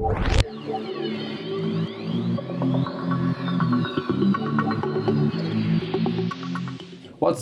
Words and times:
What's 0.00 0.16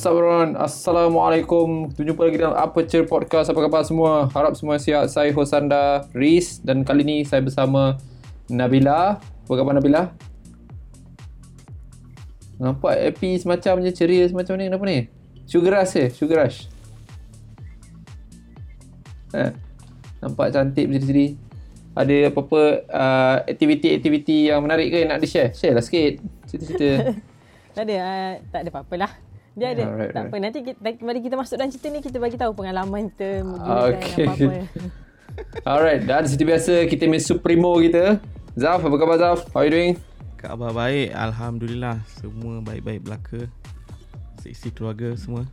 up 0.03 0.19
everyone? 0.19 0.59
Assalamualaikum. 0.59 1.95
Jumpa 1.95 2.27
lagi 2.27 2.43
dalam 2.43 2.59
Aperture 2.59 3.07
Podcast. 3.07 3.55
Apa 3.55 3.63
khabar 3.63 3.87
semua? 3.87 4.27
Harap 4.35 4.59
semua 4.59 4.75
sihat. 4.83 5.07
Saya 5.07 5.31
Hosanda 5.39 6.11
Riz 6.11 6.59
dan 6.59 6.83
kali 6.83 7.07
ni 7.07 7.23
saya 7.23 7.47
bersama 7.47 7.95
Nabila. 8.51 9.23
Apa 9.23 9.53
khabar 9.55 9.79
Nabila? 9.79 10.11
Nampak 12.59 12.99
happy 12.99 13.39
semacam 13.39 13.87
je 13.87 13.95
ceria 13.95 14.27
semacam 14.27 14.59
ni. 14.59 14.67
Kenapa 14.67 14.83
ni? 14.83 15.07
Sugar 15.47 15.79
rush 15.79 15.95
eh? 15.95 16.11
Sugar 16.11 16.43
rush. 16.43 16.67
Eh, 19.31 19.55
nampak 20.19 20.51
cantik 20.51 20.91
berdiri-diri. 20.91 21.47
Ada 21.99 22.31
apa-apa 22.31 22.61
uh, 22.87 23.37
aktiviti-aktiviti 23.51 24.55
yang 24.55 24.63
menarik 24.63 24.95
ke 24.95 25.03
nak 25.03 25.19
di-share? 25.19 25.51
Share 25.51 25.75
lah 25.75 25.83
sikit. 25.83 26.23
Cerita-cerita. 26.47 26.91
Tak 27.69 27.87
ada, 27.87 27.95
uh, 27.95 28.33
tak 28.51 28.61
ada 28.67 28.69
apa-apa 28.75 28.95
lah. 28.99 29.13
Dia 29.55 29.71
ada. 29.71 29.87
Alright, 29.87 30.11
tak 30.11 30.27
alright. 30.27 30.35
apa. 30.35 30.37
Nanti 30.43 30.59
kita, 30.67 30.79
mari 30.99 31.23
kita 31.23 31.35
masuk 31.39 31.55
dalam 31.63 31.71
cerita 31.71 31.87
ni, 31.95 32.03
kita 32.03 32.19
bagi 32.19 32.35
tahu 32.35 32.51
pengalaman 32.51 33.07
kita 33.15 33.29
Ah, 33.39 33.47
menggunakan 33.47 34.03
okay. 34.03 34.27
apa-apa. 34.27 34.55
Alright, 35.79 36.03
dan 36.03 36.27
seperti 36.27 36.43
biasa 36.43 36.73
kita 36.91 37.07
main 37.07 37.23
Supremo 37.23 37.79
kita. 37.79 38.19
Zaf, 38.59 38.83
apa 38.83 38.97
khabar 38.99 39.15
Zaf? 39.23 39.47
How 39.55 39.63
you 39.63 39.71
doing? 39.71 39.95
Khabar 40.39 40.71
baik 40.71 41.11
Alhamdulillah 41.19 41.99
Semua 42.19 42.63
baik-baik 42.63 43.03
belaka 43.03 43.51
Seksi 44.39 44.71
keluarga 44.71 45.15
semua 45.19 45.47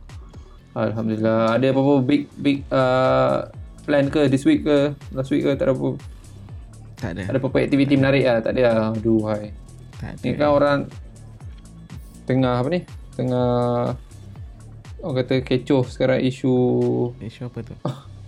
Alhamdulillah. 0.76 1.56
Ada 1.56 1.72
apa-apa 1.72 2.04
big 2.04 2.28
big 2.36 2.60
uh, 2.68 3.48
plan 3.88 4.12
ke 4.12 4.28
this 4.28 4.44
week 4.44 4.60
ke 4.60 4.92
last 5.16 5.32
week 5.32 5.40
ke 5.40 5.56
tak 5.56 5.70
ada 5.70 5.74
apa 5.74 5.96
Tak 6.96 7.10
ada. 7.12 7.22
Ada 7.28 7.38
apa-apa 7.38 7.58
aktiviti 7.60 7.94
menarik 7.94 8.24
ah 8.24 8.38
tak 8.40 8.52
ada 8.56 8.62
ah. 8.66 8.88
aduh 8.92 9.20
hai. 9.28 9.52
Tak 9.96 10.10
ada. 10.16 10.22
Ni 10.24 10.30
kan 10.32 10.48
orang 10.48 10.78
tengah 12.24 12.54
apa 12.56 12.68
ni? 12.72 12.80
Tengah 13.14 13.48
orang 15.00 15.16
kata 15.20 15.34
kecoh 15.40 15.84
sekarang 15.86 16.20
isu 16.20 16.54
Isu 17.20 17.46
apa 17.46 17.58
tu? 17.60 17.74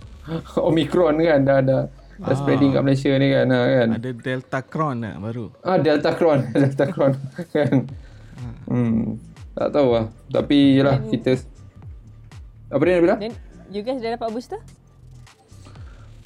Omicron 0.69 1.17
kan. 1.19 1.41
Dah 1.41 1.59
dah 1.61 1.83
dah 2.19 2.27
Ah. 2.29 2.35
spreading 2.35 2.75
kat 2.75 2.83
Malaysia 2.83 3.15
ni 3.15 3.31
kan. 3.31 3.47
Ah, 3.47 3.63
kan? 3.63 3.87
Ada 3.95 4.09
Delta 4.11 4.59
Cron 4.59 4.97
tak 5.01 5.17
baru? 5.23 5.45
Ah 5.63 5.79
Delta 5.79 6.11
Cron 6.11 6.39
Delta 6.61 6.85
Cron 6.91 7.13
kan? 7.55 7.73
Hmm. 8.67 9.15
Tak 9.55 9.71
tahu 9.71 9.87
lah. 9.95 10.05
Tapi 10.27 10.77
yalah 10.77 10.99
kita 11.07 11.39
apa 12.69 12.81
dia 12.83 12.93
nak 12.93 13.03
bilang? 13.03 13.19
Dan 13.19 13.33
you 13.71 13.81
guys 13.81 13.97
dah 13.97 14.13
dapat 14.13 14.29
booster? 14.29 14.61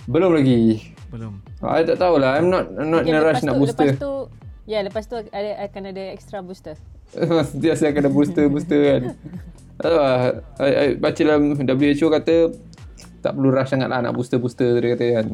belum 0.03 0.35
lagi 0.35 0.91
Belum. 1.13 1.37
I 1.61 1.85
tak 1.85 2.01
tahulah. 2.01 2.41
I'm 2.41 2.49
not 2.49 2.73
I'm 2.73 2.89
not 2.89 3.05
in 3.05 3.13
a 3.13 3.21
rush 3.21 3.45
nak 3.45 3.53
tu, 3.53 3.69
booster. 3.69 3.93
Lepas 3.93 4.01
tu, 4.01 4.13
ya 4.65 4.81
lepas 4.81 5.03
tu 5.05 5.15
ada, 5.21 5.51
akan 5.69 5.81
ada 5.93 6.03
extra 6.09 6.41
booster. 6.41 6.73
Sentiasa 7.53 7.93
akan 7.93 8.01
ada 8.01 8.11
booster-booster 8.11 8.81
kan. 8.81 9.03
Tak 9.73 9.89
tahu 9.89 9.97
lah. 9.97 10.17
I, 10.61 10.69
I, 10.69 10.87
Baca 11.01 11.17
dalam 11.17 11.57
WHO 11.57 12.07
kata 12.13 12.35
Tak 13.25 13.33
perlu 13.33 13.49
rush 13.49 13.73
sangat 13.73 13.89
lah 13.89 14.05
Nak 14.05 14.13
booster-booster 14.13 14.77
Dia 14.77 14.93
kata 14.93 15.05
kan. 15.17 15.27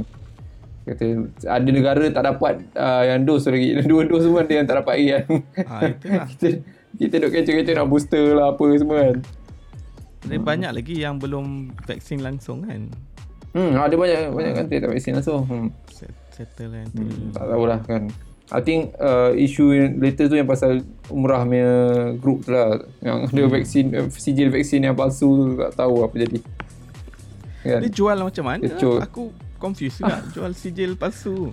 Kata 0.87 1.05
Ada 1.43 1.69
negara 1.69 2.07
tak 2.07 2.23
dapat 2.23 2.63
uh, 2.71 3.03
Yang 3.03 3.19
dos 3.27 3.43
lagi. 3.51 3.69
Dua 3.91 4.07
dos 4.07 4.23
semua 4.23 4.47
Ada 4.47 4.53
yang 4.63 4.67
tak 4.71 4.79
dapat 4.79 4.93
lagi 4.95 5.07
kan. 5.11 5.25
Ah 5.67 5.81
itulah. 5.91 6.25
Kita 6.31 6.47
Kita 6.95 7.15
duk 7.19 7.31
kecoh-kecoh 7.35 7.73
Nak 7.83 7.87
booster 7.91 8.25
lah 8.31 8.55
Apa 8.55 8.63
semua 8.79 8.97
kan. 9.11 9.17
Ada 10.23 10.35
banyak 10.39 10.71
lagi 10.71 10.95
yang 10.95 11.15
belum 11.19 11.75
vaksin 11.83 12.23
langsung 12.23 12.63
kan 12.63 12.87
Hmm 13.53 13.73
ada 13.75 13.95
banyak 13.97 14.29
Banyak 14.33 14.53
kan 14.55 14.65
tak 14.69 14.89
vaksin 14.89 15.13
langsung 15.17 15.41
hmm. 15.45 15.69
Set- 15.89 16.17
Settle 16.33 16.71
kan 16.71 16.87
tu 16.93 17.03
Hmm, 17.03 17.35
tak 17.35 17.45
tahulah 17.51 17.79
kan. 17.83 18.03
I 18.49 18.61
think 18.65 18.97
uh, 18.97 19.29
isu 19.35 19.77
yang 19.77 20.01
latest 20.01 20.33
tu 20.33 20.37
yang 20.39 20.49
pasal 20.49 20.81
umrah 21.13 21.45
punya 21.45 21.69
group 22.17 22.47
tu 22.47 22.55
lah. 22.55 22.81
Yang 23.03 23.17
ada 23.29 23.43
vaksin, 23.45 23.85
uh, 23.93 24.07
sijil 24.09 24.49
vaksin 24.49 24.87
yang 24.87 24.97
palsu 24.97 25.27
tu 25.27 25.43
tak 25.59 25.77
tahu 25.77 26.01
apa 26.01 26.15
jadi. 26.17 26.39
Kan? 27.61 27.79
Dia 27.83 27.91
jual 27.91 28.17
macam 28.17 28.43
mana 28.47 28.63
Kecoh. 28.65 29.03
Aku 29.03 29.23
confused 29.59 29.99
juga 29.99 30.23
Jual 30.33 30.55
sijil 30.55 30.95
palsu 30.95 31.51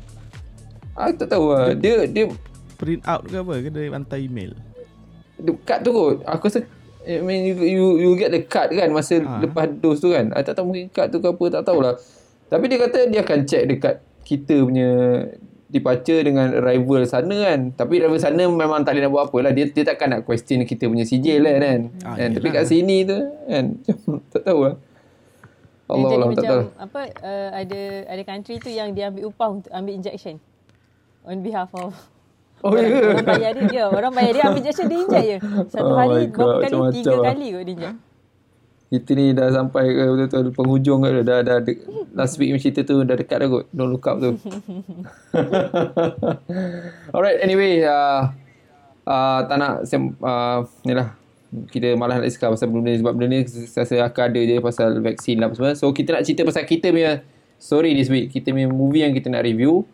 Aku 0.94 1.12
tak 1.18 1.28
tahu 1.34 1.50
lah. 1.50 1.74
Dia, 1.74 2.06
dia, 2.06 2.30
Print 2.78 3.02
out 3.10 3.26
ke 3.26 3.34
apa 3.42 3.52
Ke 3.58 3.68
dia 3.74 3.90
hantar 3.90 4.22
email 4.22 4.54
dia 5.36 5.52
card 5.68 5.80
tu 5.84 5.90
kot. 5.92 6.16
Aku 6.24 6.48
rasa 6.48 6.60
I 7.06 7.22
mean 7.22 7.46
you, 7.46 7.54
you, 7.62 7.86
you 8.02 8.10
get 8.18 8.34
the 8.34 8.42
card 8.42 8.74
kan 8.74 8.90
masa 8.90 9.22
Ha. 9.22 9.38
lepas 9.46 9.70
dos 9.70 10.02
tu 10.02 10.10
kan. 10.10 10.34
I 10.34 10.42
tak 10.42 10.58
tahu 10.58 10.74
mungkin 10.74 10.90
card 10.90 11.14
tu 11.14 11.22
ke 11.22 11.28
apa 11.30 11.44
tak 11.54 11.62
tahulah. 11.62 11.94
Tapi 12.50 12.64
dia 12.66 12.78
kata 12.82 12.98
dia 13.06 13.20
akan 13.22 13.38
check 13.46 13.62
dekat 13.70 13.94
kita 14.26 14.66
punya 14.66 14.90
departure 15.70 16.22
dengan 16.26 16.50
arrival 16.50 17.06
sana 17.06 17.34
kan. 17.46 17.60
Tapi 17.74 18.02
arrival 18.02 18.18
sana 18.18 18.42
memang 18.42 18.82
tak 18.82 18.98
boleh 18.98 19.02
nak 19.06 19.12
buat 19.14 19.24
apa 19.30 19.38
lah. 19.46 19.52
Dia, 19.54 19.70
dia 19.70 19.82
takkan 19.86 20.18
nak 20.18 20.22
question 20.26 20.66
kita 20.66 20.90
punya 20.90 21.06
sijil 21.06 21.46
lah 21.46 21.54
kan. 21.62 21.80
Ah, 22.02 22.18
kan? 22.18 22.28
Tapi 22.34 22.48
kat 22.50 22.64
sini 22.66 23.06
tu 23.06 23.18
kan. 23.46 23.64
tak 24.34 24.42
tahu 24.42 24.60
lah. 24.66 24.74
Allah 25.86 26.10
Allah 26.10 26.10
tak 26.18 26.30
macam 26.34 26.50
tahu. 26.50 26.62
apa 26.82 27.00
uh, 27.22 27.50
ada 27.54 27.80
ada 28.10 28.22
country 28.26 28.58
tu 28.58 28.70
yang 28.74 28.90
dia 28.90 29.06
ambil 29.06 29.30
upah 29.30 29.48
untuk 29.54 29.70
ambil 29.70 29.94
injection 29.94 30.42
on 31.22 31.46
behalf 31.46 31.70
of 31.78 31.94
Oh 32.64 32.72
orang, 32.72 32.88
ya. 32.88 33.00
orang 33.12 33.26
bayar 33.28 33.50
dia, 33.52 33.66
ya, 33.68 33.84
orang 33.92 34.12
bayar 34.16 34.32
dia 34.32 34.42
ambil 34.48 34.60
injection 34.64 34.86
dia 34.88 34.98
inject 35.04 35.26
je. 35.28 35.36
Satu 35.76 35.92
Oh 35.92 35.96
hari 35.96 36.32
berapa 36.32 36.64
kali? 36.64 36.72
Tiga 36.72 36.72
macam-macam 36.80 37.12
lah. 37.12 37.24
kali 37.28 37.46
kot 37.52 37.62
dia 37.62 37.74
inject. 37.76 37.96
Kita 38.86 39.10
ni 39.18 39.24
dah 39.34 39.48
sampai 39.50 39.84
ke 39.90 40.04
betul-betul 40.06 40.54
penghujung 40.54 41.00
ke 41.02 41.08
dah, 41.26 41.38
dah, 41.42 41.58
de- 41.58 41.82
last 42.14 42.38
week 42.38 42.54
cerita 42.62 42.86
tu 42.86 43.02
dah 43.02 43.16
dekat 43.18 43.36
dah 43.42 43.48
kot. 43.50 43.64
Don't 43.74 43.90
look 43.90 44.06
up 44.06 44.16
tu. 44.22 44.38
Alright, 47.14 47.38
anyway, 47.42 47.82
uh, 47.82 48.30
uh, 49.04 49.38
tak 49.44 49.56
nak 49.58 49.72
sem, 49.90 50.14
uh, 50.22 50.62
ni 50.86 50.94
lah. 50.94 51.18
Kita 51.70 51.94
malas 51.98 52.20
nak 52.22 52.26
discuss 52.30 52.58
pasal 52.58 52.68
benda 52.70 52.90
ni 52.94 52.98
sebab 52.98 53.12
benda 53.14 53.26
ni 53.30 53.38
saya 53.46 53.86
rasa 53.86 53.94
akan 54.06 54.24
ada 54.28 54.40
je 54.42 54.56
pasal 54.62 54.88
vaksin 55.02 55.36
lah 55.38 55.48
semua. 55.54 55.72
So 55.78 55.90
kita 55.94 56.18
nak 56.18 56.22
cerita 56.26 56.42
pasal 56.46 56.62
kita 56.66 56.90
punya 56.90 57.22
story 57.58 57.94
this 57.94 58.10
week. 58.10 58.34
Kita 58.34 58.50
punya 58.54 58.68
movie 58.70 59.06
yang 59.06 59.14
kita 59.14 59.30
nak 59.30 59.46
review. 59.46 59.86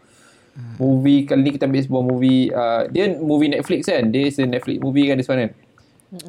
Movie 0.76 1.24
kali 1.24 1.40
ni 1.48 1.50
kita 1.56 1.64
ambil 1.64 1.80
sebuah 1.80 2.04
movie 2.04 2.52
uh, 2.52 2.84
dia 2.92 3.16
movie 3.16 3.48
Netflix 3.48 3.88
kan. 3.88 4.12
Dia 4.12 4.28
is 4.28 4.36
a 4.36 4.44
Netflix 4.44 4.76
movie 4.84 5.08
kan 5.08 5.16
this 5.16 5.30
one 5.30 5.48
kan. 5.48 5.52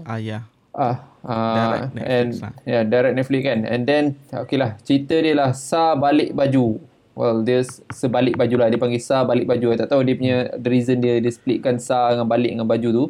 Ah 0.07 0.19
ya 0.19 0.47
Ah, 0.73 1.05
uh, 1.21 1.53
Direct 1.53 1.93
Netflix 1.93 2.09
and 2.09 2.29
lah. 2.41 2.53
yeah, 2.65 2.83
direct 2.87 3.15
Netflix 3.19 3.41
kan. 3.45 3.59
And 3.67 3.81
then 3.85 4.03
okay 4.33 4.57
lah, 4.57 4.73
cerita 4.81 5.21
dia 5.21 5.37
lah 5.37 5.53
Sa 5.53 5.93
balik 5.93 6.33
baju. 6.33 6.81
Well, 7.13 7.45
dia 7.45 7.61
sebalik 7.93 8.33
baju 8.41 8.55
lah. 8.57 8.67
Dia 8.73 8.81
panggil 8.81 8.97
Sa 8.97 9.21
balik 9.21 9.45
baju. 9.45 9.69
I 9.69 9.77
tak 9.77 9.93
tahu 9.93 10.01
dia 10.01 10.17
punya 10.17 10.49
the 10.57 10.69
reason 10.73 10.97
dia 10.97 11.21
dia 11.21 11.29
splitkan 11.29 11.77
Sa 11.77 12.09
dengan 12.09 12.25
balik 12.25 12.57
dengan 12.57 12.65
baju 12.65 12.89
tu. 12.89 13.05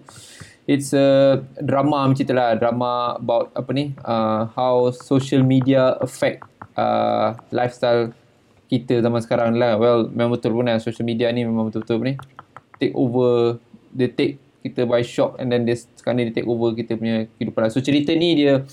It's 0.68 0.92
a 0.92 1.40
drama 1.60 2.04
macam 2.04 2.20
cerita 2.20 2.36
lah. 2.36 2.60
Drama 2.60 3.16
about 3.16 3.56
apa 3.56 3.72
ni? 3.72 3.96
Uh, 4.04 4.52
how 4.60 4.92
social 4.92 5.40
media 5.40 5.96
affect 6.04 6.44
uh, 6.76 7.36
lifestyle 7.56 8.12
kita 8.80 9.04
zaman 9.04 9.22
sekarang 9.22 9.54
lah. 9.60 9.78
Well, 9.78 10.10
memang 10.10 10.38
betul 10.38 10.58
pun 10.58 10.66
lah. 10.66 10.82
Social 10.82 11.06
media 11.06 11.30
ni 11.30 11.46
memang 11.46 11.70
betul-betul 11.70 12.02
ni? 12.02 12.16
Take 12.82 12.96
over. 12.98 13.62
Dia 13.94 14.10
take 14.10 14.42
kita 14.64 14.88
by 14.88 15.04
shock 15.04 15.36
and 15.38 15.52
then 15.52 15.68
dia 15.68 15.76
sekarang 15.76 16.24
ni 16.24 16.32
dia 16.32 16.42
take 16.42 16.50
over 16.50 16.72
kita 16.72 16.96
punya 16.96 17.28
kehidupan. 17.36 17.68
So 17.70 17.84
cerita 17.84 18.16
ni 18.16 18.40
dia 18.40 18.64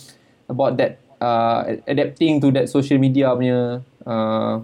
about 0.46 0.78
that 0.78 1.02
uh, 1.18 1.66
adapting 1.84 2.38
to 2.38 2.54
that 2.54 2.70
social 2.70 3.02
media 3.02 3.34
punya 3.34 3.82
uh, 4.06 4.62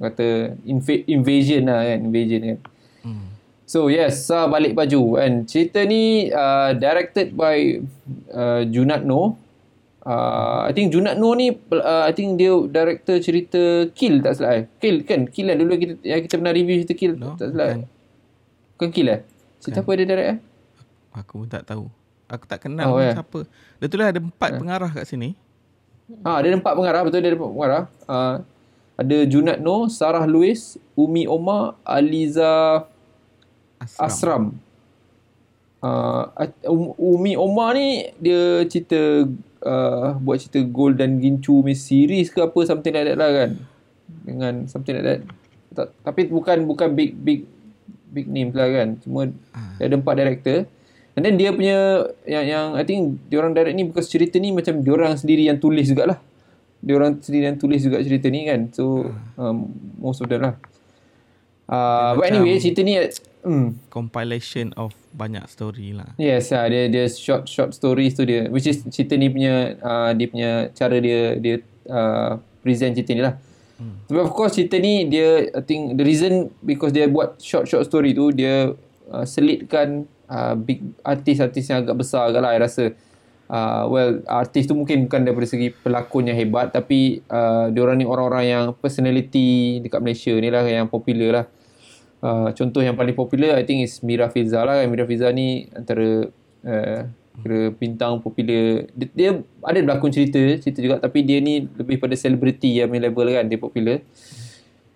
kata 0.00 0.56
inv- 0.64 1.04
invasion 1.04 1.68
lah 1.68 1.84
kan 1.84 2.00
invasion 2.08 2.40
kan. 2.40 2.58
hmm. 3.04 3.26
So 3.68 3.92
yes, 3.92 4.28
Sa 4.28 4.48
balik 4.48 4.72
baju 4.72 5.20
and 5.20 5.44
cerita 5.44 5.84
ni 5.84 6.32
uh, 6.32 6.72
directed 6.76 7.36
by 7.36 7.80
uh, 8.32 8.64
Junat 8.68 9.04
Noh. 9.04 9.36
Uh, 10.02 10.66
I 10.66 10.74
think 10.74 10.90
Junat 10.90 11.14
Noh 11.14 11.30
ni 11.32 11.54
uh, 11.54 12.02
I 12.02 12.10
think 12.10 12.34
dia 12.34 12.50
director 12.66 13.22
cerita 13.22 13.86
Kill 13.94 14.18
tak 14.18 14.34
salah 14.34 14.58
eh. 14.58 14.64
Kill 14.82 15.06
kan? 15.06 15.30
Kill 15.30 15.46
kan 15.46 15.54
dulu 15.54 15.78
kita 15.78 15.94
yang 16.02 16.20
kita 16.26 16.34
pernah 16.36 16.50
review 16.50 16.82
cerita 16.82 16.94
Kill 16.98 17.14
No, 17.14 17.38
tak 17.38 17.54
salah. 17.54 17.78
bukan. 17.78 17.86
Bukan 18.74 18.88
Kill 18.90 19.08
eh? 19.08 19.20
Cerita 19.62 19.78
apa 19.78 19.90
dia 19.94 20.02
direct 20.02 20.26
eh? 20.26 20.38
Aku 21.14 21.32
pun 21.38 21.48
tak 21.48 21.62
tahu 21.64 21.86
Aku 22.26 22.44
tak 22.50 22.66
kenal 22.66 22.90
Oh, 22.90 22.98
ya. 22.98 23.14
siapa 23.14 23.46
Dia 23.78 23.86
tulis 23.86 24.02
ada 24.02 24.18
empat 24.18 24.50
pengarah 24.58 24.90
kat 24.90 25.06
sini 25.06 25.38
Ah, 26.26 26.42
dia 26.42 26.50
ada 26.50 26.58
empat 26.58 26.74
pengarah 26.74 27.02
betul 27.06 27.22
dia 27.22 27.30
ada 27.30 27.38
empat 27.38 27.52
pengarah. 27.54 27.82
Uh, 28.04 28.34
ada 28.98 29.16
Junat 29.24 29.58
Noh, 29.58 29.86
Sarah 29.86 30.26
Lewis, 30.26 30.76
Umi 30.92 31.24
Omar, 31.24 31.78
Aliza 31.86 32.84
Asram, 33.80 34.02
Asram. 34.02 34.44
Uh, 35.80 36.22
um, 36.68 36.92
Umi 37.00 37.32
Omar 37.34 37.74
ni 37.74 38.12
dia 38.20 38.62
cerita 38.68 39.24
uh, 39.62 40.18
buat 40.18 40.42
cerita 40.42 40.60
Gold 40.68 40.98
dan 40.98 41.18
Gincu 41.22 41.62
punya 41.62 41.78
series 41.78 42.28
ke 42.30 42.42
apa 42.42 42.58
something 42.66 42.92
like 42.92 43.06
that 43.08 43.18
lah 43.18 43.30
kan. 43.30 43.50
Dengan 44.26 44.52
something 44.68 44.94
like 44.98 45.06
that. 45.06 45.20
Tak, 45.72 45.88
tapi 46.04 46.28
bukan 46.28 46.68
bukan 46.68 46.92
big 46.92 47.16
big 47.16 47.48
big 48.12 48.26
names 48.28 48.52
lah 48.52 48.68
kan. 48.68 49.00
Cuma 49.00 49.30
dia 49.80 49.84
ada 49.88 49.96
empat 49.96 50.14
director. 50.18 50.68
And 51.12 51.28
then 51.28 51.36
dia 51.36 51.52
punya 51.52 52.08
yang 52.24 52.44
yang 52.48 52.66
I 52.76 52.84
think 52.88 53.20
dia 53.28 53.40
orang 53.40 53.52
direct 53.52 53.76
ni 53.76 53.84
bukan 53.84 54.04
cerita 54.04 54.40
ni 54.40 54.48
macam 54.52 54.80
dia 54.80 54.92
orang 54.92 55.16
sendiri 55.16 55.44
yang 55.48 55.60
tulis 55.60 55.88
jugalah. 55.88 56.20
Dia 56.82 56.98
orang 56.98 57.20
sendiri 57.20 57.52
yang 57.52 57.58
tulis 57.60 57.80
juga 57.84 58.00
cerita 58.00 58.26
ni 58.32 58.48
kan. 58.48 58.68
So 58.72 59.12
um, 59.36 59.70
most 60.00 60.20
of 60.20 60.28
them 60.28 60.44
lah. 60.44 60.54
Uh, 61.68 62.16
but 62.20 62.28
macam- 62.28 62.44
anyway, 62.44 62.60
cerita 62.60 62.80
ni 62.84 62.96
hmm, 63.42 63.90
Compilation 63.90 64.72
of 64.78 64.94
banyak 65.12 65.44
story 65.50 65.92
lah. 65.92 66.14
Yes, 66.16 66.50
uh, 66.54 66.64
dia 66.66 66.88
dia 66.88 67.04
short 67.10 67.46
short 67.46 67.76
stories 67.76 68.16
tu 68.16 68.24
dia 68.24 68.48
which 68.48 68.64
is 68.64 68.80
cerita 68.88 69.18
ni 69.18 69.28
punya 69.28 69.76
uh, 69.82 70.10
dia 70.16 70.26
punya 70.30 70.50
cara 70.72 70.96
dia 70.98 71.36
dia 71.36 71.60
uh, 71.90 72.40
present 72.64 72.96
cerita 72.96 73.12
ni 73.12 73.22
lah. 73.22 73.34
Hmm. 73.76 73.98
Tapi 74.06 74.18
of 74.22 74.32
course 74.32 74.56
cerita 74.56 74.78
ni 74.78 75.10
dia 75.10 75.50
I 75.52 75.62
think 75.66 75.98
the 75.98 76.04
reason 76.06 76.54
because 76.62 76.94
dia 76.94 77.10
buat 77.10 77.42
short 77.42 77.68
short 77.68 77.84
story 77.84 78.14
tu 78.14 78.32
dia 78.32 78.72
uh, 79.10 79.24
selitkan 79.26 80.06
uh, 80.30 80.54
big 80.56 80.80
artis-artis 81.02 81.68
yang 81.68 81.84
agak 81.84 81.98
besar 81.98 82.30
agak 82.30 82.40
lah 82.40 82.52
I 82.54 82.62
rasa. 82.62 82.94
Uh, 83.52 83.84
well 83.92 84.10
artis 84.32 84.64
tu 84.64 84.72
mungkin 84.72 85.04
bukan 85.04 85.28
daripada 85.28 85.44
segi 85.44 85.76
pelakon 85.76 86.24
yang 86.24 86.40
hebat 86.40 86.72
tapi 86.72 87.20
uh, 87.28 87.68
diorang 87.68 88.00
ni 88.00 88.08
orang-orang 88.08 88.44
yang 88.48 88.64
personality 88.72 89.76
dekat 89.84 90.00
Malaysia 90.00 90.32
ni 90.32 90.48
lah 90.48 90.64
yang 90.64 90.88
popular 90.88 91.30
lah. 91.42 91.46
Uh, 92.22 92.54
contoh 92.54 92.78
yang 92.78 92.94
paling 92.94 93.18
popular 93.18 93.58
I 93.58 93.66
think 93.66 93.82
is 93.82 93.98
Mira 94.06 94.30
Fiza 94.30 94.62
lah. 94.62 94.86
Mira 94.86 95.02
Fiza 95.10 95.34
ni 95.34 95.66
antara 95.74 96.30
uh, 96.62 97.00
kira 97.42 97.74
bintang 97.74 98.22
popular. 98.22 98.86
Dia, 98.94 99.08
dia 99.10 99.30
ada 99.58 99.78
berlakon 99.82 100.14
cerita, 100.14 100.38
cerita 100.62 100.78
juga 100.78 101.02
tapi 101.02 101.26
dia 101.26 101.42
ni 101.42 101.66
lebih 101.66 101.98
pada 101.98 102.14
celebrity 102.14 102.78
yang 102.78 102.94
main 102.94 103.02
level 103.02 103.26
kan 103.26 103.50
dia 103.50 103.58
popular. 103.58 103.98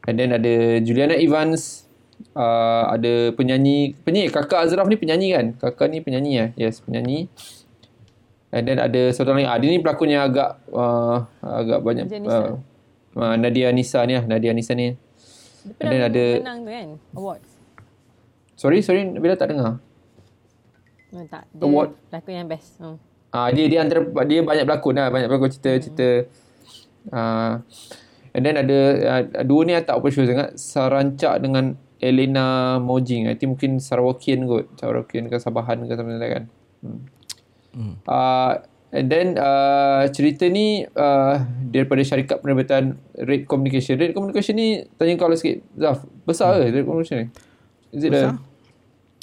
And 0.07 0.15
then 0.23 0.31
ada 0.39 0.79
Juliana 0.87 1.19
Evans, 1.19 1.91
uh, 2.39 2.95
ada 2.95 3.35
penyanyi, 3.35 3.99
penyanyi 4.07 4.31
kakak 4.31 4.71
Azraf 4.71 4.87
ni 4.87 4.95
penyanyi 4.95 5.35
kan? 5.35 5.47
Kakak 5.59 5.91
ni 5.91 5.99
penyanyi 5.99 6.31
ya. 6.31 6.47
Yes, 6.55 6.79
penyanyi. 6.79 7.27
And 8.55 8.71
then 8.71 8.79
ada 8.79 9.11
satu 9.11 9.35
lagi. 9.35 9.51
Ah, 9.51 9.59
dia 9.59 9.75
ni 9.75 9.83
pelakon 9.83 10.15
yang 10.15 10.31
agak 10.31 10.63
uh, 10.71 11.27
agak 11.43 11.83
banyak 11.83 12.07
Nadia 12.07 12.23
Nisa. 12.23 12.39
uh, 12.39 12.55
uh, 13.19 13.35
Nadia 13.35 13.69
Nisa 13.75 13.99
ni 14.07 14.15
lah. 14.15 14.25
Nadia 14.31 14.55
Nisa 14.55 14.79
ni. 14.79 14.95
Dia 15.67 15.73
And 15.73 15.79
then 15.83 15.91
pernah 15.91 16.09
ada- 16.09 16.39
menang 16.39 16.59
tu 16.59 16.71
kan? 16.71 16.89
Awards. 17.13 17.51
Sorry, 18.55 18.79
sorry. 18.81 19.03
Bila 19.11 19.35
tak 19.35 19.51
dengar. 19.51 19.83
Oh, 21.11 21.25
tak. 21.27 21.45
Dia 21.51 21.65
Award. 21.65 21.91
pelakon 22.09 22.33
yang 22.33 22.47
best. 22.47 22.79
Hmm. 22.79 22.97
Ah 23.29 23.51
dia 23.51 23.67
dia 23.67 23.83
antara 23.83 24.01
dia 24.25 24.41
banyak 24.41 24.65
berlakon 24.65 24.95
lah, 24.95 25.09
banyak 25.09 25.27
berlakon 25.27 25.51
cerita-cerita. 25.51 26.31
Ah 27.09 27.61
and 28.31 28.43
then 28.43 28.55
ada 28.55 28.79
uh, 29.25 29.45
dua 29.45 29.61
ni 29.63 29.75
tak 29.77 29.97
apa 29.97 30.07
sure 30.09 30.25
sangat. 30.25 30.55
Sarancak 30.55 31.37
dengan 31.39 31.75
Elena 31.99 32.77
Mojing. 32.79 33.27
I 33.27 33.35
think 33.35 33.57
mungkin 33.57 33.77
Sarawakian 33.77 34.45
kot. 34.45 34.71
Sarawakian 34.77 35.27
ke 35.27 35.37
Sabahan 35.37 35.83
ke 35.83 35.93
something 35.93 36.15
like 36.15 36.23
that 36.23 36.33
kan. 36.33 36.45
Hmm. 36.81 36.99
Hmm. 37.73 37.95
Uh, 38.05 38.53
and 38.91 39.07
then 39.07 39.35
uh, 39.35 40.07
cerita 40.11 40.47
ni 40.47 40.83
uh, 40.87 41.35
daripada 41.67 42.01
syarikat 42.01 42.39
penerbitan 42.39 42.95
Red 43.15 43.45
Communication. 43.45 43.97
Red 43.97 44.13
Communication 44.13 44.55
ni 44.55 44.69
tanya 44.95 45.15
kau 45.15 45.27
lah 45.27 45.37
sikit. 45.37 45.63
Zaf, 45.75 46.03
besar 46.23 46.59
ke 46.59 46.71
Red 46.71 46.85
Communication 46.85 47.19
ni? 47.23 47.27
Is 47.91 48.03
it 48.03 48.11
Besar. 48.11 48.31
a 48.31 48.41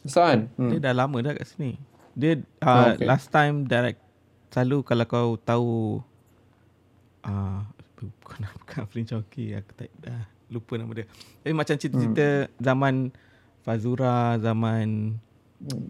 besar 0.01 0.23
kan? 0.25 0.41
Hmm. 0.55 0.69
Dia 0.69 0.79
dah 0.81 0.93
lama 0.95 1.17
dah 1.19 1.33
kat 1.33 1.47
sini. 1.47 1.77
Dia 2.13 2.37
uh, 2.59 2.67
Oh, 2.67 2.85
okay. 2.93 3.05
last 3.05 3.27
time 3.29 3.63
direct 3.63 3.99
selalu 4.49 4.81
kalau 4.81 5.05
kau 5.05 5.29
tahu 5.35 5.71
uh, 7.23 7.61
bukan 7.97 8.39
bukan 8.61 8.81
Flynn 8.85 9.07
Choki 9.07 9.53
aku 9.53 9.71
tak 9.73 9.89
dah 9.97 10.21
lupa 10.47 10.77
nama 10.77 10.91
dia. 10.93 11.05
Tapi 11.41 11.53
macam 11.53 11.73
cerita-cerita 11.73 12.27
Hmm. 12.45 12.51
zaman 12.59 12.95
Fazura, 13.63 14.35
zaman 14.37 15.17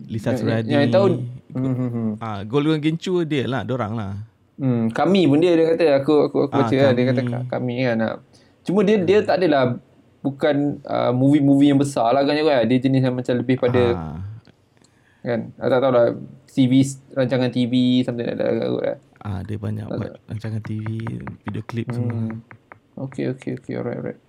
Lisa 0.05 0.31
Suradi. 0.31 0.69
Yang, 0.69 0.81
yang 0.81 0.91
tahu 0.91 1.05
hmm, 1.51 1.73
hmm, 1.73 1.89
hmm. 1.89 2.09
Ah, 2.17 2.39
Golden 2.43 2.77
Gincu 2.77 3.23
dia 3.23 3.45
lah, 3.45 3.61
dorang 3.61 3.93
lah. 3.93 4.21
Hmm, 4.53 4.87
kami 4.87 5.25
pun 5.25 5.37
dia 5.37 5.53
dia 5.53 5.65
kata 5.67 5.97
aku 5.97 6.13
aku 6.27 6.37
aku 6.43 6.53
Ah, 6.53 6.59
baca 6.63 6.75
kan 6.75 6.91
dia 6.91 7.03
kami. 7.03 7.09
kata 7.09 7.21
ka- 7.25 7.47
kami 7.51 7.73
kan. 7.81 7.97
ah. 7.99 8.15
Cuma 8.61 8.79
dia 8.81 8.97
dia 8.97 9.19
tak 9.19 9.37
adalah 9.37 9.75
bukan 10.19 10.55
uh, 10.83 11.11
movie-movie 11.11 11.67
yang 11.67 11.77
besar 11.77 12.11
lah 12.11 12.21
kan 12.21 12.33
juga. 12.33 12.61
Dia 12.61 12.77
jenis 12.77 13.01
yang 13.01 13.13
macam 13.13 13.33
lebih 13.35 13.57
pada 13.57 13.81
Ah, 13.91 14.17
kan. 15.21 15.39
Aku 15.55 15.67
tak 15.67 15.79
tahu 15.79 15.91
lah 15.91 16.05
TV 16.45 16.85
rancangan 17.11 17.49
TV 17.49 17.73
something 18.01 18.23
like 18.23 18.37
that 18.37 18.53
kot 18.53 18.83
lah. 18.83 18.97
ah, 19.19 19.39
dia 19.41 19.57
banyak 19.57 19.85
buat 19.87 20.21
rancangan 20.27 20.61
TV, 20.61 20.85
video 21.41 21.63
klip 21.63 21.89
semua. 21.89 22.13
Hmm. 22.13 22.45
Okay 22.95 23.25
okay 23.27 23.57
okay 23.57 23.73
alright 23.73 23.97
alright. 23.97 24.19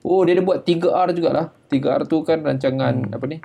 Oh 0.00 0.20
dia 0.20 0.32
ada 0.32 0.42
buat 0.42 0.64
3R 0.64 1.12
jugalah. 1.12 1.52
3R 1.66 2.04
tu 2.04 2.20
kan 2.20 2.40
rancangan 2.40 3.08
apa 3.10 3.24
ni? 3.26 3.36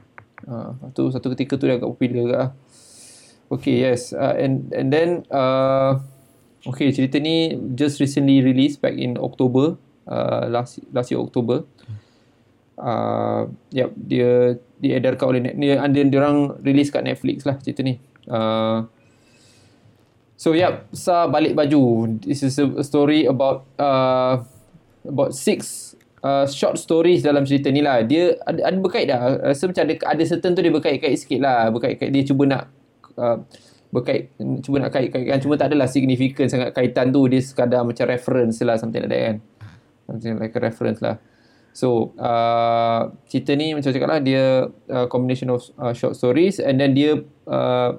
Ah, 0.47 0.71
tu 0.95 1.11
satu 1.11 1.33
ketika 1.35 1.59
tu 1.59 1.67
dia 1.67 1.75
agak 1.75 1.89
popular 1.91 2.15
juga 2.15 2.35
lah. 2.37 2.51
Okay 3.49 3.81
yes 3.81 4.13
uh, 4.13 4.37
and 4.37 4.69
and 4.71 4.93
then 4.93 5.25
uh, 5.33 5.97
okay 6.69 6.93
cerita 6.93 7.17
ni 7.17 7.57
just 7.75 7.97
recently 7.97 8.39
released 8.45 8.79
back 8.79 8.93
in 8.93 9.17
October 9.17 9.75
uh, 10.05 10.45
last 10.47 10.79
last 10.93 11.09
year 11.09 11.19
October. 11.19 11.65
Uh, 12.79 13.51
yep, 13.75 13.91
dia 13.99 14.55
diedarkan 14.79 15.35
oleh 15.35 15.41
Net- 15.43 15.59
dia 15.59 15.83
dia, 15.91 16.03
dia 16.07 16.19
orang 16.23 16.55
release 16.63 16.87
kat 16.87 17.03
Netflix 17.03 17.43
lah 17.43 17.59
cerita 17.59 17.83
ni. 17.83 17.99
Uh, 18.29 18.87
So 20.39 20.55
yep, 20.55 20.87
Sa 20.95 21.27
balik 21.27 21.51
baju. 21.51 22.15
This 22.23 22.47
is 22.47 22.55
a 22.55 22.79
story 22.79 23.27
about 23.27 23.67
uh, 23.75 24.39
about 25.03 25.35
six 25.35 25.91
uh, 26.23 26.45
short 26.47 26.75
stories 26.79 27.23
dalam 27.23 27.43
cerita 27.43 27.71
ni 27.71 27.83
lah. 27.83 28.03
Dia 28.03 28.35
ada, 28.43 28.71
ada 28.71 28.77
berkait 28.79 29.05
dah. 29.07 29.51
Rasa 29.51 29.69
macam 29.69 29.83
ada 29.87 29.93
ada 30.05 30.23
certain 30.23 30.51
tu 30.55 30.61
dia 30.63 30.73
berkait-kait 30.73 31.15
sikit 31.15 31.39
lah. 31.39 31.71
Berkait-kait 31.71 32.11
dia 32.11 32.23
cuba 32.27 32.43
nak 32.47 32.63
uh, 33.15 33.37
berkait 33.89 34.29
cuba 34.61 34.85
nak 34.85 34.93
kait-kaitkan 34.93 35.41
cuma 35.41 35.57
tak 35.57 35.73
adalah 35.73 35.89
signifikan 35.89 36.45
sangat 36.45 36.77
kaitan 36.77 37.09
tu 37.09 37.25
dia 37.25 37.41
sekadar 37.41 37.81
macam 37.81 38.05
reference 38.05 38.61
lah 38.61 38.77
something 38.77 39.01
like 39.01 39.11
that 39.11 39.21
kan. 39.21 39.37
Something 40.05 40.33
like 40.37 40.53
a 40.53 40.61
reference 40.61 40.99
lah. 41.01 41.17
So 41.73 42.13
uh, 42.17 43.13
cerita 43.29 43.53
ni 43.53 43.77
macam 43.77 43.93
cakap 43.93 44.09
lah 44.09 44.19
dia 44.21 44.67
uh, 44.89 45.05
combination 45.07 45.53
of 45.53 45.61
uh, 45.77 45.93
short 45.93 46.17
stories 46.17 46.57
and 46.57 46.81
then 46.81 46.97
dia 46.97 47.23
uh, 47.45 47.97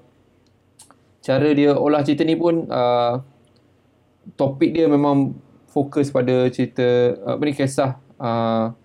cara 1.21 1.49
dia 1.55 1.77
olah 1.77 2.03
cerita 2.03 2.27
ni 2.27 2.35
pun 2.35 2.67
uh, 2.67 3.23
topik 4.35 4.75
dia 4.75 4.91
memang 4.91 5.39
fokus 5.71 6.11
pada 6.11 6.51
cerita 6.51 7.15
uh, 7.23 7.39
apa 7.39 7.43
ni 7.47 7.55
kisah 7.55 8.10
uh, 8.21 8.77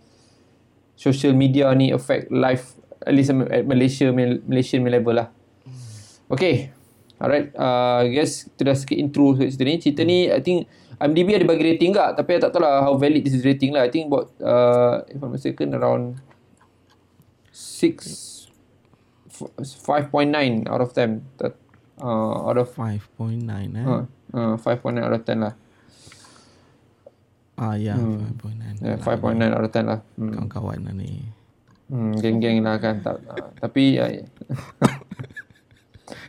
social 0.95 1.35
media 1.35 1.69
ni 1.75 1.91
affect 1.91 2.31
life 2.31 2.79
at 3.03 3.13
least 3.13 3.29
at 3.29 3.63
Malaysia 3.67 4.09
Malaysian 4.15 4.87
level 4.87 5.19
lah. 5.19 5.29
Okay. 6.31 6.71
Alright. 7.21 7.53
Uh, 7.55 8.03
I 8.03 8.11
guess 8.11 8.49
itu 8.49 8.61
dah 8.65 8.75
sikit 8.75 8.97
intro 8.97 9.37
cerita 9.37 9.63
ni. 9.63 9.75
Cerita 9.79 10.01
ni 10.03 10.27
I 10.27 10.41
think 10.41 10.67
IMDb 10.95 11.35
ada 11.35 11.45
bagi 11.47 11.75
rating 11.75 11.91
tak 11.91 12.15
tapi 12.15 12.39
I 12.39 12.41
tak 12.41 12.55
tahu 12.55 12.63
lah 12.63 12.83
how 12.87 12.95
valid 12.95 13.23
this 13.23 13.35
is 13.35 13.43
rating 13.43 13.75
lah. 13.75 13.85
I 13.85 13.91
think 13.91 14.07
about 14.09 14.31
uh, 14.39 15.03
if 15.11 15.19
I'm 15.19 15.31
mistaken 15.35 15.75
around 15.75 16.19
6 17.51 18.35
5.9 19.35 20.67
out 20.67 20.81
of 20.81 20.95
10. 20.95 21.23
That, 21.39 21.53
uh, 21.99 22.47
out 22.47 22.57
of 22.57 22.71
5.9 22.71 23.43
eh. 23.51 23.83
uh, 23.83 24.07
uh, 24.31 24.55
5.9 24.55 25.03
out 25.03 25.13
of 25.13 25.23
10 25.27 25.43
lah. 25.43 25.53
Ah 27.55 27.75
ya, 27.75 27.95
Hmm. 27.95 28.35
5.9. 28.35 28.83
Yeah, 28.83 28.97
5.9 28.99 29.39
out 29.49 29.63
of 29.63 29.71
10 29.71 29.85
lah. 29.85 29.99
Hmm. 30.15 30.29
Kawan-kawan 30.29 30.79
lah 30.81 30.93
ni. 30.93 31.23
Hmm, 31.85 32.11
geng-geng 32.13 32.59
lah 32.59 32.75
kan. 32.77 32.99
Tak, 32.99 33.15
uh, 33.23 33.47
tapi 33.57 33.95
uh, 34.01 34.11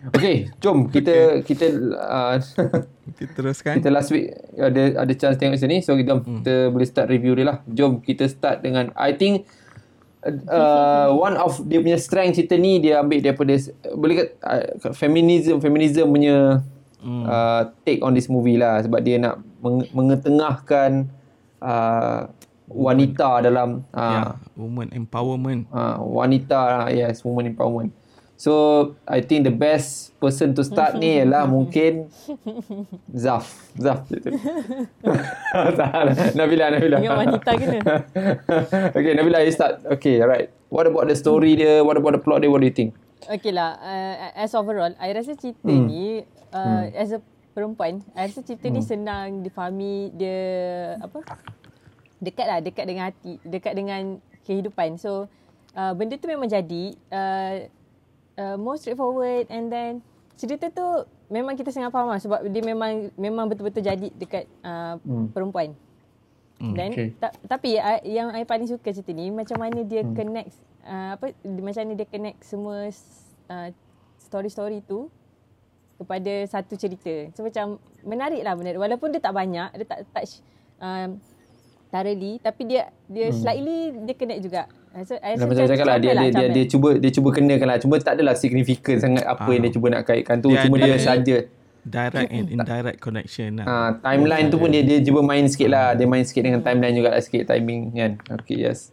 Okay, 0.09 0.49
jom 0.57 0.87
kita 0.87 1.43
kita 1.43 1.67
uh, 1.93 2.39
Kita 3.19 3.31
teruskan. 3.35 3.77
kita 3.77 3.89
last 3.89 4.09
week 4.09 4.31
ada 4.55 5.03
ada 5.03 5.13
chance 5.13 5.37
tengok 5.37 5.57
sini 5.57 5.79
so 5.79 5.93
jom 5.95 6.21
Hmm. 6.21 6.41
kita 6.41 6.71
boleh 6.71 6.87
start 6.87 7.09
review 7.09 7.35
dia 7.35 7.47
lah. 7.47 7.59
Jom 7.67 8.01
kita 8.01 8.25
start 8.27 8.63
dengan 8.63 8.89
I 8.95 9.13
think 9.13 9.45
uh, 10.25 11.11
one 11.11 11.35
of 11.35 11.59
dia 11.63 11.79
punya 11.79 11.99
strength 11.99 12.37
cerita 12.37 12.55
ni 12.55 12.79
dia 12.79 13.01
ambil 13.01 13.21
daripada 13.21 13.53
boleh 13.93 14.15
kata 14.17 14.31
uh, 14.41 14.65
feminism 14.93 15.59
feminism 15.59 16.09
punya 16.09 16.63
Hmm. 16.97 17.25
uh, 17.29 17.63
take 17.85 18.01
on 18.01 18.17
this 18.17 18.27
movie 18.27 18.57
lah 18.57 18.81
sebab 18.81 19.05
dia 19.05 19.21
nak 19.21 19.39
meng- 19.61 19.91
mengetengahkan 19.93 21.13
uh, 21.61 22.27
wanita 22.67 23.47
dalam 23.47 23.87
uh, 23.95 24.13
Ya, 24.13 24.23
woman 24.59 24.91
empowerment. 24.91 25.71
uh, 25.71 26.03
wanita 26.03 26.59
lah, 26.59 26.87
yes 26.91 27.23
woman 27.23 27.53
empowerment. 27.55 27.95
So 28.37 28.93
I 29.09 29.25
think 29.25 29.49
the 29.49 29.55
best 29.55 30.13
person 30.21 30.53
to 30.61 30.63
start 30.65 31.01
ni 31.01 31.17
ialah 31.17 31.49
mungkin 31.57 32.13
Zaf. 33.17 33.49
Zaf. 33.81 34.05
Nabila 36.37 36.69
Nabila. 36.69 37.01
Ingat 37.01 37.17
wanita 37.17 37.51
kena. 37.57 37.81
okay 38.97 39.13
Nabila 39.17 39.41
you 39.41 39.53
start. 39.57 39.81
Okay 39.89 40.21
alright. 40.21 40.53
What 40.69 40.85
about 40.85 41.09
the 41.09 41.17
story 41.17 41.57
dia? 41.57 41.81
What 41.81 41.97
about 41.97 42.13
the 42.13 42.21
plot 42.21 42.45
dia? 42.45 42.53
What 42.53 42.61
do 42.61 42.69
you 42.69 42.77
think? 42.77 42.93
Okay 43.27 43.51
lah, 43.51 43.81
uh, 43.81 44.39
as 44.39 44.55
overall, 44.55 44.93
I 45.03 45.11
rasa 45.11 45.35
cerita 45.35 45.67
hmm. 45.67 45.89
ni, 45.89 46.23
uh, 46.53 46.87
hmm. 46.87 46.95
as 46.95 47.11
a 47.17 47.21
perempuan, 47.57 48.05
I 48.13 48.29
rasa 48.29 48.45
cerita 48.45 48.69
hmm. 48.69 48.75
ni 48.77 48.83
senang 48.85 49.29
difahami, 49.41 50.13
dia 50.13 50.41
apa, 51.01 51.25
dekat 52.21 52.47
lah, 52.47 52.59
dekat 52.61 52.85
dengan 52.85 53.05
hati, 53.09 53.41
dekat 53.43 53.73
dengan 53.73 54.03
kehidupan. 54.45 55.01
So, 55.01 55.33
uh, 55.73 55.93
benda 55.97 56.21
tu 56.21 56.29
memang 56.29 56.53
jadi, 56.53 56.93
uh, 57.09 57.55
uh, 58.37 58.57
more 58.61 58.77
straightforward 58.77 59.49
and 59.49 59.73
then 59.73 60.05
cerita 60.37 60.69
tu 60.69 60.87
memang 61.33 61.57
kita 61.57 61.73
sangat 61.73 61.91
faham 61.91 62.13
lah 62.13 62.21
sebab 62.21 62.45
dia 62.53 62.63
memang 62.63 63.11
memang 63.17 63.49
betul-betul 63.49 63.83
jadi 63.83 64.09
dekat 64.15 64.45
uh, 64.63 65.01
hmm. 65.01 65.33
perempuan. 65.33 65.73
Then 66.57 66.93
okay. 66.97 67.09
ta- 67.21 67.37
tapi 67.45 67.77
uh, 67.77 68.01
yang 68.01 68.33
I 68.33 68.49
paling 68.49 68.65
suka 68.65 68.89
cerita 68.89 69.13
ni 69.13 69.29
macam 69.29 69.61
mana 69.61 69.85
dia 69.85 70.01
hmm. 70.01 70.17
connect 70.17 70.49
uh, 70.89 71.21
apa 71.21 71.37
macam 71.45 71.81
mana 71.85 71.93
dia 71.93 72.09
connect 72.09 72.39
semua 72.49 72.89
uh, 73.53 73.69
story-story 74.17 74.81
tu 74.89 75.13
kepada 75.97 76.33
satu 76.47 76.77
cerita. 76.77 77.33
So 77.33 77.41
macam 77.41 77.77
menarik 78.03 78.41
lah 78.41 78.53
benda. 78.53 78.77
Walaupun 78.77 79.11
dia 79.11 79.21
tak 79.21 79.33
banyak, 79.33 79.69
dia 79.73 79.87
tak 79.87 80.05
touch 80.13 80.45
um, 80.79 81.17
thoroughly 81.89 82.37
tapi 82.39 82.63
dia 82.67 82.91
dia 83.07 83.31
hmm. 83.31 83.37
slightly 83.37 83.79
dia 84.05 84.15
connect 84.15 84.43
juga. 84.43 84.63
Uh, 84.93 85.05
So, 85.05 85.13
I 85.17 85.37
Dah 85.37 85.45
rasa 85.45 85.45
macam 85.45 85.65
saya 85.65 85.71
cakap 85.77 85.87
lah 85.87 85.97
dia, 85.97 86.11
comel 86.13 86.17
dia, 86.17 86.25
dia, 86.25 86.33
comel. 86.33 86.53
dia 86.53 86.65
cuba 86.67 86.89
dia 86.97 87.11
cuba 87.13 87.29
kenakan 87.33 87.67
lah. 87.69 87.79
Cuma 87.81 87.95
tak 88.01 88.15
adalah 88.17 88.35
signifikan 88.35 88.97
sangat 88.97 89.25
apa 89.25 89.45
Ah. 89.45 89.53
yang 89.53 89.63
dia 89.65 89.73
cuba 89.73 89.87
nak 89.93 90.03
kaitkan 90.05 90.37
tu. 90.41 90.49
Dia 90.53 90.65
Cuma 90.65 90.77
dia 90.77 90.97
saja. 90.97 91.37
Direct 91.87 92.31
and 92.35 92.47
indirect 92.51 92.99
connection 92.99 93.63
lah. 93.63 93.67
Ah, 93.69 93.91
timeline 94.03 94.51
tu 94.51 94.59
pun 94.59 94.67
dia 94.67 94.83
dia 94.83 94.99
cuba 95.01 95.23
main 95.23 95.47
sikit 95.47 95.71
lah. 95.71 95.95
Dia 95.95 96.03
main 96.03 96.27
sikit 96.27 96.43
dengan 96.43 96.59
timeline 96.59 96.93
juga 96.93 97.15
lah 97.15 97.23
sikit 97.23 97.47
timing 97.47 97.95
kan. 97.95 98.13
Okay 98.43 98.59
yes. 98.59 98.91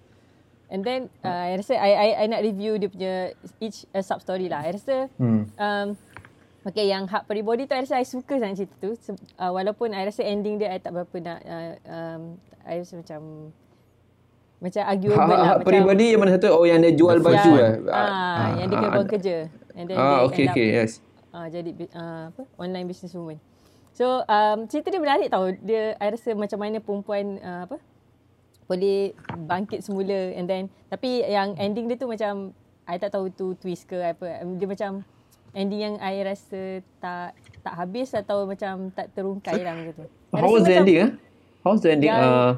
And 0.70 0.82
then 0.82 1.10
uh, 1.22 1.50
I 1.50 1.58
rasa 1.58 1.74
I, 1.74 1.92
I 1.94 2.08
I 2.22 2.26
nak 2.30 2.42
review 2.42 2.78
dia 2.78 2.90
punya 2.90 3.14
each 3.58 3.90
uh, 3.94 4.02
sub 4.02 4.22
story 4.22 4.46
lah. 4.46 4.62
I 4.62 4.78
rasa 4.78 5.10
Hmm. 5.18 5.50
um, 5.56 5.88
Okay, 6.64 6.88
yang 6.88 7.04
hak 7.12 7.28
peribody 7.28 7.68
tu 7.68 7.76
I 7.76 7.84
rasa 7.84 8.00
I 8.00 8.08
suka 8.08 8.40
sangat 8.40 8.64
cerita 8.64 8.76
tu. 8.80 8.96
Uh, 9.36 9.52
walaupun 9.52 9.92
I 9.92 10.08
rasa 10.08 10.24
ending 10.24 10.64
dia 10.64 10.72
I 10.72 10.80
tak 10.80 10.96
berapa 10.96 11.16
nak 11.20 11.40
uh, 11.44 11.72
um, 11.92 12.22
I 12.64 12.80
rasa 12.80 13.04
macam 13.04 13.52
macam 14.64 14.82
arguable 14.88 15.20
hak, 15.20 15.28
lah. 15.28 15.44
hak 15.44 15.58
macam, 15.60 15.68
peribadi 15.68 16.06
yang 16.16 16.22
mana 16.24 16.32
satu? 16.40 16.48
Oh 16.56 16.64
yang 16.64 16.80
dia 16.80 16.96
jual 16.96 17.20
baju 17.20 17.52
lah. 17.60 17.72
Ah, 17.92 18.56
yang 18.56 18.72
dia 18.72 18.76
kena 18.80 18.88
ah, 18.88 18.96
buang 18.96 19.12
kerja. 19.12 19.36
And 19.76 19.86
then 19.92 19.96
Ah, 20.00 20.24
dia 20.24 20.28
okay 20.32 20.44
end 20.48 20.48
up 20.48 20.56
okay 20.56 20.68
yes. 20.72 20.92
uh, 21.36 21.48
jadi 21.52 21.70
uh, 21.92 22.24
apa 22.32 22.42
online 22.56 22.88
business 22.88 23.12
woman. 23.12 23.38
So 23.92 24.24
um, 24.24 24.64
cerita 24.72 24.88
dia 24.88 25.04
menarik 25.04 25.28
tau. 25.36 25.52
Dia 25.60 26.00
I 26.00 26.16
rasa 26.16 26.32
macam 26.32 26.64
mana 26.64 26.80
perempuan 26.80 27.44
uh, 27.44 27.68
apa 27.68 27.76
boleh 28.72 29.12
bangkit 29.36 29.84
semula 29.84 30.32
and 30.40 30.48
then 30.48 30.72
tapi 30.88 31.28
yang 31.28 31.60
ending 31.60 31.92
dia 31.92 32.00
tu 32.00 32.08
macam 32.08 32.56
I 32.88 32.96
tak 32.96 33.12
tahu 33.12 33.28
tu 33.36 33.52
twist 33.60 33.84
ke 33.84 34.00
apa. 34.00 34.48
Dia 34.56 34.68
macam 34.72 35.04
ending 35.54 35.82
yang 35.82 35.96
I 35.98 36.22
rasa 36.22 36.62
tak 36.98 37.34
tak 37.60 37.74
habis 37.74 38.12
atau 38.12 38.44
macam 38.44 38.92
tak 38.92 39.14
terungkai 39.14 39.62
lah 39.62 39.74
macam 39.74 39.94
tu. 39.96 40.06
How 40.32 40.50
was 40.50 40.64
the 40.64 40.76
ending 40.76 41.00
ah? 41.00 41.12
How 41.62 41.72
was 41.72 41.82
the 41.82 41.92
ending? 41.92 42.10
Yang- 42.10 42.26
Uh, 42.26 42.54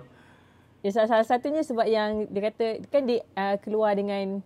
Ya, 0.80 0.94
salah, 0.94 1.10
salah 1.10 1.26
satunya 1.26 1.66
sebab 1.66 1.90
yang 1.90 2.30
dia 2.30 2.46
kata 2.46 2.66
kan 2.94 3.10
dia 3.10 3.26
uh, 3.34 3.58
keluar 3.58 3.98
dengan 3.98 4.38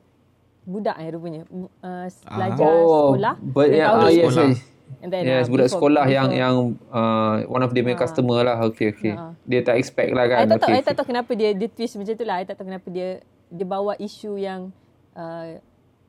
budak 0.64 0.96
eh 0.96 1.12
rupanya. 1.12 1.44
Uh, 1.84 2.08
pelajar 2.24 2.64
oh, 2.64 3.12
sekolah. 3.12 3.36
but 3.44 3.68
yeah, 3.68 3.92
ah, 3.92 4.08
yes, 4.08 4.24
sekolah. 4.24 4.48
yes. 4.48 4.60
And 5.04 5.10
then, 5.12 5.22
Yes, 5.22 5.44
uh, 5.44 5.52
budak 5.52 5.68
before- 5.68 5.76
sekolah 5.76 6.06
yang 6.08 6.28
before- 6.32 6.40
yang 6.40 6.56
uh, 6.90 7.36
one 7.44 7.60
of 7.60 7.76
the 7.76 7.84
main 7.84 7.94
Ah. 7.94 8.02
customer 8.02 8.40
lah. 8.42 8.56
Okay, 8.72 8.88
okay. 8.90 9.14
Ah. 9.14 9.36
Dia 9.44 9.62
tak 9.62 9.78
expect 9.78 10.16
lah 10.16 10.26
kan. 10.26 10.38
I 10.40 10.48
tak 10.48 10.60
tahu, 10.64 10.70
okay, 10.72 10.80
I 10.80 10.82
tak 10.82 10.96
tahu 10.96 11.08
kenapa 11.12 11.32
dia 11.36 11.50
dia 11.52 11.68
twist 11.68 12.00
macam 12.00 12.14
tu 12.16 12.24
lah. 12.24 12.36
I 12.40 12.46
tak 12.48 12.56
tahu 12.56 12.68
kenapa 12.72 12.88
dia 12.88 13.08
dia 13.52 13.66
bawa 13.68 13.94
isu 14.00 14.40
yang 14.40 14.72
uh, 15.14 15.60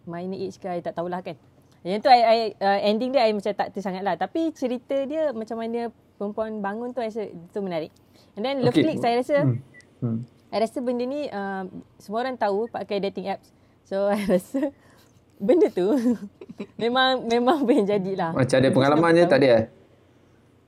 minor 0.06 0.38
age 0.38 0.56
ke 0.56 0.70
I 0.70 0.78
tak 0.78 0.94
tahulah 0.94 1.26
kan. 1.26 1.34
Yang 1.80 2.00
tu 2.04 2.08
I, 2.12 2.20
I 2.20 2.38
uh, 2.60 2.78
ending 2.84 3.10
dia 3.16 3.24
I 3.24 3.32
macam 3.32 3.52
tak 3.56 3.72
ter 3.72 3.80
sangat 3.80 4.04
lah. 4.04 4.14
Tapi 4.20 4.52
cerita 4.52 4.96
dia 5.08 5.32
macam 5.32 5.56
mana 5.56 5.88
perempuan 6.20 6.60
bangun 6.60 6.92
tu 6.92 7.00
I 7.00 7.08
rasa 7.08 7.24
itu 7.28 7.58
menarik. 7.64 7.92
And 8.36 8.44
then 8.44 8.60
Love 8.60 8.76
Okay. 8.76 8.84
Click 8.84 8.98
saya 9.00 9.14
rasa 9.20 9.36
Hmm. 9.48 9.58
Hmm. 10.00 10.20
I 10.50 10.58
rasa 10.60 10.78
benda 10.84 11.04
ni 11.06 11.30
uh, 11.30 11.64
semua 11.96 12.26
orang 12.26 12.36
tahu 12.36 12.68
pakai 12.68 13.00
dating 13.00 13.32
apps. 13.32 13.48
So 13.88 14.08
I 14.12 14.20
rasa 14.28 14.72
benda 15.40 15.72
tu 15.72 15.88
memang 16.82 17.24
memang 17.24 17.64
boleh 17.64 17.88
jadilah. 17.88 18.36
Macam 18.36 18.56
ada 18.60 18.68
pengalaman 18.68 19.16
je 19.16 19.24
tak 19.24 19.40
ada 19.40 19.48
eh? 19.48 19.64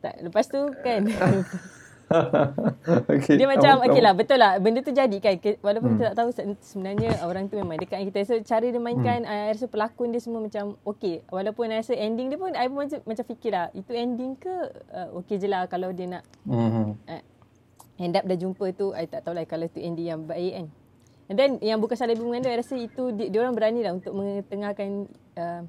Tak, 0.03 0.15
lepas 0.19 0.51
tu 0.51 0.59
kan 0.83 1.07
okay. 3.13 3.35
Dia 3.35 3.47
macam 3.47 3.73
okey 3.81 3.91
kamu- 3.93 4.03
lah 4.03 4.13
betul 4.13 4.39
lah 4.39 4.53
benda 4.57 4.81
tu 4.81 4.91
jadi 4.91 5.17
kan 5.17 5.35
Ke- 5.37 5.59
walaupun 5.59 5.89
Hmm. 5.89 5.97
kita 5.97 6.07
tak 6.09 6.17
tahu 6.17 6.29
se- 6.31 6.47
sebenarnya 6.63 7.23
orang 7.23 7.47
tu 7.47 7.55
memang 7.55 7.77
dekat 7.77 8.05
kita 8.05 8.19
so 8.23 8.35
cara 8.41 8.65
dia 8.65 8.79
mainkan 8.79 9.21
Hmm. 9.21 9.33
I 9.45 9.51
rasa 9.51 9.67
pelakon 9.67 10.09
dia 10.09 10.19
semua 10.19 10.41
macam 10.41 10.77
okey 10.85 11.25
walaupun 11.27 11.69
I 11.69 11.79
rasa 11.79 11.95
ending 11.95 12.29
dia 12.29 12.37
pun 12.37 12.51
I 12.51 12.67
pun 12.67 12.83
macam, 12.83 13.01
macam 13.03 13.25
fikir 13.27 13.51
lah 13.51 13.67
itu 13.73 13.91
ending 13.91 14.33
ke 14.35 14.55
uh, 14.91 15.19
okey 15.19 15.37
je 15.37 15.47
lah 15.47 15.65
kalau 15.67 15.91
dia 15.91 16.07
nak 16.11 16.23
Hmm. 16.43 16.95
uh, 17.03 17.23
end 17.99 18.15
up 18.15 18.25
dah 18.25 18.35
jumpa 18.35 18.67
tu 18.73 18.91
I 18.91 19.05
tak 19.05 19.23
tahulah 19.23 19.45
kalau 19.45 19.67
tu 19.67 19.79
ending 19.79 20.09
yang 20.09 20.23
baik 20.23 20.53
kan 20.55 20.67
and 21.29 21.37
then 21.37 21.51
yang 21.61 21.79
bukan 21.79 21.95
salah 21.95 22.13
ibu 22.13 22.25
mengandung 22.25 22.51
I 22.51 22.59
rasa 22.59 22.75
itu 22.75 23.11
dia, 23.11 23.27
dia 23.27 23.39
orang 23.41 23.53
berani 23.53 23.81
lah 23.81 23.93
untuk 23.93 24.13
mengetengahkan 24.13 25.07
uh, 25.35 25.63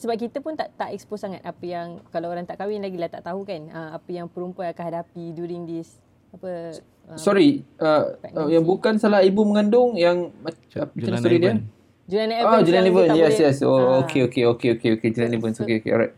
sebab 0.00 0.16
kita 0.16 0.38
pun 0.40 0.56
tak 0.56 0.72
tak 0.74 0.90
expose 0.96 1.22
sangat 1.22 1.44
apa 1.44 1.64
yang 1.64 2.00
kalau 2.08 2.32
orang 2.32 2.48
tak 2.48 2.56
kahwin 2.58 2.82
lagi 2.82 2.96
lah 2.96 3.10
tak 3.12 3.24
tahu 3.24 3.44
kan 3.44 3.68
uh, 3.70 3.90
apa 3.96 4.10
yang 4.10 4.26
perempuan 4.26 4.72
akan 4.72 4.84
hadapi 4.90 5.34
during 5.36 5.68
this 5.68 6.00
apa 6.34 6.74
uh, 7.10 7.18
Sorry, 7.20 7.62
uh, 7.78 8.16
uh, 8.34 8.48
yang 8.50 8.64
bukan 8.66 8.98
salah 8.98 9.22
ibu 9.22 9.44
mengandung 9.46 9.94
yang 9.94 10.34
macam 10.42 10.88
Julian 10.96 11.20
story 11.20 11.38
dia? 11.38 11.52
Julian 12.04 12.30
Evans 12.36 12.64
Julian 12.68 12.84
yang 12.84 12.94
dia 12.94 13.04
Evans. 13.04 13.18
Yes, 13.20 13.36
yes. 13.40 13.56
Oh, 13.64 13.76
Ah, 13.76 14.04
okay, 14.04 14.20
okay, 14.26 14.44
okay, 14.44 14.68
okay, 14.76 14.90
okay. 14.98 15.08
Julian 15.08 15.32
Evans. 15.40 15.56
Okay, 15.56 15.80
okay, 15.80 15.90
alright. 15.92 16.14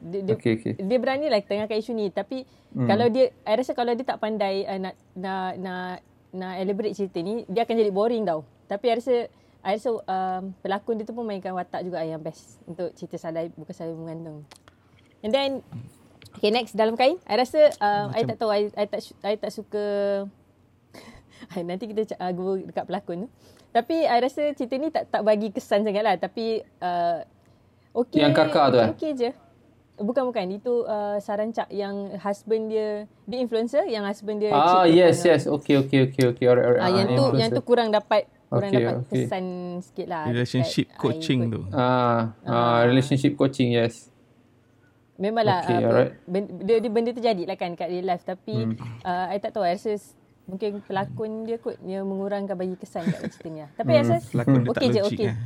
dia, 0.00 0.20
dia, 0.24 0.32
Okay, 0.36 0.52
okay. 0.56 0.72
dia 0.80 0.98
berani 1.00 1.28
lah 1.28 1.40
tengahkan 1.44 1.76
isu 1.76 1.92
ni 1.92 2.08
tapi 2.08 2.48
hmm. 2.72 2.88
kalau 2.88 3.06
dia 3.12 3.36
I 3.44 3.54
rasa 3.60 3.76
kalau 3.76 3.92
dia 3.92 4.04
tak 4.04 4.16
pandai 4.16 4.64
uh, 4.64 4.80
nak 4.80 4.94
nak 5.12 5.48
nak 5.60 5.92
nak 6.32 6.52
elaborate 6.56 6.96
cerita 6.96 7.20
ni 7.20 7.44
dia 7.46 7.68
akan 7.68 7.74
jadi 7.76 7.92
boring 7.92 8.24
tau 8.24 8.48
tapi 8.64 8.88
I 8.88 8.96
rasa 8.96 9.28
I 9.60 9.76
rasa 9.76 9.92
um, 9.92 10.42
pelakon 10.58 10.96
dia 10.96 11.04
tu 11.04 11.12
pun 11.12 11.22
mainkan 11.22 11.52
watak 11.52 11.84
juga 11.84 12.00
yang 12.00 12.18
best 12.18 12.60
untuk 12.64 12.96
cerita 12.96 13.16
salah 13.16 13.44
bukan 13.52 13.72
salah 13.72 13.92
ibu 13.92 14.00
mengandung 14.00 14.40
and 15.20 15.28
then 15.28 15.50
okay 16.32 16.48
next 16.48 16.72
dalam 16.72 16.94
kain 16.94 17.20
I 17.24 17.36
rasa 17.36 17.68
uh, 17.76 18.08
I 18.10 18.24
tak 18.24 18.36
tahu 18.36 18.48
I, 18.48 18.72
I 18.72 18.84
tak 18.84 19.00
I 19.20 19.36
tak 19.36 19.52
suka 19.52 19.84
nanti 21.60 21.84
kita 21.86 22.16
uh, 22.16 22.32
go 22.32 22.56
dekat 22.56 22.84
pelakon 22.84 23.24
tu 23.24 23.28
tapi 23.70 24.02
I 24.02 24.18
rasa 24.18 24.50
cerita 24.50 24.74
ni 24.76 24.88
tak 24.88 25.06
tak 25.08 25.22
bagi 25.22 25.52
kesan 25.52 25.84
sangat 25.84 26.02
lah 26.02 26.16
tapi 26.16 26.58
uh, 26.80 27.22
okay 27.92 28.24
Yang 28.24 28.32
kakak 28.34 28.66
tu, 28.66 28.78
eh? 28.78 28.88
okay 28.90 29.10
je 29.12 29.30
bukan 30.00 30.24
bukan 30.24 30.48
itu 30.48 30.88
uh, 30.88 31.20
Sarancak 31.20 31.68
yang 31.68 32.16
husband 32.16 32.72
dia 32.72 33.04
dia 33.28 33.38
influencer 33.38 33.84
yang 33.84 34.02
husband 34.02 34.40
dia 34.40 34.50
Ah, 34.50 34.88
yes, 34.88 35.20
dengan- 35.20 35.36
yes. 35.36 35.42
Okay, 35.46 35.76
okay, 35.76 36.08
okay, 36.08 36.24
okay. 36.26 36.44
Alright, 36.48 36.66
alright. 36.66 36.82
Ah, 36.82 36.90
yang 36.90 37.06
tu 37.06 37.14
influencer. 37.14 37.36
yang 37.36 37.50
tu 37.52 37.60
kurang 37.60 37.88
dapat 37.92 38.24
kurang 38.50 38.70
Okay, 38.74 38.82
dapat 38.82 38.94
okay. 39.06 39.14
kesan 39.24 39.44
sikit 39.78 40.06
lah. 40.10 40.22
Relationship 40.26 40.86
coaching 40.98 41.40
tu. 41.54 41.60
Ah, 41.70 42.34
ah, 42.42 42.82
relationship 42.82 43.38
coaching, 43.38 43.78
yes. 43.78 44.10
Memanglah 45.20 45.62
Okay, 45.62 45.76
okay, 45.76 45.86
alright. 45.86 46.12
benda, 46.24 46.50
dia, 46.64 46.76
dia 46.80 46.90
benda 46.90 47.10
tu 47.12 47.22
jadilah 47.22 47.56
kan 47.60 47.76
kat 47.76 47.92
real 47.92 48.08
life 48.08 48.24
tapi 48.24 48.56
hmm. 48.56 49.04
uh, 49.04 49.28
I 49.28 49.36
tak 49.36 49.52
tahu 49.52 49.68
I 49.68 49.76
rasa 49.76 50.00
mungkin 50.48 50.80
pelakon 50.80 51.44
dia 51.44 51.60
kot 51.60 51.76
dia 51.84 52.00
mengurangkan 52.00 52.56
bagi 52.56 52.72
kesan 52.80 53.04
kat 53.04 53.28
cerita 53.36 53.48
ni 53.52 53.60
lah. 53.60 53.70
Tapi 53.76 53.90
I 53.92 53.98
rasa 54.00 54.16
okey 54.24 54.72
tak 54.72 54.82
je 54.88 55.00
logik 55.04 55.18
okey. 55.20 55.26
lah. 55.28 55.36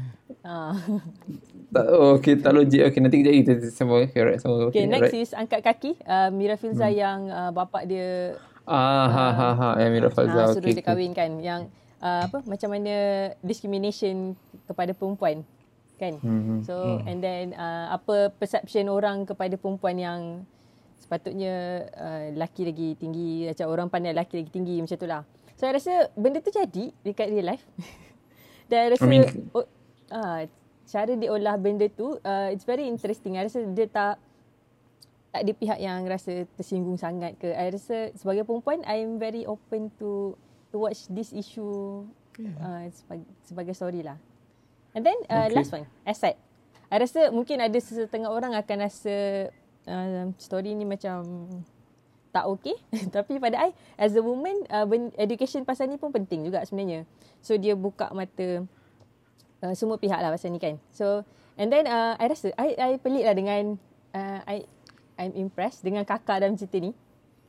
Ah. 0.46 0.74
Tak, 1.74 1.90
oh, 1.90 2.14
okay, 2.22 2.38
tak 2.38 2.54
logik. 2.54 2.86
Okay, 2.86 3.02
nanti 3.02 3.18
kejap 3.18 3.34
kita 3.34 3.52
sama. 3.74 4.06
Okay, 4.06 4.22
alright. 4.22 4.38
Sama. 4.38 4.70
Okay, 4.70 4.70
Okay, 4.70 4.84
next 4.86 5.10
alright. 5.10 5.26
is 5.26 5.34
angkat 5.34 5.60
kaki 5.66 5.98
uh, 6.06 6.30
Mira 6.30 6.54
Filza 6.54 6.86
hmm. 6.86 6.94
yang 6.94 7.18
uh, 7.26 7.50
bapak 7.50 7.90
dia 7.90 8.38
Ah, 8.64 9.06
ha, 9.12 9.26
ha, 9.34 9.48
ha. 9.52 9.68
Amira 9.76 10.08
uh, 10.08 10.12
Falza. 10.14 10.56
suruh 10.56 10.64
Okay, 10.64 10.72
dia 10.72 10.84
kahwin 10.86 11.12
kan 11.12 11.36
yang 11.42 11.68
uh, 12.04 12.20
apa 12.28 12.44
macam 12.44 12.68
mana 12.68 12.94
discrimination 13.40 14.36
kepada 14.68 14.92
perempuan 14.92 15.40
kan. 15.96 16.20
Hmm. 16.20 16.60
So 16.66 17.00
and 17.08 17.24
then 17.24 17.56
uh, 17.56 17.96
apa 17.96 18.30
perception 18.36 18.92
orang 18.92 19.24
kepada 19.24 19.56
perempuan 19.56 19.96
yang 19.96 20.20
sepatutnya 21.00 21.86
uh, 21.96 22.22
lelaki 22.36 22.68
lagi 22.68 22.88
tinggi 23.00 23.48
macam 23.48 23.66
orang 23.72 23.88
pandai 23.88 24.12
lelaki 24.12 24.44
lagi 24.44 24.50
tinggi 24.52 24.76
macam 24.84 24.96
tu 25.00 25.08
lah. 25.08 25.22
So 25.54 25.64
I 25.64 25.72
rasa 25.72 26.12
benda 26.18 26.44
tu 26.44 26.52
jadi 26.52 26.92
dekat 27.00 27.30
real 27.32 27.46
life. 27.48 27.64
Dan 28.68 28.78
I 28.78 28.88
rasa 28.92 29.06
I 29.06 29.10
mean- 29.10 29.48
oh, 29.56 29.66
uh, 30.12 30.40
cara 30.84 31.12
dia 31.16 31.32
olah 31.32 31.56
benda 31.56 31.88
tu 31.88 32.20
uh, 32.20 32.48
it's 32.52 32.68
very 32.68 32.84
interesting. 32.84 33.40
I 33.40 33.48
rasa 33.48 33.64
dia 33.72 33.88
tak 33.88 34.20
tak 35.34 35.50
ada 35.50 35.52
pihak 35.54 35.78
yang 35.82 36.06
rasa 36.06 36.46
tersinggung 36.54 36.94
sangat 36.94 37.34
ke. 37.42 37.50
I 37.50 37.74
rasa 37.74 38.14
sebagai 38.14 38.46
perempuan 38.46 38.86
I 38.86 39.02
am 39.02 39.18
very 39.18 39.42
open 39.46 39.90
to 39.98 40.38
to 40.74 40.82
watch 40.82 41.06
this 41.06 41.30
issue 41.30 42.02
uh, 42.58 42.84
sebagai, 42.90 43.30
sebagai 43.46 43.74
story 43.78 44.02
lah. 44.02 44.18
And 44.90 45.06
then 45.06 45.14
uh, 45.30 45.46
Okay. 45.46 45.54
last 45.54 45.70
one, 45.70 45.86
asset. 46.02 46.34
I 46.90 46.98
rasa 46.98 47.30
mungkin 47.30 47.62
ada 47.62 47.78
setengah 47.78 48.30
orang 48.30 48.58
akan 48.58 48.76
rasa 48.82 49.14
uh, 49.86 50.30
story 50.38 50.74
ni 50.74 50.82
macam 50.82 51.22
tak 52.34 52.50
okay. 52.50 52.74
Tapi 53.14 53.38
pada 53.38 53.70
I, 53.70 53.70
as 53.94 54.18
a 54.18 54.22
woman, 54.22 54.66
uh, 54.66 54.86
education 55.14 55.62
pasal 55.62 55.86
ni 55.86 55.98
pun 55.98 56.10
penting 56.10 56.42
juga 56.42 56.66
sebenarnya. 56.66 57.06
So 57.38 57.54
dia 57.54 57.78
buka 57.78 58.10
mata 58.10 58.66
uh, 59.62 59.74
semua 59.78 59.98
pihak 59.98 60.18
lah 60.18 60.34
pasal 60.34 60.50
ni 60.50 60.58
kan. 60.58 60.82
So 60.90 61.22
and 61.54 61.70
then 61.70 61.86
uh, 61.86 62.18
I 62.18 62.26
rasa, 62.26 62.50
I, 62.58 62.74
I 62.74 62.90
pelik 62.98 63.22
lah 63.22 63.34
dengan, 63.38 63.78
uh, 64.14 64.40
I 64.46 64.66
I'm 65.14 65.30
impressed 65.38 65.86
dengan 65.86 66.02
kakak 66.02 66.42
dalam 66.42 66.58
cerita 66.58 66.82
ni. 66.82 66.90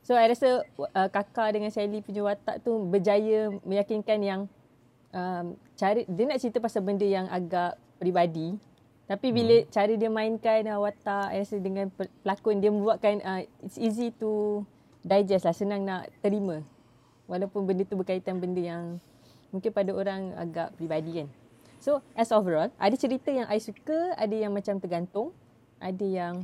So 0.06 0.14
I 0.14 0.30
rasa 0.30 0.62
uh, 0.78 1.08
kakak 1.10 1.58
dengan 1.58 1.74
Sally 1.74 1.98
punya 1.98 2.22
watak 2.22 2.62
tu 2.62 2.78
berjaya 2.86 3.50
meyakinkan 3.66 4.22
yang 4.22 4.40
um, 5.10 5.58
cara 5.74 6.06
dia 6.06 6.24
nak 6.30 6.38
cerita 6.38 6.62
pasal 6.62 6.86
benda 6.86 7.02
yang 7.02 7.26
agak 7.26 7.74
peribadi 7.98 8.54
tapi 9.10 9.34
bila 9.34 9.62
hmm. 9.62 9.70
cara 9.74 9.92
dia 9.98 10.10
mainkan 10.10 10.62
uh, 10.70 10.78
watak 10.78 11.34
I 11.34 11.42
rasa 11.42 11.58
dengan 11.58 11.90
pel- 11.90 12.14
pelakon 12.22 12.62
dia 12.62 12.70
membuatkan 12.70 13.18
uh, 13.26 13.42
it's 13.66 13.82
easy 13.82 14.14
to 14.14 14.62
digest 15.02 15.42
lah 15.42 15.54
senang 15.54 15.82
nak 15.82 16.06
terima 16.22 16.62
Walaupun 17.26 17.66
benda 17.66 17.82
tu 17.82 17.98
berkaitan 17.98 18.38
benda 18.38 18.62
yang 18.62 19.02
mungkin 19.50 19.70
pada 19.74 19.90
orang 19.90 20.30
agak 20.38 20.78
peribadi 20.78 21.22
kan. 21.22 21.28
So 21.82 21.98
as 22.14 22.30
overall, 22.30 22.70
ada 22.78 22.94
cerita 22.94 23.34
yang 23.34 23.50
I 23.50 23.58
suka, 23.58 24.14
ada 24.14 24.30
yang 24.30 24.54
macam 24.54 24.78
tergantung. 24.78 25.34
Ada 25.82 26.06
yang 26.06 26.34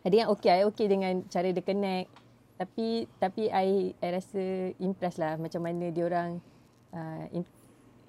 ada 0.00 0.14
yang 0.16 0.28
okay, 0.32 0.48
I 0.48 0.62
okay 0.64 0.88
dengan 0.88 1.28
cara 1.28 1.52
dia 1.52 1.60
connect. 1.60 2.08
Tapi 2.58 3.06
tapi 3.22 3.46
I, 3.48 3.94
I 4.02 4.08
rasa 4.10 4.74
impress 4.82 5.16
lah 5.16 5.38
macam 5.38 5.62
mana 5.62 5.94
dia 5.94 6.04
orang 6.10 6.42
uh, 6.90 7.24
in, 7.30 7.46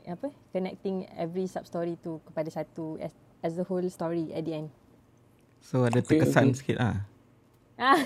apa 0.10 0.34
connecting 0.50 1.06
every 1.14 1.46
sub 1.46 1.70
story 1.70 1.94
tu 2.02 2.18
kepada 2.26 2.50
satu 2.50 2.98
as, 2.98 3.14
as 3.46 3.54
the 3.54 3.66
whole 3.66 3.86
story 3.88 4.34
at 4.34 4.42
the 4.44 4.66
end. 4.66 4.70
So 5.62 5.86
ada 5.86 6.02
Okay, 6.02 6.18
terkesan 6.18 6.50
okay. 6.50 6.58
sikit 6.58 6.78
ah. 6.82 6.98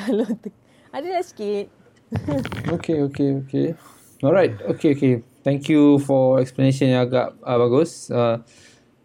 Kalau 0.00 0.26
te- 0.40 0.56
ada 0.90 1.06
lah 1.06 1.24
sikit. 1.24 1.68
Okay, 2.72 3.04
okay, 3.04 3.36
okay. 3.44 3.66
Alright, 4.24 4.56
okay, 4.64 4.96
okay. 4.96 5.14
Thank 5.44 5.68
you 5.68 6.00
for 6.02 6.40
explanation 6.40 6.88
yang 6.90 7.04
agak 7.04 7.36
uh, 7.44 7.58
bagus. 7.60 8.08
Uh, 8.08 8.40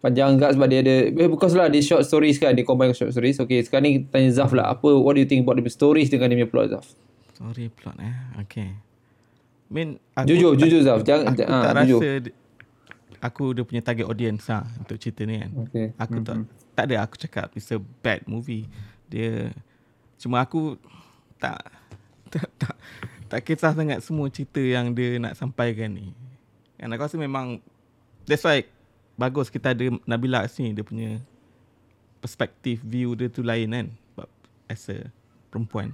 panjang 0.04 0.36
agak 0.36 0.52
sebab 0.52 0.68
dia 0.68 0.84
ada 0.84 0.94
eh, 1.08 1.28
because 1.32 1.56
lah 1.56 1.72
dia 1.72 1.80
short 1.80 2.04
stories 2.04 2.36
kan 2.36 2.52
dia 2.52 2.60
combine 2.60 2.92
short 2.92 3.08
stories 3.08 3.40
okay 3.40 3.64
sekarang 3.64 3.84
ni 3.88 3.92
tanya 4.04 4.28
Zaf 4.36 4.52
lah 4.52 4.68
apa 4.68 4.84
what 5.00 5.16
do 5.16 5.24
you 5.24 5.28
think 5.28 5.40
about 5.40 5.56
the 5.56 5.64
stories 5.72 6.12
dengan 6.12 6.28
dia 6.28 6.44
punya 6.44 6.50
plot 6.52 6.66
Zaf 6.76 6.86
Story 7.34 7.66
plot 7.66 7.98
eh. 7.98 8.14
Okay. 8.46 8.78
Mean, 9.66 9.98
aku 10.14 10.30
Jujur, 10.30 10.54
tak- 10.54 10.70
jujur, 10.70 10.80
Zaf. 10.86 11.02
Jangan- 11.02 11.34
aku 11.34 11.42
ah, 11.50 11.62
tak 11.66 11.72
jujur. 11.82 11.98
rasa 11.98 12.10
aku 13.18 13.44
dia 13.56 13.64
punya 13.66 13.82
target 13.82 14.06
audience 14.06 14.46
lah 14.46 14.62
untuk 14.78 14.96
cerita 15.02 15.26
ni 15.26 15.42
kan. 15.42 15.50
Okay. 15.66 15.86
Aku 15.98 16.22
tak 16.22 16.36
tak 16.78 16.84
ada 16.90 16.96
aku 17.02 17.14
cakap 17.18 17.50
it's 17.58 17.74
a 17.74 17.80
bad 17.80 18.22
movie. 18.30 18.70
Dia 19.10 19.50
cuma 20.20 20.44
aku 20.44 20.78
tak 21.42 21.58
tak 22.30 22.46
tak, 22.54 22.76
tak 23.26 23.40
kisah 23.42 23.74
sangat 23.74 23.98
semua 24.04 24.30
cerita 24.30 24.62
yang 24.62 24.94
dia 24.94 25.18
nak 25.18 25.34
sampaikan 25.34 25.90
ni. 25.90 26.14
Kan 26.78 26.92
aku 26.92 27.02
rasa 27.02 27.16
memang 27.18 27.58
that's 28.30 28.46
why 28.46 28.62
bagus 29.14 29.50
kita 29.50 29.74
ada 29.74 29.86
Nabila 30.04 30.46
sini 30.50 30.74
dia 30.74 30.82
punya 30.82 31.22
perspektif 32.18 32.82
view 32.82 33.14
dia 33.14 33.28
tu 33.28 33.44
lain 33.44 33.70
kan 33.70 33.88
as 34.68 34.88
a 34.88 35.12
perempuan. 35.52 35.92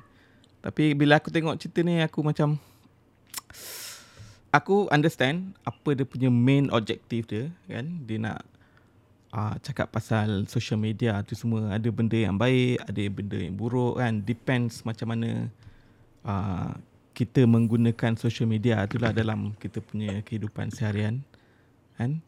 Tapi 0.60 0.94
bila 0.94 1.18
aku 1.18 1.32
tengok 1.32 1.58
cerita 1.58 1.80
ni 1.82 1.98
aku 2.00 2.22
macam 2.22 2.54
aku 4.54 4.86
understand 4.92 5.56
apa 5.64 5.96
dia 5.96 6.06
punya 6.06 6.30
main 6.30 6.70
objektif 6.70 7.26
dia 7.26 7.50
kan. 7.66 7.86
Dia 8.06 8.18
nak 8.20 8.40
uh, 9.34 9.54
cakap 9.58 9.90
pasal 9.90 10.46
social 10.46 10.78
media 10.78 11.18
tu 11.26 11.34
semua. 11.34 11.74
Ada 11.74 11.88
benda 11.90 12.16
yang 12.16 12.38
baik 12.38 12.78
ada 12.86 13.02
benda 13.10 13.38
yang 13.40 13.56
buruk 13.58 13.98
kan. 13.98 14.22
Depends 14.22 14.86
macam 14.86 15.16
mana 15.16 15.50
uh, 16.24 16.72
kita 17.10 17.44
menggunakan 17.44 18.16
social 18.16 18.48
media 18.48 18.80
itulah 18.86 19.12
dalam 19.12 19.52
kita 19.60 19.82
punya 19.84 20.24
kehidupan 20.24 20.72
seharian 20.72 21.20
kan 22.00 22.24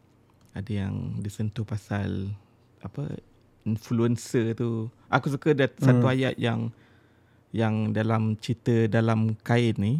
ada 0.53 0.71
yang 0.71 0.95
disentuh 1.19 1.63
pasal 1.63 2.29
apa 2.79 3.09
influencer 3.63 4.53
tu 4.53 4.71
aku 5.07 5.27
suka 5.29 5.51
ada 5.51 5.67
satu 5.75 6.05
ayat 6.05 6.35
yang 6.37 6.69
yang 7.51 7.91
dalam 7.91 8.35
cerita 8.37 8.85
dalam 8.87 9.37
kain 9.41 9.77
ni 9.77 9.95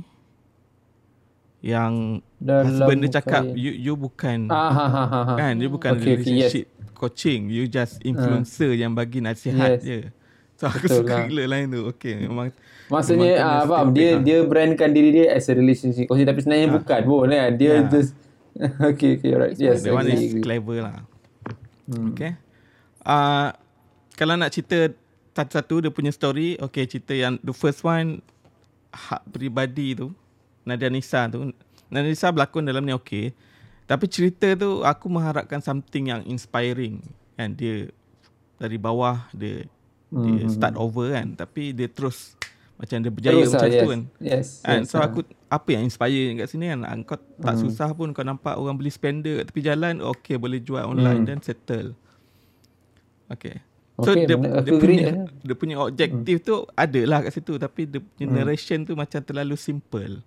yang 1.63 2.19
Dalam 2.37 2.67
husband 2.67 2.99
dia 3.01 3.11
cakap 3.15 3.43
kain. 3.45 3.55
you 3.55 3.71
you 3.73 3.95
bukan 3.95 4.51
ah, 4.51 4.67
ha, 4.69 4.85
ha, 4.85 5.03
ha, 5.05 5.21
ha. 5.25 5.35
kan 5.37 5.55
you 5.57 5.71
bukan 5.71 5.95
Okay, 5.95 6.19
okay, 6.19 6.33
yes. 6.35 6.51
relationship 6.51 6.65
coaching 6.93 7.41
you 7.49 7.65
just 7.67 8.03
influencer 8.03 8.73
yang 8.73 8.93
bagi 8.93 9.21
nasihat 9.21 9.79
Yes. 9.79 9.81
je 9.81 9.99
so 10.55 10.67
aku 10.67 10.85
Betul 10.85 10.99
suka 11.01 11.15
lah. 11.15 11.25
gila 11.25 11.45
lain 11.49 11.67
tu 11.71 11.81
okay 11.87 12.15
memang 12.21 12.51
Maksudnya 12.85 13.33
memang 13.39 13.47
ah, 13.49 13.63
faham 13.65 13.89
dia 13.91 14.11
lah. 14.11 14.21
dia 14.21 14.39
brandkan 14.43 14.91
diri 14.91 15.11
dia 15.13 15.27
as 15.31 15.47
a 15.47 15.55
relationship 15.55 16.05
coaching 16.05 16.27
tapi 16.27 16.41
sebenarnya 16.41 16.67
Ah. 16.67 16.75
bukan 16.75 17.01
pun 17.03 17.27
kan. 17.27 17.51
Dia 17.53 17.71
Yeah. 17.71 17.89
just 17.89 18.13
okay 18.91 19.17
okay 19.19 19.33
right. 19.35 19.57
Yes. 19.57 19.83
that 19.83 19.93
one 19.93 20.09
is 20.09 20.31
agree. 20.31 20.43
clever 20.45 20.79
lah 20.85 20.97
okay 22.13 22.37
uh, 23.05 23.51
kalau 24.15 24.37
nak 24.37 24.53
cerita 24.53 24.93
satu-satu 25.33 25.89
dia 25.89 25.91
punya 25.91 26.13
story 26.13 26.61
okay 26.61 26.85
cerita 26.85 27.17
yang 27.17 27.41
the 27.41 27.57
first 27.57 27.81
one 27.83 28.21
hak 28.93 29.25
peribadi 29.33 29.97
tu 29.97 30.13
Nadia 30.69 30.93
Nisa 30.93 31.25
tu 31.33 31.51
Nadia 31.89 32.13
Nisa 32.13 32.29
berlakon 32.29 32.69
dalam 32.69 32.85
ni 32.85 32.93
okay 32.93 33.33
tapi 33.89 34.07
cerita 34.09 34.53
tu 34.55 34.85
aku 34.85 35.09
mengharapkan 35.09 35.61
something 35.61 36.13
yang 36.13 36.21
inspiring 36.29 37.01
kan 37.35 37.57
dia 37.57 37.89
dari 38.61 38.77
bawah 38.77 39.27
dia 39.33 39.65
dia 40.13 40.45
Hmm. 40.45 40.53
start 40.53 40.77
over 40.77 41.09
kan 41.17 41.33
tapi 41.33 41.73
dia 41.73 41.89
terus 41.89 42.37
macam 42.75 42.97
dia 42.99 43.11
berjaya 43.11 43.35
Terus 43.37 43.53
macam 43.53 43.63
lah, 43.63 43.71
tu 43.71 43.77
yes. 43.79 43.87
kan 43.87 44.01
Yes. 44.19 44.47
Kan? 44.61 44.79
yes, 44.79 44.87
So 44.87 44.97
ah. 44.97 45.05
aku 45.05 45.21
apa 45.47 45.69
yang 45.71 45.83
inspire 45.85 46.27
kat 46.35 46.49
sini 46.49 46.67
kan 46.69 46.81
Ah, 46.83 46.97
Kau 46.99 47.15
tak 47.15 47.55
Hmm. 47.55 47.63
susah 47.63 47.89
pun 47.93 48.11
kau 48.11 48.23
nampak 48.23 48.55
orang 48.55 48.75
beli 48.75 48.89
spender 48.89 49.39
kat 49.39 49.47
tepi 49.49 49.63
jalan 49.63 49.95
Okay 49.99 50.35
boleh 50.35 50.59
jual 50.59 50.83
online 50.83 51.23
Hmm. 51.23 51.29
dan 51.29 51.39
settle 51.39 51.95
Okay 53.29 53.63
So 53.95 54.11
Okay, 54.11 54.25
dia, 54.25 54.35
mana- 54.35 54.59
dia 54.59 54.73
agree, 54.73 54.99
punya 54.99 55.07
eh. 55.07 55.17
dia 55.39 55.55
punya 55.55 55.77
objektif 55.79 56.37
tu 56.41 56.55
ada 56.73 57.01
lah 57.03 57.21
kat 57.21 57.33
situ 57.33 57.55
tapi 57.57 57.85
dia 57.85 58.01
punya 58.01 58.25
Hmm. 58.25 58.35
narration 58.37 58.83
tu 58.83 58.93
macam 58.93 59.21
terlalu 59.21 59.55
simple. 59.55 60.25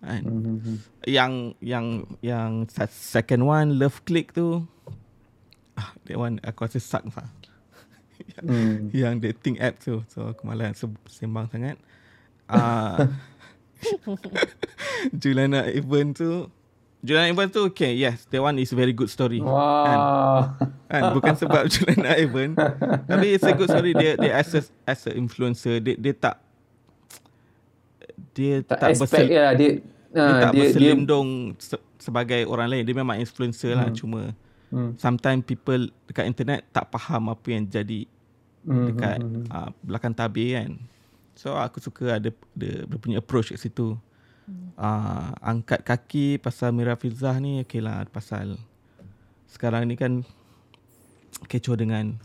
Kan? 0.00 0.22
Hmm, 0.22 0.56
hmm, 0.56 0.76
Yang 1.04 1.32
yang 1.60 1.86
yang 2.20 2.50
second 2.88 3.42
one 3.44 3.76
love 3.76 4.00
click 4.02 4.30
tu 4.30 4.64
ah 5.74 5.92
that 6.04 6.16
one 6.16 6.38
aku 6.40 6.62
rasa 6.62 6.78
suck 6.78 7.04
lah. 7.08 7.26
Hmm. 8.40 8.92
yang 8.94 9.18
dating 9.18 9.58
app 9.58 9.78
tu. 9.80 10.02
So 10.12 10.32
aku 10.32 10.46
malas 10.46 10.78
se- 10.78 11.02
sembang 11.10 11.48
sangat. 11.48 11.76
Ah 12.46 13.08
Juliana 15.22 15.66
Evans 15.66 16.14
tu 16.18 16.46
Juliana 17.02 17.34
Evans 17.34 17.50
tu 17.50 17.66
okay 17.66 17.98
yes 17.98 18.26
that 18.30 18.38
one 18.38 18.58
is 18.62 18.70
very 18.70 18.94
good 18.94 19.10
story. 19.10 19.42
Kan? 19.42 19.50
Wah. 19.50 20.54
kan 20.86 21.02
bukan 21.16 21.34
sebab 21.34 21.66
Juliana 21.72 22.14
Evans 22.14 22.54
tapi 23.10 23.34
it's 23.34 23.46
a 23.46 23.52
good 23.56 23.70
story 23.70 23.96
dia 23.96 24.14
dia 24.14 24.32
as 24.38 24.52
a, 24.54 24.60
as 24.86 25.00
a 25.08 25.12
influencer 25.16 25.82
dia 25.82 25.96
dia 25.98 26.14
tak 26.14 26.36
dia 28.32 28.64
Tak, 28.64 28.78
tak, 28.80 28.88
expect 28.96 29.28
bersel, 29.28 29.40
lah 29.40 29.52
dia 29.56 29.70
dia 30.12 30.20
ah, 30.20 30.40
tak 30.44 30.52
dia, 30.52 30.60
dia, 30.60 30.62
berselindung 30.68 31.28
se- 31.56 31.84
sebagai 31.96 32.44
orang 32.44 32.68
lain 32.68 32.84
dia 32.84 32.96
memang 32.96 33.16
influencer 33.16 33.72
lah 33.72 33.88
cuma 33.96 34.36
Hmm. 34.72 34.96
sometimes 34.96 35.44
people 35.44 35.92
dekat 36.08 36.24
internet 36.24 36.64
tak 36.72 36.88
faham 36.88 37.28
apa 37.28 37.44
yang 37.52 37.68
jadi 37.68 38.08
Hmm, 38.62 38.94
dekat 38.94 39.18
hmm, 39.18 39.34
hmm. 39.42 39.46
uh, 39.50 39.70
belakang 39.82 40.14
tabir 40.14 40.54
kan. 40.54 40.78
So 41.34 41.58
aku 41.58 41.82
suka 41.82 42.22
ada 42.22 42.30
dia, 42.54 42.86
dia 42.86 42.98
punya 42.98 43.18
approach 43.18 43.50
kat 43.50 43.58
situ. 43.58 43.98
Uh, 44.78 45.30
angkat 45.42 45.82
kaki 45.82 46.38
pasal 46.38 46.74
Mira 46.74 46.94
Filzah 46.98 47.38
ni 47.38 47.62
okay 47.62 47.78
lah 47.78 48.06
pasal 48.10 48.58
sekarang 49.46 49.86
ni 49.86 49.94
kan 49.94 50.26
kecoh 51.46 51.78
dengan 51.78 52.18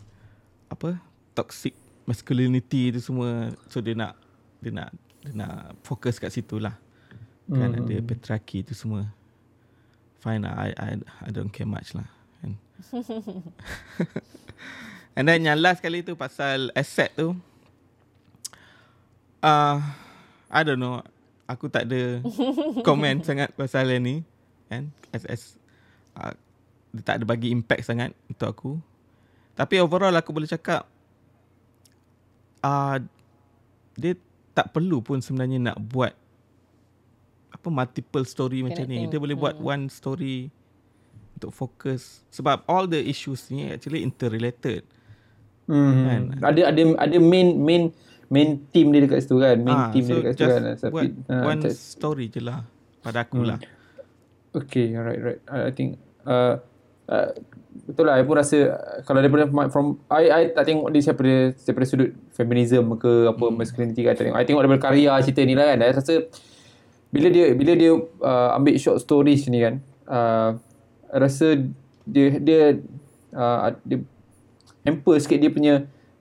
apa 0.70 0.98
toxic 1.34 1.74
masculinity 2.06 2.94
tu 2.94 3.02
semua. 3.02 3.50
So 3.66 3.82
dia 3.82 3.98
nak 3.98 4.14
dia 4.62 4.70
nak 4.70 4.90
dia 5.26 5.34
nak 5.34 5.74
fokus 5.82 6.22
kat 6.22 6.30
situ 6.30 6.62
lah. 6.62 6.78
Kan 7.50 7.74
Hmm. 7.74 7.82
ada 7.82 7.98
patriarchy 7.98 8.62
tu 8.62 8.78
semua. 8.78 9.10
Fine 10.22 10.46
lah 10.46 10.54
I, 10.54 10.70
I, 10.74 10.90
I 11.26 11.28
don't 11.30 11.50
care 11.50 11.66
much 11.66 11.94
lah 11.98 12.17
kan. 12.40 12.52
And 15.18 15.26
then 15.26 15.42
yang 15.42 15.58
last 15.58 15.82
kali 15.82 16.06
tu 16.06 16.14
pasal 16.14 16.70
asset 16.78 17.10
tu 17.18 17.34
uh, 19.42 19.76
I 20.48 20.60
don't 20.62 20.78
know 20.78 21.02
aku 21.48 21.72
tak 21.72 21.88
ada 21.88 22.20
komen 22.86 23.24
sangat 23.24 23.50
pasal 23.56 23.88
yang 23.88 24.04
ni 24.04 24.16
kan. 24.68 24.92
As, 25.10 25.24
as 25.24 25.42
uh, 26.14 26.36
dia 26.92 27.02
tak 27.04 27.20
ada 27.20 27.24
bagi 27.24 27.52
impact 27.52 27.88
sangat 27.88 28.12
untuk 28.28 28.48
aku. 28.48 28.72
Tapi 29.56 29.80
overall 29.80 30.14
aku 30.14 30.30
boleh 30.30 30.48
cakap 30.48 30.86
uh, 32.62 32.96
dia 33.98 34.14
tak 34.54 34.70
perlu 34.70 35.02
pun 35.02 35.18
sebenarnya 35.18 35.72
nak 35.72 35.78
buat 35.82 36.14
apa 37.48 37.68
multiple 37.72 38.28
story 38.28 38.62
macam 38.62 38.84
ni. 38.86 39.08
Dia 39.08 39.18
boleh 39.18 39.34
buat 39.34 39.56
one 39.56 39.90
story 39.90 40.52
untuk 41.38 41.54
fokus 41.54 42.26
sebab 42.28 42.66
all 42.66 42.84
the 42.84 42.98
issues 42.98 43.46
ni 43.48 43.70
actually 43.70 44.02
interrelated 44.02 44.82
Hmm. 45.68 46.32
Kan? 46.32 46.40
Ada 46.40 46.72
ada 46.72 46.82
ada 46.96 47.16
main 47.20 47.52
main 47.60 47.82
main 48.32 48.56
team 48.72 48.88
dia 48.88 49.04
dekat 49.04 49.20
situ 49.20 49.36
kan. 49.36 49.60
Main 49.60 49.76
Ah, 49.76 49.92
team 49.92 50.00
dia 50.00 50.16
so 50.16 50.18
dekat 50.18 50.32
situ 50.32 50.48
kan. 50.48 50.62
Tapi, 50.80 50.92
buat 50.92 51.06
ah, 51.28 51.44
one 51.44 51.60
story 51.68 52.26
je 52.32 52.40
lah 52.40 52.64
pada 53.04 53.28
aku 53.28 53.44
lah 53.44 53.60
Okay, 54.56 54.96
right, 54.96 55.20
right. 55.20 55.40
I, 55.44 55.68
I 55.68 55.72
think 55.76 56.00
uh, 56.24 56.56
uh, 57.04 57.28
betul 57.84 58.08
lah. 58.08 58.16
I 58.16 58.24
pun 58.24 58.40
rasa 58.40 58.58
uh, 58.72 59.04
kalau 59.04 59.20
daripada 59.20 59.44
from 59.68 60.00
I 60.08 60.24
I 60.32 60.42
tak 60.56 60.72
tengok 60.72 60.88
dia 60.88 61.04
daripada 61.04 61.52
daripada 61.52 61.84
sudut 61.84 62.10
feminism 62.32 62.96
ke 62.96 63.28
apa 63.28 63.44
Hmm. 63.44 63.60
masculinity 63.60 64.00
ke 64.02 64.08
tak 64.08 64.24
tengok. 64.24 64.40
I 64.40 64.48
tengok 64.48 64.62
daripada 64.64 64.82
karya 64.88 65.20
cerita 65.20 65.44
ni 65.44 65.52
lah 65.52 65.68
kan. 65.68 65.84
I 65.84 65.92
rasa 65.92 66.14
bila 67.12 67.28
dia 67.28 67.52
bila 67.52 67.72
dia 67.76 67.92
uh, 68.24 68.56
ambil 68.56 68.72
short 68.80 69.04
stories 69.04 69.44
ni 69.52 69.60
kan, 69.60 69.84
uh, 70.08 70.56
I 70.56 70.67
rasa 71.12 71.68
dia 72.08 72.26
dia 72.40 72.62
uh, 73.36 73.76
dia 73.84 74.04
hamper 74.84 75.16
sikit 75.20 75.38
dia 75.40 75.50
punya 75.52 75.74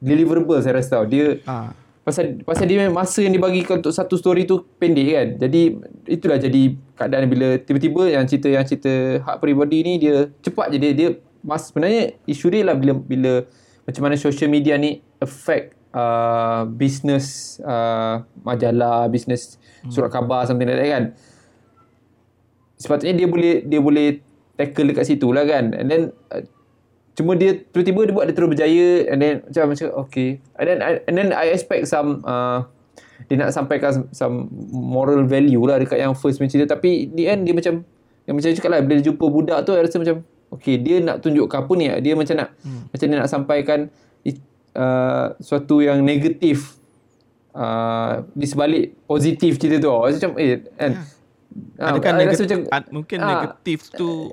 deliverable 0.03 0.59
saya 0.59 0.79
rasa 0.79 0.99
tau. 1.01 1.05
Dia 1.07 1.39
ah 1.47 1.71
pasal 2.07 2.39
pasal 2.47 2.71
dia 2.71 2.87
masa 2.87 3.19
yang 3.19 3.35
dibagi 3.35 3.67
untuk 3.67 3.91
satu 3.91 4.15
story 4.15 4.47
tu 4.47 4.63
pendek 4.79 5.07
kan. 5.11 5.27
Jadi 5.43 5.75
itulah 6.07 6.39
jadi 6.39 6.71
keadaan 6.95 7.27
bila 7.27 7.59
tiba-tiba 7.59 8.07
yang 8.07 8.23
cerita 8.23 8.47
yang 8.47 8.63
cerita 8.63 9.19
hak 9.27 9.43
peribadi 9.43 9.83
ni 9.83 9.93
dia 9.99 10.31
cepat 10.39 10.71
je 10.71 10.77
dia 10.79 10.91
dia 10.95 11.09
mas 11.43 11.67
sebenarnya 11.67 12.15
isu 12.23 12.47
dia 12.47 12.63
lah 12.63 12.79
bila 12.79 12.95
bila 12.95 13.43
macam 13.83 14.07
mana 14.07 14.15
social 14.15 14.47
media 14.47 14.79
ni 14.79 15.03
affect 15.19 15.75
uh, 15.91 16.63
business 16.63 17.59
uh, 17.67 18.23
majalah, 18.39 19.11
business 19.11 19.59
surat 19.91 20.07
khabar 20.07 20.47
something 20.47 20.63
like 20.63 20.79
that 20.79 20.87
kan. 20.87 21.03
Sepatutnya 22.79 23.19
dia 23.19 23.27
boleh 23.27 23.53
dia 23.67 23.79
boleh 23.83 24.07
tackle 24.57 24.89
dekat 24.91 25.05
situ 25.07 25.29
lah 25.31 25.45
kan. 25.45 25.71
And 25.77 25.87
then 25.87 26.01
uh, 26.33 26.43
cuma 27.17 27.33
dia 27.33 27.57
tiba-tiba 27.73 28.09
dia 28.09 28.13
buat 28.13 28.25
dia 28.29 28.35
terus 28.35 28.49
berjaya 28.49 28.89
and 29.09 29.17
then 29.21 29.33
macam 29.45 29.63
macam 29.73 29.87
okay. 30.05 30.41
And 30.57 30.65
then 30.67 30.79
I, 30.83 30.91
and 31.05 31.15
then 31.17 31.29
I 31.33 31.53
expect 31.53 31.87
some 31.87 32.25
uh, 32.25 32.65
dia 33.25 33.35
nak 33.41 33.49
sampaikan 33.53 34.05
some 34.13 34.49
moral 34.69 35.25
value 35.25 35.61
lah 35.65 35.81
dekat 35.81 35.97
yang 35.97 36.13
first 36.13 36.37
punya 36.37 36.53
cerita 36.53 36.77
tapi 36.77 37.09
di 37.09 37.25
end 37.25 37.49
dia 37.49 37.57
macam 37.57 37.81
yang 38.29 38.35
macam 38.37 38.49
cakap 38.53 38.69
lah 38.69 38.79
bila 38.85 39.01
dia 39.01 39.09
jumpa 39.09 39.25
budak 39.25 39.59
tu 39.65 39.73
I 39.73 39.81
rasa 39.81 39.97
macam 39.97 40.21
okay 40.53 40.77
dia 40.77 41.01
nak 41.01 41.25
tunjukkan 41.25 41.65
apa 41.65 41.73
ni 41.73 41.85
dia 42.05 42.13
macam 42.13 42.35
nak 42.37 42.49
hmm. 42.61 42.81
macam 42.93 43.05
dia 43.09 43.17
nak 43.17 43.29
sampaikan 43.31 43.79
uh, 44.77 45.25
suatu 45.41 45.81
yang 45.81 46.05
negatif 46.05 46.77
uh, 47.57 48.21
di 48.37 48.45
sebalik 48.45 48.93
positif 49.09 49.57
cerita 49.57 49.81
tu 49.81 49.89
macam 49.89 50.31
eh 50.37 50.61
kan 50.77 50.91
yeah. 50.93 51.16
Ah, 51.77 51.93
Adakah 51.93 52.11
negatif, 52.17 52.45
macam, 52.45 52.59
ad, 52.69 52.85
mungkin 52.93 53.17
uh, 53.17 53.29
negatif 53.29 53.79
tu 53.93 54.29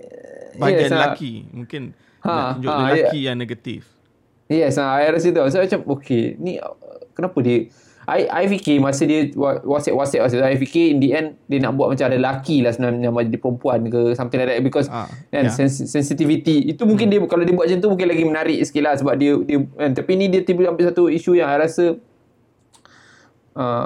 bahagian 0.60 0.88
yes, 0.88 0.92
lelaki. 0.92 1.32
Mungkin 1.50 1.82
ha, 2.20 2.30
nak 2.30 2.46
tunjuk 2.60 2.70
ha, 2.70 2.78
lelaki 2.84 3.18
yeah. 3.20 3.26
yang 3.32 3.36
negatif. 3.40 3.80
Yes, 4.52 4.76
ha, 4.76 5.00
I 5.00 5.08
rasa 5.08 5.28
tu. 5.32 5.40
So, 5.48 5.58
macam, 5.60 5.80
okay, 5.98 6.36
ni 6.36 6.60
kenapa 7.16 7.38
dia... 7.40 7.72
I, 8.04 8.28
I 8.28 8.44
fikir 8.52 8.84
masa 8.84 9.08
dia 9.08 9.32
WhatsApp-WhatsApp 9.32 10.28
WhatsApp, 10.28 10.44
I 10.44 10.60
fikir 10.60 10.92
in 10.92 11.00
the 11.00 11.16
end 11.16 11.40
dia 11.48 11.56
nak 11.56 11.72
buat 11.72 11.88
macam 11.88 12.04
ada 12.04 12.20
lelaki 12.20 12.60
lah 12.60 12.76
sebenarnya 12.76 13.08
nama 13.08 13.24
jadi 13.24 13.40
perempuan 13.40 13.80
ke 13.88 14.12
something 14.12 14.36
like 14.44 14.48
that 14.52 14.60
because 14.60 14.92
ah, 14.92 15.08
kan, 15.32 15.48
yeah. 15.48 15.56
sens- 15.56 15.88
sensitivity 15.88 16.68
itu 16.68 16.84
mungkin 16.84 17.08
hmm. 17.08 17.24
dia 17.24 17.24
kalau 17.24 17.48
dia 17.48 17.56
buat 17.56 17.64
macam 17.64 17.80
tu 17.80 17.88
mungkin 17.88 18.08
lagi 18.12 18.24
menarik 18.28 18.58
sikit 18.60 18.82
lah 18.84 18.92
sebab 19.00 19.16
dia, 19.16 19.32
dia 19.48 19.64
kan, 19.64 19.96
tapi 19.96 20.20
ni 20.20 20.28
dia 20.28 20.44
tiba 20.44 20.68
ambil 20.68 20.84
satu 20.92 21.08
isu 21.08 21.32
yang 21.32 21.48
I 21.48 21.56
rasa 21.56 21.96
uh, 23.56 23.84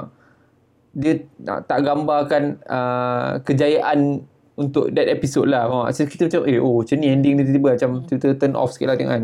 dia 0.93 1.21
tak, 1.45 1.69
tak 1.69 1.79
gambarkan 1.85 2.57
uh, 2.65 3.37
kejayaan 3.45 4.25
untuk 4.59 4.91
that 4.91 5.07
episode 5.07 5.47
lah. 5.47 5.71
Oh, 5.71 5.87
so 5.93 6.03
kita 6.03 6.27
macam 6.27 6.41
eh 6.49 6.59
oh 6.59 6.83
macam 6.83 6.95
ni 6.99 7.07
ending 7.07 7.39
dia 7.39 7.43
tiba-tiba 7.47 7.69
macam 7.79 7.89
kita 8.03 8.27
turn 8.35 8.53
off 8.59 8.75
sikit 8.75 8.91
lah 8.91 8.95
tengok 8.99 9.13
kan. 9.15 9.23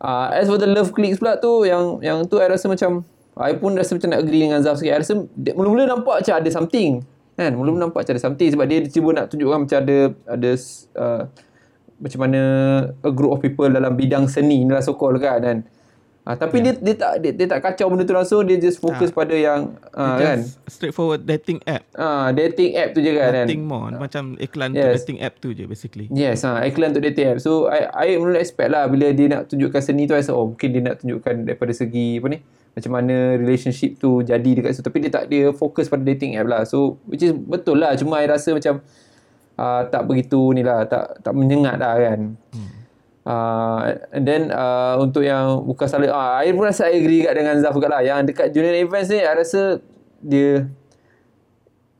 Uh, 0.00 0.26
as 0.32 0.48
for 0.48 0.60
the 0.60 0.68
love 0.68 0.92
clicks 0.92 1.20
pula 1.20 1.36
tu 1.40 1.64
yang 1.64 2.00
yang 2.00 2.24
tu 2.28 2.40
I 2.40 2.48
rasa 2.48 2.68
macam 2.68 3.04
I 3.40 3.56
pun 3.56 3.72
rasa 3.72 3.96
macam 3.96 4.12
nak 4.12 4.20
agree 4.20 4.44
dengan 4.44 4.60
Zaf 4.60 4.76
sikit. 4.76 4.92
I 4.92 5.00
rasa 5.00 5.14
mula-mula 5.56 5.88
nampak 5.88 6.20
macam 6.20 6.34
ada 6.36 6.50
something. 6.52 7.00
Kan? 7.40 7.56
Mula-mula 7.56 7.88
nampak 7.88 8.04
macam 8.04 8.12
ada 8.12 8.22
something 8.22 8.48
sebab 8.52 8.64
dia 8.68 8.84
cuba 8.90 9.08
nak 9.16 9.32
tunjukkan 9.32 9.58
macam 9.64 9.78
ada 9.80 9.96
ada 10.28 10.50
uh, 11.00 11.22
macam 12.00 12.18
mana 12.20 12.40
a 13.00 13.10
group 13.12 13.32
of 13.32 13.40
people 13.40 13.68
dalam 13.68 13.96
bidang 13.96 14.28
seni 14.28 14.64
ni 14.64 14.72
lah 14.72 14.84
so 14.84 14.92
called 14.92 15.16
kan. 15.20 15.40
kan? 15.40 15.58
Ha, 16.20 16.36
tapi 16.36 16.60
yeah. 16.60 16.76
dia 16.76 16.92
dia 16.92 16.94
tak 17.00 17.12
dia, 17.24 17.32
dia 17.32 17.46
tak 17.48 17.60
kacau 17.64 17.88
benda 17.88 18.04
tu 18.04 18.12
langsung 18.12 18.44
dia 18.44 18.60
just 18.60 18.76
fokus 18.76 19.08
ha. 19.08 19.16
pada 19.16 19.32
yang 19.32 19.72
ha, 19.96 20.20
kan 20.20 20.44
straightforward 20.68 21.24
dating 21.24 21.64
app. 21.64 21.80
Ah 21.96 22.28
ha, 22.28 22.36
dating 22.36 22.76
app 22.76 22.92
tu 22.92 23.00
je 23.00 23.16
kan. 23.16 23.48
Dating 23.48 23.64
more 23.64 23.88
ha. 23.88 23.96
macam 23.96 24.36
iklan 24.36 24.76
yes. 24.76 25.00
dating 25.00 25.24
app 25.24 25.40
tu 25.40 25.56
je 25.56 25.64
basically. 25.64 26.12
Yes, 26.12 26.44
ha, 26.44 26.60
iklan 26.68 26.92
untuk 26.92 27.08
dating 27.08 27.34
app. 27.34 27.40
So 27.40 27.72
I 27.72 27.88
I 27.88 28.08
mula 28.20 28.36
expect 28.36 28.68
lah 28.68 28.84
bila 28.92 29.16
dia 29.16 29.32
nak 29.32 29.48
tunjukkan 29.48 29.80
seni 29.80 30.04
tu 30.04 30.12
I 30.12 30.20
rasa 30.20 30.36
oh 30.36 30.52
mungkin 30.52 30.68
dia 30.76 30.82
nak 30.92 31.00
tunjukkan 31.00 31.34
daripada 31.48 31.72
segi 31.72 32.20
apa 32.20 32.26
ni 32.36 32.38
macam 32.70 32.90
mana 32.94 33.34
relationship 33.34 33.98
tu 33.98 34.22
jadi 34.22 34.50
dekat 34.60 34.76
situ 34.76 34.86
tapi 34.86 34.98
dia 35.02 35.10
tak 35.10 35.24
dia 35.26 35.50
fokus 35.56 35.88
pada 35.88 36.04
dating 36.04 36.36
app 36.36 36.52
lah. 36.52 36.62
So 36.68 37.00
which 37.08 37.24
is 37.24 37.32
betul 37.32 37.80
lah 37.80 37.96
cuma 37.96 38.20
I 38.20 38.28
rasa 38.28 38.52
macam 38.52 38.84
uh, 39.56 39.82
tak 39.88 40.04
begitu 40.04 40.52
ni 40.52 40.60
lah 40.60 40.84
tak 40.84 41.24
tak 41.24 41.32
menyengat 41.32 41.80
lah 41.80 41.96
kan. 41.96 42.36
Hmm. 42.52 42.79
Uh, 43.20 44.00
and 44.16 44.24
then 44.24 44.48
uh, 44.48 44.96
untuk 44.96 45.20
yang 45.20 45.60
bukan 45.68 45.84
salah 45.84 46.08
uh, 46.08 46.32
I 46.40 46.56
pun 46.56 46.64
rasa 46.64 46.88
I 46.88 47.04
agree 47.04 47.28
kat 47.28 47.36
dengan 47.36 47.60
Zaf 47.60 47.76
juga 47.76 47.92
lah. 47.92 48.00
Yang 48.00 48.32
dekat 48.32 48.46
junior 48.56 48.72
events 48.80 49.12
ni 49.12 49.20
I 49.20 49.34
rasa 49.36 49.84
dia 50.24 50.68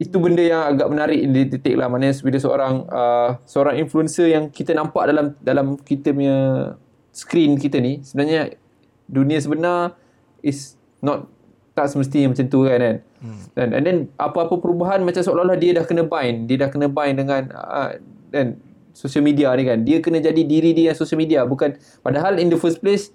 itu 0.00 0.16
benda 0.16 0.40
yang 0.40 0.64
agak 0.64 0.88
menarik 0.88 1.20
di 1.28 1.42
titik 1.44 1.76
lah. 1.76 1.92
Maknanya 1.92 2.16
bila 2.24 2.38
seorang 2.40 2.74
uh, 2.88 3.30
seorang 3.44 3.76
influencer 3.76 4.32
yang 4.32 4.48
kita 4.48 4.72
nampak 4.72 5.12
dalam 5.12 5.36
dalam 5.44 5.76
kita 5.76 6.16
punya 6.16 6.72
screen 7.12 7.60
kita 7.60 7.76
ni 7.84 8.00
sebenarnya 8.00 8.56
dunia 9.04 9.36
sebenar 9.36 9.98
is 10.40 10.80
not 11.04 11.28
tak 11.76 11.92
semestinya 11.92 12.32
macam 12.32 12.46
tu 12.48 12.64
kan 12.64 12.80
kan? 12.80 12.96
Hmm. 13.20 13.44
dan 13.52 13.68
and 13.76 13.84
then 13.84 13.98
apa-apa 14.16 14.56
perubahan 14.56 15.04
macam 15.04 15.20
seolah-olah 15.20 15.60
dia 15.60 15.76
dah 15.76 15.84
kena 15.84 16.08
bind. 16.08 16.48
Dia 16.48 16.64
dah 16.64 16.70
kena 16.72 16.88
bind 16.88 17.20
dengan 17.20 17.52
uh, 17.52 17.92
dan 18.32 18.56
social 18.92 19.24
media 19.24 19.52
ni 19.54 19.64
kan 19.66 19.78
dia 19.82 19.98
kena 20.02 20.18
jadi 20.18 20.42
diri 20.42 20.70
dia 20.76 20.92
yang 20.92 20.98
social 20.98 21.18
media 21.18 21.46
bukan 21.46 21.76
padahal 22.04 22.38
in 22.38 22.50
the 22.50 22.58
first 22.58 22.82
place 22.82 23.14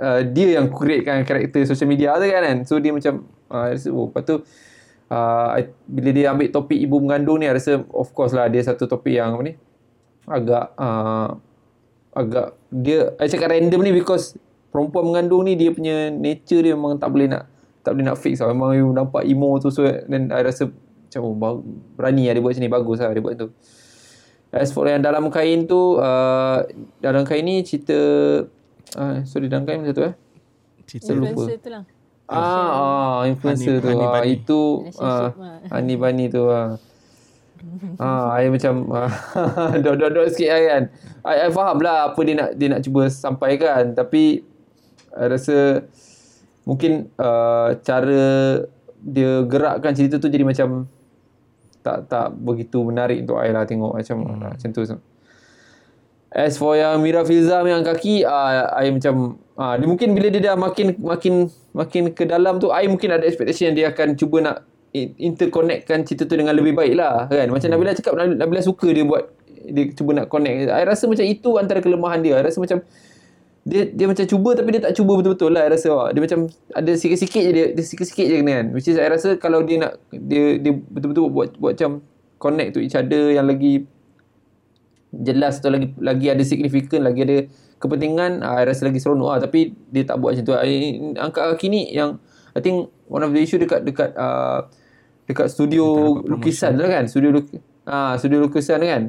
uh, 0.00 0.24
dia 0.24 0.60
yang 0.60 0.70
create 0.72 1.04
kan 1.06 1.24
karakter 1.24 1.64
social 1.64 1.88
media 1.88 2.16
tu 2.16 2.26
kan, 2.28 2.42
kan 2.42 2.58
so 2.68 2.78
dia 2.78 2.92
macam 2.94 3.26
uh, 3.52 3.72
rasa 3.72 3.88
oh 3.90 4.08
lepas 4.08 4.22
tu 4.24 4.36
uh, 5.12 5.48
bila 5.88 6.10
dia 6.12 6.32
ambil 6.32 6.48
topik 6.52 6.78
ibu 6.78 6.96
mengandung 7.00 7.40
ni 7.40 7.48
rasa 7.48 7.84
of 7.92 8.12
course 8.16 8.36
lah 8.36 8.48
dia 8.48 8.60
satu 8.64 8.88
topik 8.88 9.16
yang 9.16 9.36
apa 9.36 9.42
ni 9.42 9.54
agak 10.28 10.64
uh, 10.78 11.34
agak 12.12 12.54
dia 12.68 13.16
I 13.16 13.26
cakap 13.26 13.50
random 13.50 13.80
ni 13.82 13.92
because 13.96 14.36
perempuan 14.72 15.12
mengandung 15.12 15.44
ni 15.48 15.56
dia 15.56 15.72
punya 15.72 16.08
nature 16.08 16.64
dia 16.64 16.72
memang 16.76 16.96
tak 16.96 17.12
boleh 17.12 17.28
nak 17.28 17.48
tak 17.82 17.98
boleh 17.98 18.06
nak 18.06 18.16
fix 18.20 18.38
lah. 18.38 18.54
Memang 18.54 18.72
you 18.78 18.88
nampak 18.94 19.26
emo 19.26 19.58
tu 19.58 19.68
so 19.68 19.82
then 19.84 20.30
I 20.30 20.40
rasa 20.46 20.70
macam 20.72 21.20
oh, 21.28 21.60
berani 21.98 22.30
lah 22.30 22.32
dia 22.38 22.42
buat 22.42 22.56
macam 22.56 22.64
ni 22.64 22.72
bagus 22.72 22.98
lah 23.02 23.10
dia 23.12 23.22
buat 23.24 23.34
tu. 23.36 23.48
As 24.52 24.68
for 24.70 24.84
yang 24.84 25.00
dalam 25.00 25.32
kain 25.32 25.64
tu 25.64 25.96
uh, 25.96 26.60
Dalam 27.00 27.24
kain 27.24 27.40
ni 27.40 27.64
cerita 27.64 27.96
uh, 29.00 29.16
Sorry 29.24 29.48
dalam 29.48 29.64
kain 29.64 29.80
satu 29.88 30.12
eh? 30.12 30.14
Cerita 30.84 31.16
Influencer 31.16 31.56
tu 31.58 31.70
lah. 31.72 31.82
Ah, 32.32 32.70
ah 32.72 33.18
influencer 33.28 33.76
honey, 33.80 33.84
tu. 33.84 33.92
Honey 33.92 34.08
ah, 34.08 34.24
itu 34.24 34.62
ah, 35.00 35.28
Honey 35.68 35.96
Bunny 36.00 36.26
tu 36.32 36.48
ah. 36.48 36.80
ah, 38.00 38.32
I 38.40 38.48
macam 38.48 38.88
dot-dot-dot 39.84 40.32
sikit 40.32 40.48
lah 40.48 40.60
kan. 40.64 40.82
I, 41.28 41.36
I 41.46 41.48
faham 41.52 41.78
lah 41.84 42.10
apa 42.10 42.20
dia 42.24 42.34
nak 42.34 42.50
dia 42.56 42.66
nak 42.72 42.80
cuba 42.80 43.12
sampaikan. 43.12 43.92
Tapi 43.92 44.40
I 45.12 45.26
rasa 45.28 45.84
mungkin 46.64 47.12
uh, 47.20 47.76
cara 47.84 48.24
dia 49.02 49.44
gerakkan 49.44 49.92
cerita 49.92 50.16
tu 50.16 50.30
jadi 50.32 50.46
macam 50.46 50.88
tak 51.82 52.06
tak 52.08 52.32
begitu 52.32 52.80
menarik 52.86 53.26
untuk 53.26 53.42
I 53.42 53.50
lah 53.50 53.66
tengok 53.66 53.98
macam 53.98 54.16
hmm. 54.22 54.56
macam 54.56 54.68
tu. 54.70 54.82
As 56.32 56.56
for 56.56 56.72
yang 56.72 56.96
Mira 57.04 57.28
Filza 57.28 57.60
yang 57.60 57.84
kaki, 57.84 58.24
uh, 58.24 58.72
I 58.72 58.88
macam 58.88 59.36
uh, 59.52 59.74
dia 59.76 59.84
mungkin 59.84 60.16
bila 60.16 60.32
dia 60.32 60.40
dah 60.40 60.56
makin 60.56 60.96
makin 60.96 61.52
makin 61.76 62.02
ke 62.16 62.24
dalam 62.24 62.56
tu, 62.56 62.72
I 62.72 62.88
mungkin 62.88 63.12
ada 63.12 63.28
expectation 63.28 63.68
yang 63.68 63.76
dia 63.76 63.86
akan 63.92 64.16
cuba 64.16 64.40
nak 64.40 64.56
interconnectkan 64.96 66.04
cerita 66.08 66.24
tu 66.24 66.36
dengan 66.40 66.56
lebih 66.56 66.72
baik 66.72 66.96
lah 66.96 67.28
kan. 67.28 67.52
Macam 67.52 67.68
hmm. 67.68 67.76
Nabila 67.76 67.92
cakap, 67.92 68.12
Nabila 68.16 68.60
suka 68.64 68.88
dia 68.88 69.04
buat 69.04 69.28
dia 69.62 69.92
cuba 69.92 70.24
nak 70.24 70.26
connect. 70.32 70.72
I 70.72 70.82
rasa 70.88 71.04
macam 71.04 71.26
itu 71.28 71.50
antara 71.60 71.84
kelemahan 71.84 72.24
dia. 72.24 72.40
I 72.40 72.44
rasa 72.48 72.58
macam 72.58 72.80
dia 73.62 73.86
dia 73.94 74.10
macam 74.10 74.26
cuba 74.26 74.58
tapi 74.58 74.74
dia 74.74 74.82
tak 74.82 74.98
cuba 74.98 75.14
betul-betul 75.22 75.54
lah 75.54 75.62
I 75.66 75.70
rasa. 75.70 76.10
Dia 76.10 76.20
macam 76.22 76.50
ada 76.74 76.90
sikit-sikit 76.98 77.42
je 77.46 77.50
dia, 77.54 77.66
dia 77.70 77.84
sikit-sikit 77.86 78.26
je 78.26 78.34
kena 78.42 78.52
kan. 78.58 78.66
Which 78.74 78.90
is 78.90 78.98
I 78.98 79.06
rasa 79.06 79.38
kalau 79.38 79.62
dia 79.62 79.86
nak 79.86 80.02
dia 80.10 80.58
dia 80.58 80.72
betul-betul 80.74 81.30
buat 81.30 81.48
buat 81.62 81.78
macam 81.78 82.02
connect 82.42 82.74
to 82.74 82.82
each 82.82 82.98
other 82.98 83.30
yang 83.30 83.46
lagi 83.46 83.86
jelas 85.14 85.62
atau 85.62 85.70
lagi 85.70 85.94
lagi 86.02 86.26
ada 86.26 86.42
signifikan 86.42 87.06
lagi 87.06 87.22
ada 87.22 87.36
kepentingan 87.78 88.42
I 88.42 88.66
rasa 88.66 88.90
lagi 88.90 88.98
seronok 88.98 89.30
lah. 89.30 89.40
Tapi 89.46 89.70
dia 89.94 90.02
tak 90.10 90.18
buat 90.18 90.34
macam 90.34 90.44
tu. 90.50 90.54
I, 90.58 90.98
angkat 91.22 91.42
kaki 91.54 91.66
ni 91.70 91.82
yang 91.94 92.18
I 92.58 92.60
think 92.60 92.90
one 93.06 93.22
of 93.22 93.30
the 93.30 93.38
issue 93.38 93.62
dekat 93.62 93.86
dekat 93.86 94.10
uh, 94.18 94.66
dekat 95.30 95.46
studio 95.54 96.18
lukisan 96.26 96.74
tu 96.74 96.84
kan 96.90 97.06
studio 97.06 97.30
luk, 97.30 97.46
ah 97.86 98.18
studio 98.18 98.42
lukisan 98.42 98.82
tu 98.82 98.90
kan. 98.90 99.02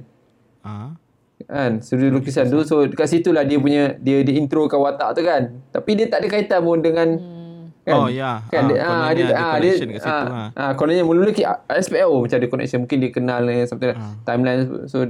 Uh 0.61 1.02
kan? 1.45 1.79
Studio 1.79 2.13
lukisan 2.13 2.49
tu 2.49 2.61
so 2.63 2.83
dekat 2.87 3.07
situ 3.09 3.29
lah 3.31 3.43
dia 3.47 3.57
punya 3.57 3.95
dia 3.99 4.21
dia 4.21 4.35
intro 4.35 4.65
ke 4.67 4.75
watak 4.75 5.17
tu 5.17 5.21
kan. 5.25 5.63
Tapi 5.69 5.91
dia 5.97 6.05
tak 6.11 6.23
ada 6.23 6.27
kaitan 6.31 6.59
pun 6.63 6.79
dengan 6.79 7.07
hmm. 7.19 7.87
kan? 7.87 7.95
oh 7.95 8.07
ya. 8.07 8.41
Kan? 8.49 8.63
Ha, 8.63 8.69
dia, 8.69 8.77
ha, 8.79 9.11
dia, 9.13 9.23
ada 9.29 9.35
ha, 9.35 9.45
connection 9.57 9.87
dia, 9.87 9.95
kat 9.95 10.01
situ 10.03 10.25
ha, 10.31 10.43
ha. 10.55 10.63
kononnya 10.73 11.03
mula-mula 11.03 11.31
SPL 11.79 12.09
oh, 12.09 12.21
macam 12.23 12.37
ada 12.39 12.47
connection. 12.47 12.79
Mungkin 12.85 12.97
dia 12.99 13.11
kenal 13.11 13.41
ni 13.45 13.63
something 13.67 13.91
ha. 13.93 14.05
timeline 14.23 14.61
so 14.87 15.07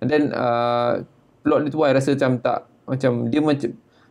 and 0.00 0.08
then 0.08 0.32
uh, 0.32 1.04
plot 1.44 1.64
dia 1.64 1.70
tu 1.72 1.80
I 1.84 1.92
rasa 1.92 2.16
macam 2.16 2.32
tak 2.40 2.58
macam 2.88 3.12
dia 3.28 3.40
macam 3.40 3.70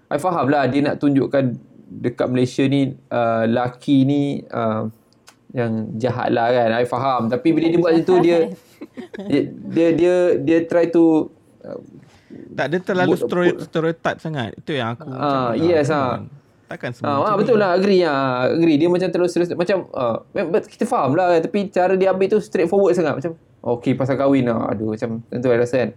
I 0.10 0.18
faham 0.18 0.46
lah 0.50 0.66
dia 0.66 0.82
nak 0.82 0.98
tunjukkan 0.98 1.70
dekat 1.90 2.28
Malaysia 2.30 2.64
ni 2.70 2.94
uh, 3.10 3.50
laki 3.50 4.06
ni 4.06 4.46
uh, 4.50 4.90
yang 5.50 5.98
jahat 5.98 6.30
lah 6.30 6.54
kan. 6.54 6.70
I 6.78 6.86
faham. 6.86 7.22
Tapi 7.30 7.50
bila 7.54 7.66
dia 7.70 7.80
buat 7.82 7.92
macam 7.98 8.06
tu 8.06 8.18
dia 8.22 8.38
dia, 9.30 9.42
dia 9.50 9.88
dia 9.98 10.16
dia 10.38 10.58
try 10.70 10.90
to 10.94 11.34
tak 12.56 12.66
ada 12.72 12.78
terlalu 12.80 13.16
stereotype 13.60 14.20
sangat. 14.24 14.56
Itu 14.56 14.72
yang 14.78 14.96
aku 14.96 15.08
Ah, 15.12 15.52
uh, 15.52 15.52
yes 15.58 15.92
ah. 15.92 16.24
Takkan 16.70 16.94
semua 16.94 17.10
Ah, 17.10 17.34
macam 17.34 17.38
betul 17.42 17.58
lah 17.58 17.74
agree 17.76 18.06
ah 18.06 18.46
agree. 18.48 18.78
Dia 18.78 18.88
macam 18.88 19.10
terus 19.10 19.34
terus 19.34 19.50
macam 19.52 19.90
but 20.32 20.64
kita 20.70 20.86
faham 20.86 21.18
lah 21.18 21.36
tapi 21.42 21.68
cara 21.74 21.98
dia 21.98 22.14
ambil 22.14 22.30
tu 22.30 22.40
straightforward 22.40 22.94
sangat. 22.96 23.18
Macam 23.18 23.32
okay 23.60 23.98
pasal 23.98 24.16
kahwin 24.16 24.48
lah 24.48 24.72
aduh 24.72 24.94
macam 24.96 25.20
tentu 25.28 25.52
I 25.52 25.60
rasa 25.60 25.76
kan 25.84 25.92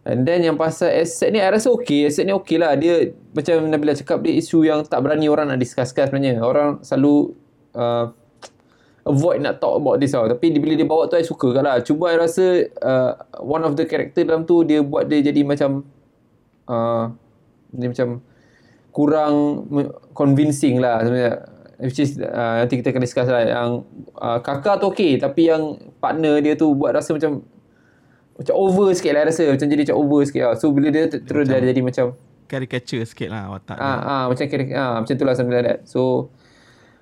and 0.00 0.24
then 0.24 0.40
yang 0.40 0.56
pasal 0.56 0.88
asset 0.88 1.28
ni 1.28 1.38
I 1.40 1.48
rasa 1.52 1.68
okay 1.72 2.08
asset 2.10 2.26
ni 2.26 2.34
okay 2.34 2.58
lah. 2.58 2.74
Dia 2.76 3.14
macam 3.32 3.64
Nabila 3.70 3.94
cakap 3.94 4.20
dia 4.26 4.34
isu 4.36 4.66
yang 4.66 4.82
tak 4.84 5.00
berani 5.00 5.30
orang 5.30 5.48
nak 5.54 5.60
discusskan 5.62 6.10
sebenarnya. 6.10 6.42
Orang 6.42 6.82
selalu 6.82 7.32
uh, 7.78 8.10
avoid 9.10 9.42
nak 9.42 9.58
talk 9.58 9.82
about 9.82 9.98
this 9.98 10.14
tau. 10.14 10.30
Tapi 10.30 10.54
bila 10.56 10.74
dia 10.78 10.86
bawa 10.86 11.10
tu 11.10 11.18
I 11.18 11.26
suka 11.26 11.50
kan 11.52 11.66
lah. 11.66 11.82
Cuma 11.82 12.14
I 12.14 12.16
rasa 12.16 12.70
uh, 12.80 13.12
one 13.42 13.66
of 13.66 13.74
the 13.74 13.84
character 13.84 14.22
dalam 14.22 14.46
tu 14.46 14.62
dia 14.62 14.80
buat 14.80 15.10
dia 15.10 15.20
jadi 15.20 15.42
macam 15.42 15.84
uh, 16.70 17.10
dia 17.74 17.88
macam 17.90 18.22
kurang 18.94 19.66
convincing 20.14 20.78
lah 20.78 21.02
sebenarnya. 21.02 21.34
Which 21.80 21.96
is 21.96 22.20
uh, 22.20 22.60
nanti 22.60 22.76
kita 22.78 22.92
akan 22.92 23.02
discuss 23.02 23.26
lah 23.26 23.42
yang 23.42 23.70
uh, 24.20 24.38
kakak 24.44 24.84
tu 24.84 24.92
okey 24.92 25.16
tapi 25.16 25.48
yang 25.48 25.80
partner 25.96 26.38
dia 26.44 26.52
tu 26.52 26.76
buat 26.76 26.92
rasa 26.92 27.16
macam 27.16 27.40
macam 28.36 28.54
over 28.56 28.92
sikit 28.92 29.16
lah 29.16 29.24
I 29.24 29.28
rasa. 29.32 29.44
Macam 29.48 29.66
jadi 29.68 29.82
macam 29.88 29.98
over 29.98 30.20
sikit 30.28 30.42
lah. 30.44 30.54
So 30.60 30.72
bila 30.72 30.92
dia 30.92 31.08
ter- 31.08 31.24
terus 31.24 31.48
dah 31.48 31.58
jadi 31.58 31.82
macam 31.82 32.16
Caricature 32.50 33.06
sikit 33.06 33.30
lah 33.30 33.46
watak 33.54 33.78
dia. 33.78 33.86
ah 33.86 33.98
ah 34.02 34.24
macam 34.26 34.44
ah 34.74 34.94
macam 34.98 35.14
tu 35.14 35.24
lah 35.24 35.34
something 35.38 35.54
like 35.54 35.66
that. 35.70 35.80
So 35.86 36.34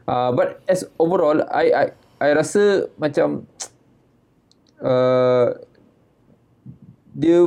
uh, 0.09 0.33
but 0.33 0.65
as 0.65 0.89
overall 0.97 1.45
I 1.47 1.67
I 1.69 1.85
I 2.19 2.29
rasa 2.33 2.65
macam 2.97 3.45
uh, 4.81 5.53
dia 7.13 7.39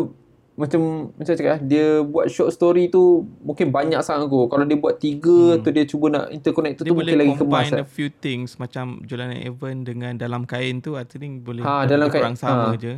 macam 0.51 1.09
macam 1.15 1.33
cakap 1.33 1.57
eh, 1.57 1.61
dia 1.63 1.87
buat 2.03 2.29
short 2.29 2.53
story 2.53 2.85
tu 2.85 3.25
mungkin 3.41 3.73
banyak 3.73 3.97
sangat 4.03 4.29
aku. 4.29 4.45
Kalau 4.45 4.61
dia 4.61 4.77
buat 4.77 4.95
tiga 4.95 5.31
hmm. 5.31 5.57
atau 5.57 5.69
dia 5.71 5.83
cuba 5.83 6.05
nak 6.11 6.25
interconnect 6.29 6.75
tu, 6.77 6.83
Dia 6.83 6.91
tu 6.91 6.93
boleh 6.93 7.07
mungkin 7.07 7.17
lagi 7.17 7.33
kemas. 7.33 7.41
combine 7.41 7.71
lah. 7.71 7.81
a 7.81 7.87
few 7.87 8.09
things 8.13 8.49
macam 8.55 9.01
Julian 9.01 9.33
Evan 9.33 9.81
dengan 9.81 10.13
dalam 10.13 10.45
kain 10.45 10.77
tu 10.79 10.93
I 10.93 11.07
think 11.07 11.41
boleh 11.41 11.63
Ha, 11.63 11.89
dalam 11.89 12.07
lebih 12.07 12.13
kurang 12.13 12.35
kain. 12.35 12.43
sama 12.43 12.67
Ha. 12.67 12.77
je. 12.77 12.93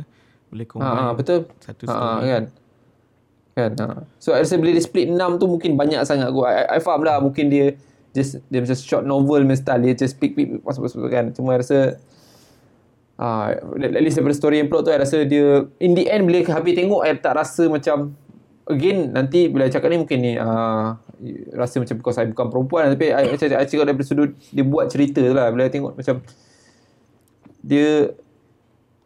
Boleh 0.46 0.66
combine. 0.68 0.98
ha, 1.00 1.12
betul. 1.14 1.40
Satu 1.58 1.84
story. 1.86 1.96
ha, 1.96 2.28
kan. 2.28 2.44
Kan. 3.54 3.70
Ha. 3.80 3.86
So 4.18 4.34
I 4.34 4.42
rasa 4.42 4.58
bila 4.58 4.70
dia 4.74 4.84
split 4.84 5.08
6 5.08 5.16
tu 5.40 5.46
mungkin 5.46 5.70
banyak 5.74 6.02
sangat 6.04 6.28
aku. 6.28 6.44
I, 6.44 6.68
I 6.68 6.78
faham 6.78 7.00
lah 7.00 7.16
mungkin 7.16 7.48
dia 7.48 7.78
just 8.14 8.40
dia 8.48 8.62
macam 8.62 8.78
short 8.78 9.04
novel 9.04 9.42
punya 9.44 9.58
style. 9.58 9.82
Dia 9.82 9.98
just 9.98 10.16
pick 10.22 10.38
pick 10.38 10.62
masuk 10.62 10.86
masuk 10.86 11.10
kan. 11.10 11.34
Cuma 11.34 11.58
I 11.58 11.60
rasa 11.60 11.98
Ah, 13.14 13.54
at 13.54 14.02
least 14.02 14.18
daripada 14.18 14.34
story 14.34 14.58
and 14.58 14.66
plot 14.66 14.82
tu 14.82 14.90
I 14.90 14.98
rasa 14.98 15.22
dia 15.22 15.70
in 15.78 15.94
the 15.94 16.10
end 16.10 16.26
bila 16.26 16.42
habis 16.50 16.74
tengok 16.74 17.06
I 17.06 17.14
tak 17.14 17.38
rasa 17.38 17.70
macam 17.70 18.18
again 18.66 19.14
nanti 19.14 19.46
bila 19.46 19.70
I 19.70 19.70
cakap 19.70 19.94
ni 19.94 20.02
mungkin 20.02 20.18
ni 20.18 20.34
uh, 20.34 20.98
rasa 21.54 21.78
macam 21.78 21.94
because 21.94 22.18
I 22.18 22.26
bukan 22.26 22.50
perempuan 22.50 22.90
tapi 22.90 23.14
I, 23.14 23.30
macam 23.30 23.46
I 23.54 23.70
cakap 23.70 23.86
daripada 23.86 24.02
sudut 24.02 24.34
dia 24.50 24.66
buat 24.66 24.90
cerita 24.90 25.22
tu 25.22 25.30
lah. 25.30 25.46
Bila 25.54 25.62
I 25.62 25.70
tengok 25.70 25.94
macam 25.94 26.26
dia 27.62 28.10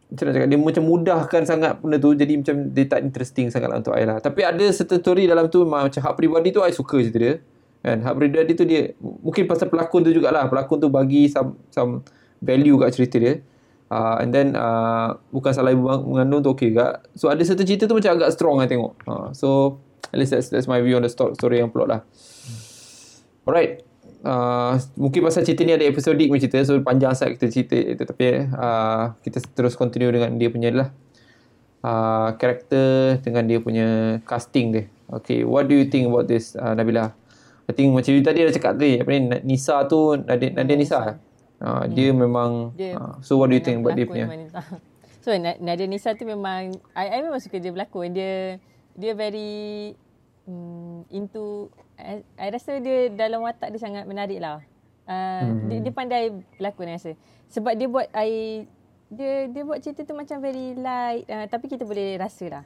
macam 0.09 0.23
nak 0.25 0.33
cakap 0.33 0.47
dia 0.49 0.57
macam 0.57 0.83
mudahkan 0.89 1.41
sangat 1.45 1.71
benda 1.77 1.97
tu 2.01 2.09
jadi 2.17 2.33
macam 2.33 2.55
dia 2.73 2.85
tak 2.89 3.05
interesting 3.05 3.53
sangat 3.53 3.69
lah 3.69 3.77
untuk 3.77 3.93
I 3.93 4.09
lah. 4.09 4.17
Tapi 4.17 4.41
ada 4.41 4.65
certain 4.73 5.05
story 5.05 5.29
dalam 5.29 5.53
tu 5.53 5.69
macam 5.69 6.01
hak 6.01 6.17
peribadi 6.17 6.49
tu 6.49 6.65
I 6.65 6.73
suka 6.73 6.97
cerita 6.97 7.19
dia 7.21 7.33
kan? 7.81 7.97
Hak 8.03 8.13
peribadi 8.15 8.51
tu 8.55 8.63
dia 8.67 8.93
mungkin 8.99 9.47
pasal 9.47 9.67
pelakon 9.71 10.03
tu 10.05 10.11
jugalah. 10.11 10.47
Pelakon 10.47 10.77
tu 10.79 10.87
bagi 10.91 11.27
some 11.31 11.59
some 11.71 12.03
value 12.39 12.79
kat 12.79 12.95
cerita 12.95 13.17
dia. 13.19 13.33
Uh, 13.89 14.21
and 14.21 14.29
then 14.29 14.53
uh, 14.53 15.17
bukan 15.33 15.49
salah 15.49 15.73
ibu 15.73 15.89
mengandung 16.05 16.45
tu 16.45 16.53
okay 16.53 16.69
juga. 16.69 17.01
So 17.17 17.33
ada 17.33 17.41
certain 17.41 17.65
cerita 17.65 17.89
tu 17.89 17.97
macam 17.97 18.21
agak 18.21 18.29
strong 18.37 18.61
I 18.61 18.69
tengok. 18.69 18.93
Uh, 19.09 19.33
so 19.33 19.81
at 20.13 20.17
least 20.21 20.31
that's, 20.33 20.53
that's 20.53 20.69
my 20.69 20.77
view 20.81 20.97
on 20.97 21.03
the 21.05 21.09
sto- 21.09 21.33
story 21.33 21.57
yang 21.57 21.73
plot 21.73 21.89
lah. 21.89 22.01
Alright. 23.49 23.81
Uh, 24.19 24.75
mungkin 24.99 25.23
pasal 25.23 25.47
cerita 25.47 25.63
ni 25.63 25.71
ada 25.71 25.87
episodik 25.87 26.27
punya 26.27 26.43
cerita 26.43 26.59
so 26.67 26.75
panjang 26.83 27.15
sangat 27.15 27.39
kita 27.39 27.47
cerita 27.55 27.77
itu 27.79 28.03
tapi 28.03 28.51
uh, 28.51 29.15
kita 29.23 29.39
terus 29.55 29.79
continue 29.79 30.11
dengan 30.11 30.35
dia 30.35 30.51
punya 30.51 30.69
lah. 30.75 30.89
Uh, 31.79 32.35
karakter 32.35 33.23
dengan 33.23 33.47
dia 33.47 33.63
punya 33.63 34.19
casting 34.27 34.75
dia. 34.75 34.83
Okay 35.07 35.47
what 35.47 35.71
do 35.71 35.73
you 35.73 35.87
think 35.87 36.11
about 36.11 36.27
this 36.27 36.51
uh, 36.59 36.75
Nabila 36.75 37.15
I 37.69 37.71
think 37.77 37.93
macam 37.93 38.09
you 38.09 38.25
tadi 38.25 38.41
dah 38.41 38.53
cakap 38.53 38.81
tadi 38.81 38.97
apa 38.97 39.09
ni 39.13 39.29
Nisa 39.45 39.85
tu 39.85 40.17
Nadia, 40.17 40.49
Nadia 40.57 40.73
Nisa 40.73 41.21
uh, 41.61 41.83
dia 41.85 42.09
memang 42.09 42.73
Dia 42.73 42.97
uh, 42.97 43.21
so 43.21 43.37
what 43.37 43.53
do 43.53 43.55
you 43.55 43.61
think 43.61 43.85
about 43.85 43.93
dia 43.93 44.09
punya. 44.09 44.25
So 45.19 45.35
Na- 45.35 45.59
Nadia 45.59 45.85
Nisa 45.85 46.15
tu 46.15 46.23
memang 46.23 46.73
I, 46.95 47.05
I 47.11 47.19
memang 47.19 47.43
suka 47.43 47.59
dia 47.59 47.75
berlakon. 47.75 48.15
Dia 48.15 48.57
dia 48.95 49.13
very 49.13 49.93
um, 50.47 51.03
into 51.11 51.69
I, 51.99 52.23
I 52.39 52.47
rasa 52.49 52.79
dia 52.79 53.11
dalam 53.11 53.43
watak 53.43 53.69
dia 53.69 53.77
sangat 53.83 54.07
menarik 54.07 54.39
lah. 54.39 54.63
Uh, 55.09 55.43
hmm. 55.43 55.67
dia, 55.67 55.77
dia 55.85 55.93
pandai 55.93 56.23
berlakon 56.55 56.89
I 56.89 56.95
rasa. 56.95 57.11
Sebab 57.51 57.75
dia 57.75 57.87
buat 57.91 58.07
I 58.15 58.63
dia 59.11 59.51
dia 59.51 59.61
buat 59.67 59.83
cerita 59.83 60.07
tu 60.07 60.15
macam 60.15 60.39
very 60.39 60.77
light 60.79 61.27
uh, 61.27 61.45
tapi 61.51 61.67
kita 61.67 61.83
boleh 61.83 62.15
rasa 62.15 62.45
lah. 62.47 62.63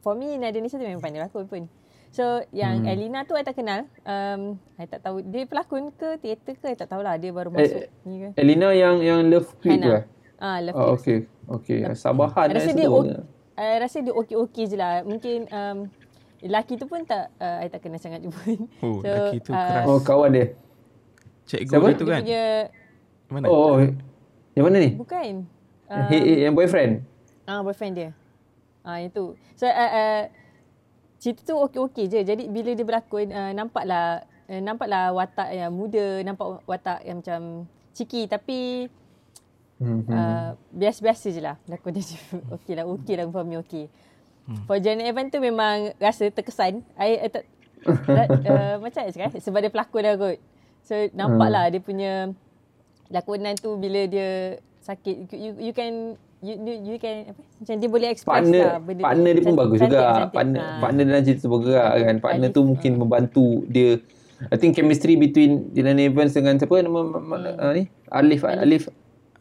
For 0.00 0.16
me 0.16 0.40
Nadia 0.40 0.64
Nisa 0.64 0.80
tu 0.80 0.88
memang 0.88 1.04
pandai 1.04 1.22
berlakon 1.22 1.44
pun. 1.44 1.62
So 2.12 2.24
yang 2.52 2.84
hmm. 2.84 2.92
Elina 2.92 3.24
tu 3.24 3.32
I 3.32 3.40
tak 3.40 3.56
kenal. 3.56 3.88
Um, 4.04 4.60
I 4.76 4.84
tak 4.84 5.00
tahu 5.00 5.24
dia 5.24 5.48
pelakon 5.48 5.88
ke 5.90 6.20
teater 6.20 6.54
ke 6.54 6.66
I 6.66 6.76
tak 6.76 6.86
tahulah 6.86 7.16
dia 7.16 7.32
baru 7.32 7.48
masuk 7.48 7.82
Eh, 7.82 7.88
ni 8.04 8.14
ke. 8.20 8.28
Elina 8.36 8.68
yang 8.70 9.00
yang 9.00 9.20
Love 9.24 9.48
Clip 9.58 9.80
tu 9.80 9.88
eh? 9.90 10.04
Ah, 10.36 10.60
Love 10.60 10.76
Oh, 10.76 10.92
Clips. 10.92 11.00
okay. 11.00 11.18
Okay. 11.48 11.96
Sabahan 11.96 12.46
I 12.46 12.54
rasa 12.54 12.68
eh, 12.68 12.76
dia 12.76 12.84
sebetulnya. 12.84 13.18
ok, 13.18 13.56
I 13.56 13.76
rasa 13.80 13.96
dia 13.98 14.12
okey-okey 14.12 14.64
je 14.66 14.76
lah. 14.76 15.00
Mungkin 15.02 15.38
um, 15.48 15.78
lelaki 16.38 16.76
tu 16.76 16.84
pun 16.84 17.00
tak 17.02 17.32
uh, 17.34 17.58
I 17.58 17.68
tak 17.68 17.80
kenal 17.80 17.96
sangat 17.96 18.20
dia 18.20 18.28
pun. 18.28 18.68
Oh, 18.84 19.00
lelaki 19.00 19.40
tu 19.40 19.50
keras. 19.50 19.84
Oh, 19.86 19.96
kawan 19.98 20.30
dia. 20.30 20.46
Cikgu 21.42 21.70
Siapa? 21.70 21.86
dia 21.86 21.96
tu 21.96 22.04
Dia 22.04 22.12
kan? 22.12 22.20
punya 22.22 22.44
Mana? 23.26 23.44
Oh, 23.48 23.80
yang 24.52 24.64
mana 24.68 24.76
ni? 24.78 24.90
bukan. 24.92 25.48
Uh, 25.88 26.04
hey, 26.06 26.44
yang 26.44 26.52
boyfriend? 26.52 27.00
Ah 27.42 27.64
boyfriend 27.64 27.94
dia. 27.94 28.10
Ah 28.82 29.00
itu. 29.00 29.32
So 29.56 29.64
uh, 29.64 29.72
uh, 29.72 30.22
cerita 31.22 31.46
tu 31.46 31.54
okey-okey 31.54 32.10
je. 32.10 32.20
Jadi 32.26 32.50
bila 32.50 32.74
dia 32.74 32.82
berlakon 32.82 33.30
uh, 33.30 33.54
nampaklah 33.54 34.26
uh, 34.50 34.60
nampaklah 34.60 35.14
watak 35.14 35.54
yang 35.54 35.70
muda, 35.70 36.18
nampak 36.26 36.66
watak 36.66 36.98
yang 37.06 37.22
macam 37.22 37.70
ciki 37.94 38.26
tapi 38.26 38.90
Hmm. 39.82 40.06
uh, 40.06 40.54
biasa-biasa 40.70 41.34
je 41.34 41.42
lah 41.42 41.58
lakon 41.66 41.90
dia. 41.90 42.06
okey 42.54 42.78
lah, 42.78 42.86
okey 42.86 43.14
lah 43.18 43.26
for 43.34 43.42
me 43.42 43.58
okey. 43.58 43.90
Hmm. 44.46 44.62
For 44.70 44.78
Janet 44.78 45.10
Evan 45.10 45.26
tu 45.26 45.42
memang 45.42 45.90
rasa 45.98 46.30
terkesan. 46.30 46.86
I, 46.94 47.18
I 47.18 47.26
tak, 47.26 47.42
uh, 47.90 48.78
macam 48.82 49.02
mana 49.02 49.10
cakap? 49.10 49.42
Sebab 49.42 49.58
dia 49.58 49.74
pelakon 49.74 50.06
dah 50.06 50.14
kot. 50.14 50.38
So 50.86 50.94
nampak 51.10 51.48
lah 51.50 51.66
dia 51.66 51.82
punya 51.82 52.30
lakonan 53.10 53.58
tu 53.58 53.74
bila 53.74 54.06
dia 54.06 54.62
sakit. 54.86 55.34
You, 55.34 55.58
you 55.58 55.74
can 55.74 56.14
you, 56.42 56.54
you, 56.58 56.74
you 56.92 56.96
can 56.98 57.30
apa? 57.30 57.40
Macam 57.40 57.74
dia 57.78 57.88
boleh 57.88 58.08
express 58.10 58.34
partner 58.42 58.62
lah 58.66 58.78
benda 58.82 59.02
partner 59.06 59.30
dia 59.32 59.42
pun 59.46 59.54
bagus 59.54 59.78
cantik 59.78 59.94
juga. 59.94 60.02
cantik. 60.02 60.32
Partner 60.34 60.60
Ah. 60.60 60.78
partner 60.82 61.04
dalam 61.06 61.22
cerita 61.22 61.40
tu 61.40 61.50
bergerak 61.54 61.90
kan. 62.02 62.16
Partner 62.18 62.48
tu 62.50 62.60
Alif, 62.60 62.68
mungkin 62.68 62.90
membantu 62.98 63.46
dia 63.70 63.90
I 64.50 64.56
think 64.58 64.74
chemistry 64.74 65.14
between 65.14 65.70
Dylan 65.70 66.02
Evans 66.02 66.34
dengan 66.34 66.58
siapa 66.58 66.82
nama 66.82 67.00
hmm. 67.06 67.62
uh, 67.62 67.72
ni? 67.78 67.86
Alif 68.10 68.42
Alif 68.42 68.58
Alif, 68.58 68.82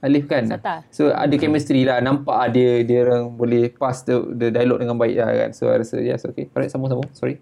Alif 0.05 0.23
kan? 0.29 0.45
Sata. 0.45 0.85
So 0.93 1.09
ada 1.09 1.33
chemistry 1.41 1.81
lah. 1.81 1.97
Nampak 2.05 2.37
ah 2.37 2.47
dia 2.53 2.85
dia 2.85 3.09
orang 3.09 3.33
boleh 3.33 3.73
pass 3.73 4.05
the, 4.05 4.21
the 4.37 4.53
dialog 4.53 4.77
dengan 4.77 5.01
baik 5.01 5.17
lah 5.17 5.33
kan. 5.33 5.49
So 5.57 5.73
I 5.73 5.81
rasa 5.81 5.97
yes 5.97 6.21
okay. 6.29 6.53
Alright 6.53 6.69
sambung-sambung. 6.69 7.09
Sorry. 7.17 7.41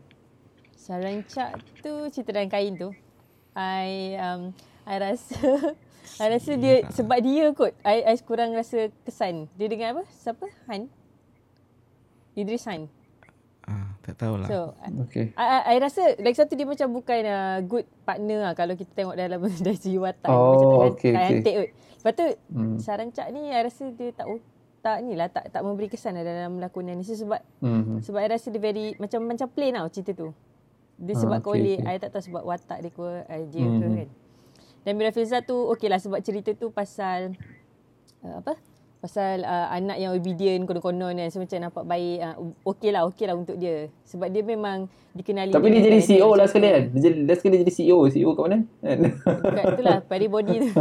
Sarancak 0.79 1.59
tu 1.83 1.91
cerita 2.15 2.31
dalam 2.31 2.47
kain 2.47 2.79
tu. 2.79 2.95
I 3.59 4.15
um 4.23 4.55
I 4.87 4.95
rasa 5.03 5.35
I 6.17 6.27
rasa 6.27 6.51
dia 6.55 6.75
sebab 6.89 7.17
dia 7.19 7.45
kot 7.53 7.71
I, 7.81 8.01
I 8.03 8.15
kurang 8.19 8.51
rasa 8.51 8.89
kesan. 9.03 9.45
Dia 9.53 9.67
dengan 9.67 9.93
apa? 9.93 10.03
Siapa? 10.11 10.49
Han. 10.67 10.89
Idris 12.33 12.65
Han. 12.65 12.87
Ah, 13.63 13.93
tak 14.01 14.17
tahulah. 14.17 14.49
So 14.49 14.73
Okay. 15.05 15.29
I, 15.37 15.45
I, 15.45 15.59
I 15.69 15.77
rasa 15.77 16.01
lagi 16.17 16.33
satu 16.33 16.57
dia 16.57 16.65
macam 16.65 16.89
bukan 16.89 17.21
uh, 17.21 17.57
good 17.61 17.85
partner 18.01 18.49
lah 18.49 18.53
kalau 18.53 18.73
kita 18.73 18.89
tengok 18.95 19.13
dalam 19.13 19.37
dari 19.61 19.77
segi 19.77 19.99
watak 19.99 20.25
Oh, 20.25 20.49
macam 20.49 20.65
tak, 20.65 20.89
okay, 20.89 21.11
tak 21.13 21.21
okay. 21.21 21.53
kot. 21.53 21.69
Lepas 21.99 22.13
tu 22.15 22.25
Hmm. 22.49 22.77
Sarancak 22.79 23.27
ni 23.29 23.41
I 23.47 23.61
rasa 23.61 23.83
dia 23.91 24.09
tak 24.09 24.25
tak 24.79 24.97
ni 25.03 25.13
lah 25.13 25.27
tak 25.27 25.51
tak 25.51 25.61
memberi 25.61 25.91
kesan 25.91 26.15
lah 26.15 26.23
dalam 26.23 26.57
lakonan 26.57 26.95
ni 26.95 27.03
So, 27.03 27.13
sebab 27.13 27.43
Hmm. 27.59 27.99
sebab 27.99 28.19
I 28.19 28.29
rasa 28.31 28.49
dia 28.49 28.57
very 28.57 28.95
macam 28.95 29.21
macam 29.21 29.47
plain 29.47 29.75
tau 29.75 29.91
cerita 29.91 30.15
tu. 30.17 30.31
Dia 30.95 31.13
Ah, 31.13 31.19
sebab 31.19 31.37
okay, 31.39 31.51
okay, 31.51 31.75
okay. 31.79 31.91
I 31.91 32.01
tak 32.01 32.09
tahu 32.09 32.23
sebab 32.25 32.43
watak 32.43 32.79
dia 32.79 32.89
ke 32.89 33.03
uh, 33.03 33.43
dia 33.45 33.63
Hmm. 33.63 33.77
ke 33.77 33.87
kan. 33.93 34.09
Dan 34.83 34.95
Mira 34.95 35.11
Filzah 35.11 35.43
tu 35.43 35.55
okey 35.75 35.91
lah 35.91 35.99
sebab 35.99 36.19
cerita 36.23 36.55
tu 36.55 36.71
pasal 36.71 37.35
uh, 38.23 38.35
apa? 38.39 38.55
Pasal 38.99 39.47
uh, 39.47 39.71
anak 39.71 39.95
yang 39.95 40.11
obedient 40.11 40.67
konon-konon 40.67 41.15
kan. 41.15 41.27
So 41.31 41.39
macam 41.39 41.57
nampak 41.63 41.85
baik. 41.87 42.19
Uh, 42.19 42.35
okey 42.75 42.89
lah, 42.91 43.07
okey 43.07 43.25
lah 43.31 43.35
untuk 43.39 43.55
dia. 43.55 43.87
Sebab 44.03 44.27
dia 44.27 44.43
memang 44.43 44.91
dikenali. 45.15 45.55
Tapi 45.55 45.67
dia 45.71 45.79
dengan 45.79 45.87
jadi 45.87 45.99
CEO 46.03 46.29
lah 46.35 46.45
sekali 46.51 46.67
kan. 46.67 46.83
Dia 46.91 47.01
jadi 47.07 47.17
last 47.23 47.39
sekali 47.39 47.51
dia 47.55 47.61
jadi 47.63 47.73
CEO. 47.75 47.97
CEO 48.11 48.31
kat 48.35 48.43
mana? 48.43 48.59
Kan? 48.83 48.97
Dekat 49.23 49.65
tu 49.75 49.83
lah, 49.87 49.97
body 50.03 50.27
body 50.27 50.55
tu. 50.59 50.71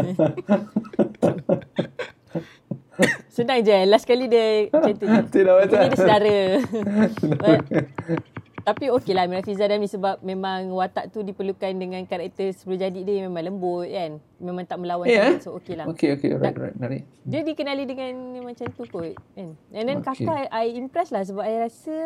Senang 3.31 3.63
je. 3.63 3.79
Last 3.87 4.03
kali 4.03 4.27
dia 4.27 4.67
macam 4.75 4.95
tu 4.99 5.07
dah 5.47 5.55
macam. 5.55 5.79
Mungkin 5.79 5.91
dia 5.95 5.99
saudara. 5.99 6.37
Tapi 8.59 8.91
okey 8.91 9.13
lah 9.13 9.25
Mira 9.25 9.41
Fiza 9.41 9.65
Dami 9.65 9.85
sebab 9.85 10.21
memang 10.21 10.69
watak 10.71 11.09
tu 11.09 11.21
diperlukan 11.21 11.73
dengan 11.73 12.03
karakter 12.05 12.53
sebelum 12.53 12.79
jadi 12.81 13.01
dia 13.01 13.25
memang 13.25 13.45
lembut 13.45 13.87
kan. 13.87 14.11
Memang 14.37 14.65
tak 14.65 14.79
melawan 14.79 15.05
Ya, 15.05 15.33
sangat. 15.33 15.43
So 15.43 15.57
okey 15.57 15.75
lah. 15.75 15.87
Okay, 15.89 16.13
okay. 16.13 16.31
Right, 16.33 16.53
right. 16.53 16.75
Menarik. 16.75 17.03
Dia 17.23 17.41
dikenali 17.43 17.85
dengan 17.85 18.13
macam 18.43 18.67
tu 18.69 18.85
kot 18.85 19.15
kan. 19.33 19.49
And 19.71 19.85
then 19.85 19.99
Okay. 20.01 20.25
kakak 20.25 20.49
I 20.49 20.67
impressed 20.75 21.11
lah 21.11 21.23
sebab 21.23 21.43
I 21.43 21.55
rasa 21.61 21.97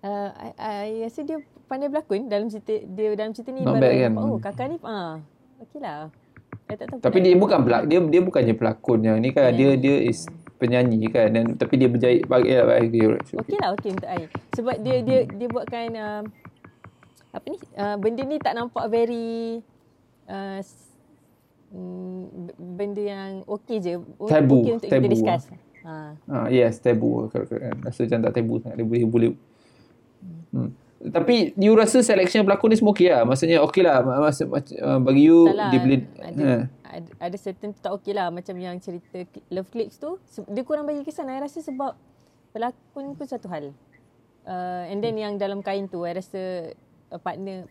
uh, 0.00 0.30
I, 0.32 0.48
I 0.56 0.86
rasa 1.04 1.20
dia 1.22 1.38
pandai 1.66 1.86
berlakon 1.86 2.26
dalam 2.26 2.48
cerita 2.48 2.74
dia 2.80 3.14
dalam 3.14 3.30
cerita 3.30 3.50
ni 3.50 3.62
Not 3.62 3.76
baru 3.76 3.82
bad 3.82 3.92
I 3.92 4.00
kan? 4.00 4.12
oh 4.16 4.36
kakak 4.38 4.66
ni 4.68 4.76
ah 4.82 5.14
okey 5.60 5.78
lah. 5.78 6.08
I 6.64 6.74
tak 6.74 6.86
tahu 6.88 6.98
Tapi 7.02 7.18
dia 7.20 7.34
bukan 7.34 7.58
pelak 7.60 7.82
dia 7.84 7.98
dia 8.00 8.20
bukannya 8.20 8.54
pelakon 8.54 8.98
yang 9.02 9.18
ni 9.18 9.30
kan 9.30 9.50
dia 9.50 9.74
dia 9.74 9.96
is 10.00 10.24
penyanyi 10.60 11.08
kan 11.08 11.32
dan 11.32 11.56
tapi 11.56 11.80
dia 11.80 11.88
berjaya 11.88 12.20
bagi 12.28 12.52
ya, 12.52 12.68
bagi 12.68 13.00
Okey 13.40 13.56
lah 13.56 13.72
okey 13.80 13.90
untuk 13.96 14.08
I. 14.12 14.28
Sebab 14.52 14.76
dia 14.84 14.96
dia 15.00 15.18
dia 15.24 15.48
buatkan 15.48 15.86
uh, 15.96 16.22
apa 17.32 17.46
ni 17.48 17.58
uh, 17.80 17.96
benda 17.96 18.22
ni 18.28 18.36
tak 18.36 18.52
nampak 18.52 18.84
very 18.92 19.64
uh, 20.28 20.60
mm, 21.72 22.52
benda 22.76 23.02
yang 23.02 23.30
okey 23.48 23.80
je. 23.80 23.96
Tabu, 24.28 24.60
Okey 24.60 24.72
untuk 24.76 24.90
tabu 24.92 25.08
kita 25.08 25.14
discuss. 25.16 25.42
Ha. 25.80 26.12
Ah 26.28 26.46
yes, 26.52 26.76
tabu. 26.84 27.32
Rasa 27.32 28.04
macam 28.04 28.18
tak 28.28 28.32
tabu 28.36 28.54
sangat. 28.60 28.76
Dia 28.76 28.84
boleh 28.84 29.04
boleh. 29.08 29.32
Hmm. 30.52 30.70
Tapi 31.00 31.56
you 31.56 31.72
rasa 31.72 32.04
selection 32.04 32.44
pelakon 32.44 32.68
ni 32.68 32.76
semua 32.76 32.92
okey 32.92 33.08
lah? 33.08 33.24
Maksudnya 33.24 33.64
okey 33.64 33.80
lah. 33.80 34.04
Masa, 34.04 34.44
uh, 34.44 35.00
bagi 35.00 35.32
you 35.32 35.48
Tak 35.48 35.56
lah, 35.56 35.70
dia 35.72 35.80
boleh 35.80 35.98
ada, 36.20 36.44
ha. 36.44 36.56
ada, 36.92 37.08
ada 37.16 37.36
certain 37.40 37.72
tak 37.72 37.92
okey 37.96 38.12
lah 38.12 38.28
macam 38.28 38.52
yang 38.60 38.76
cerita 38.76 39.24
Love 39.48 39.72
Clicks 39.72 39.96
tu 39.96 40.20
dia 40.52 40.60
kurang 40.60 40.84
bagi 40.84 41.00
kesan 41.00 41.32
I 41.32 41.40
rasa 41.40 41.64
sebab 41.64 41.96
pelakon 42.52 43.16
pun 43.16 43.24
satu 43.24 43.48
hal 43.48 43.72
uh, 44.44 44.84
and 44.92 45.00
then 45.00 45.16
yang 45.16 45.40
dalam 45.40 45.64
kain 45.64 45.88
tu 45.88 46.04
I 46.04 46.20
rasa 46.20 46.74
uh, 47.08 47.16
partner 47.16 47.64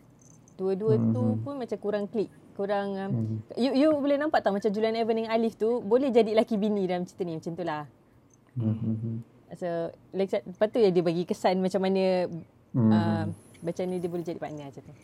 dua-dua 0.58 0.98
Hmm, 0.98 1.14
tu 1.14 1.22
pun 1.40 1.54
macam 1.56 1.78
kurang 1.80 2.04
klik 2.10 2.28
kurang 2.52 2.88
um, 2.98 3.12
you, 3.56 3.72
you 3.72 3.88
boleh 3.94 4.20
nampak 4.20 4.44
tak 4.44 4.52
macam 4.52 4.68
Julian 4.68 4.92
Evan 4.98 5.16
dengan 5.16 5.32
Alif 5.32 5.56
tu 5.56 5.80
boleh 5.80 6.10
jadi 6.12 6.36
laki 6.36 6.58
bini 6.60 6.84
dalam 6.84 7.06
cerita 7.06 7.22
ni 7.24 7.38
macam 7.38 7.54
tu 7.54 7.64
lah 7.64 7.84
Hmm, 8.58 8.74
hmm, 8.74 8.96
hmm. 8.98 9.16
so 9.54 9.68
like, 10.10 10.26
lepas 10.34 10.68
tu 10.74 10.82
ya 10.82 10.90
dia 10.90 11.06
bagi 11.06 11.22
kesan 11.22 11.62
macam 11.62 11.86
mana 11.86 12.26
Hmm. 12.70 12.92
uh, 12.92 13.24
macam 13.60 13.84
ni 13.90 13.96
dia 13.98 14.08
boleh 14.08 14.24
jadi 14.24 14.38
partner 14.38 14.70
macam 14.70 14.82
tu 14.86 14.94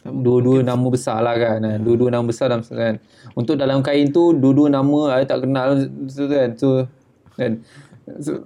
Dua-dua 0.00 0.64
nama 0.64 0.86
besar 0.88 1.20
lah 1.20 1.36
kan. 1.36 1.60
Ha. 1.60 1.76
Dua-dua 1.76 2.08
nama 2.08 2.24
besar 2.24 2.48
dalam 2.48 2.64
kan. 2.64 2.96
Untuk 3.36 3.60
dalam 3.60 3.84
kain 3.84 4.08
tu 4.08 4.32
dua-dua 4.32 4.72
nama 4.72 5.20
I 5.20 5.28
tak 5.28 5.44
kenal 5.44 5.76
so, 6.08 6.24
kan. 6.24 6.56
So 6.56 6.88
kan. 7.36 7.60
So, 8.18 8.42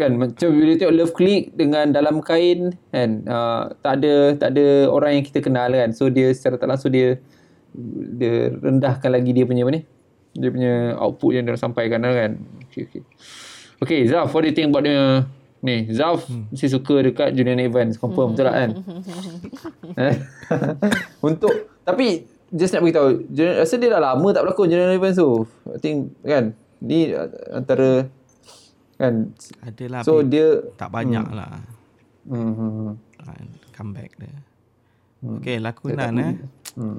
kan 0.00 0.16
macam 0.16 0.48
bila 0.50 0.74
tengok 0.74 0.94
Love 0.96 1.14
Click 1.14 1.54
dengan 1.54 1.92
dalam 1.94 2.18
kain 2.18 2.74
kan 2.90 3.22
uh, 3.30 3.70
tak 3.78 4.02
ada 4.02 4.34
tak 4.34 4.56
ada 4.56 4.88
orang 4.88 5.20
yang 5.20 5.24
kita 5.28 5.44
kenal 5.44 5.68
kan. 5.70 5.92
So 5.92 6.08
dia 6.08 6.32
secara 6.32 6.56
tak 6.56 6.72
langsung 6.72 6.90
dia 6.90 7.20
dia 8.16 8.50
rendahkan 8.56 9.12
lagi 9.12 9.36
dia 9.36 9.44
punya 9.44 9.68
apa 9.68 9.72
ni? 9.76 9.82
Dia 10.34 10.48
punya 10.50 10.74
output 10.98 11.36
yang 11.36 11.44
dia 11.44 11.54
sampaikan 11.60 12.00
lah 12.00 12.16
kan. 12.16 12.30
Okay, 12.72 12.88
okay. 12.88 13.02
Okay, 13.84 14.00
Zaf, 14.08 14.32
what 14.32 14.40
do 14.40 14.48
you 14.48 14.56
think 14.56 14.72
about 14.72 14.88
dia? 14.88 15.28
Ni, 15.64 15.88
Zaf 15.88 16.28
hmm. 16.28 16.52
mesti 16.52 16.68
suka 16.68 17.00
dekat 17.00 17.32
Julian 17.32 17.56
Evans. 17.56 17.96
Confirm 17.96 18.36
betul 18.36 18.44
tak 18.44 18.54
kan? 18.54 18.70
Eh? 20.12 20.14
Untuk 21.32 21.72
tapi 21.88 22.28
just 22.52 22.76
nak 22.76 22.84
beritahu, 22.84 23.24
Julian- 23.32 23.56
rasa 23.64 23.80
dia 23.80 23.88
dah 23.88 24.02
lama 24.12 24.28
tak 24.36 24.44
berlakon 24.44 24.68
Julian 24.68 24.92
Evans 24.92 25.16
tu. 25.16 25.48
I 25.72 25.80
think 25.80 26.12
kan 26.20 26.52
ni 26.84 27.16
uh, 27.16 27.32
antara 27.56 28.12
kan 29.00 29.32
Adalah 29.64 30.04
so 30.04 30.20
dia 30.20 30.62
tak 30.78 30.92
banyak 30.92 31.26
hmm. 31.26 31.34
lah 31.34 31.50
hmm, 32.30 32.52
hmm, 32.54 32.70
hmm. 32.70 32.92
uh, 33.24 33.42
comeback 33.72 34.12
dia. 34.20 34.36
Hmm. 35.24 35.40
Okay, 35.40 35.56
lakonan 35.56 36.14
eh. 36.20 36.32
hmm. 36.76 36.98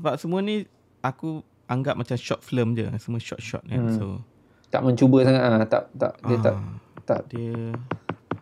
Sebab 0.00 0.16
semua 0.16 0.40
ni 0.40 0.64
aku 1.04 1.44
anggap 1.68 2.00
macam 2.00 2.16
short 2.16 2.40
film 2.40 2.72
je. 2.72 2.88
Semua 2.96 3.20
short-short 3.20 3.64
kan. 3.68 3.92
Hmm. 3.92 3.96
So 4.00 4.06
tak 4.72 4.82
mencuba 4.82 5.22
sangat 5.22 5.42
ah 5.44 5.62
tak 5.68 5.82
tak 5.94 6.12
dia 6.24 6.34
Ah. 6.34 6.42
tak 6.42 6.54
tak 7.04 7.28
dia 7.28 7.52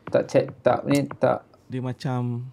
tak 0.07 0.23
check 0.27 0.47
tak 0.63 0.87
ni 0.87 1.05
tak 1.19 1.43
dia 1.67 1.81
macam 1.81 2.47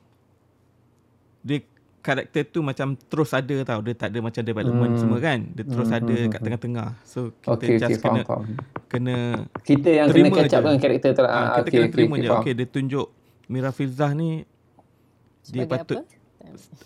dia 1.40 1.60
karakter 2.00 2.48
tu 2.48 2.60
macam 2.60 2.96
terus 2.96 3.32
ada 3.32 3.56
tau. 3.62 3.80
Dia 3.80 3.94
tak 3.94 4.10
ada 4.10 4.20
macam 4.20 4.42
development 4.42 4.94
Hmm. 4.96 5.02
semua 5.02 5.20
kan. 5.20 5.40
Dia 5.52 5.64
terus 5.64 5.88
Hmm, 5.88 6.00
ada 6.00 6.16
hmm, 6.16 6.26
kat 6.26 6.32
hmm. 6.34 6.46
tengah-tengah. 6.48 6.90
So 7.04 7.20
kita 7.38 7.52
okey 7.60 7.76
just 7.78 8.00
faham 8.00 8.16
kena 8.16 8.22
faham. 8.24 8.44
kena 8.88 9.16
Kita 9.62 9.90
yang 9.90 10.08
terima 10.08 10.28
kena 10.30 10.38
catch 10.42 10.54
up 10.54 10.64
dengan 10.64 10.80
karakter 10.80 11.10
tu 11.12 11.22
lah. 11.22 11.32
ah, 11.32 11.38
Ah, 11.38 11.48
kita 11.54 11.60
okey 11.62 11.70
kena 11.70 11.86
okey 11.86 11.92
terima 11.92 12.16
okey 12.16 12.18
je. 12.18 12.28
faham. 12.28 12.42
Okay, 12.42 12.54
dia 12.56 12.68
tunjuk 12.68 13.08
Mira 13.46 13.70
Filzah 13.70 14.12
ni 14.14 14.48
dia 15.46 15.66
Sebagai 15.66 15.68
patut 15.68 15.98
apa? 16.00 16.06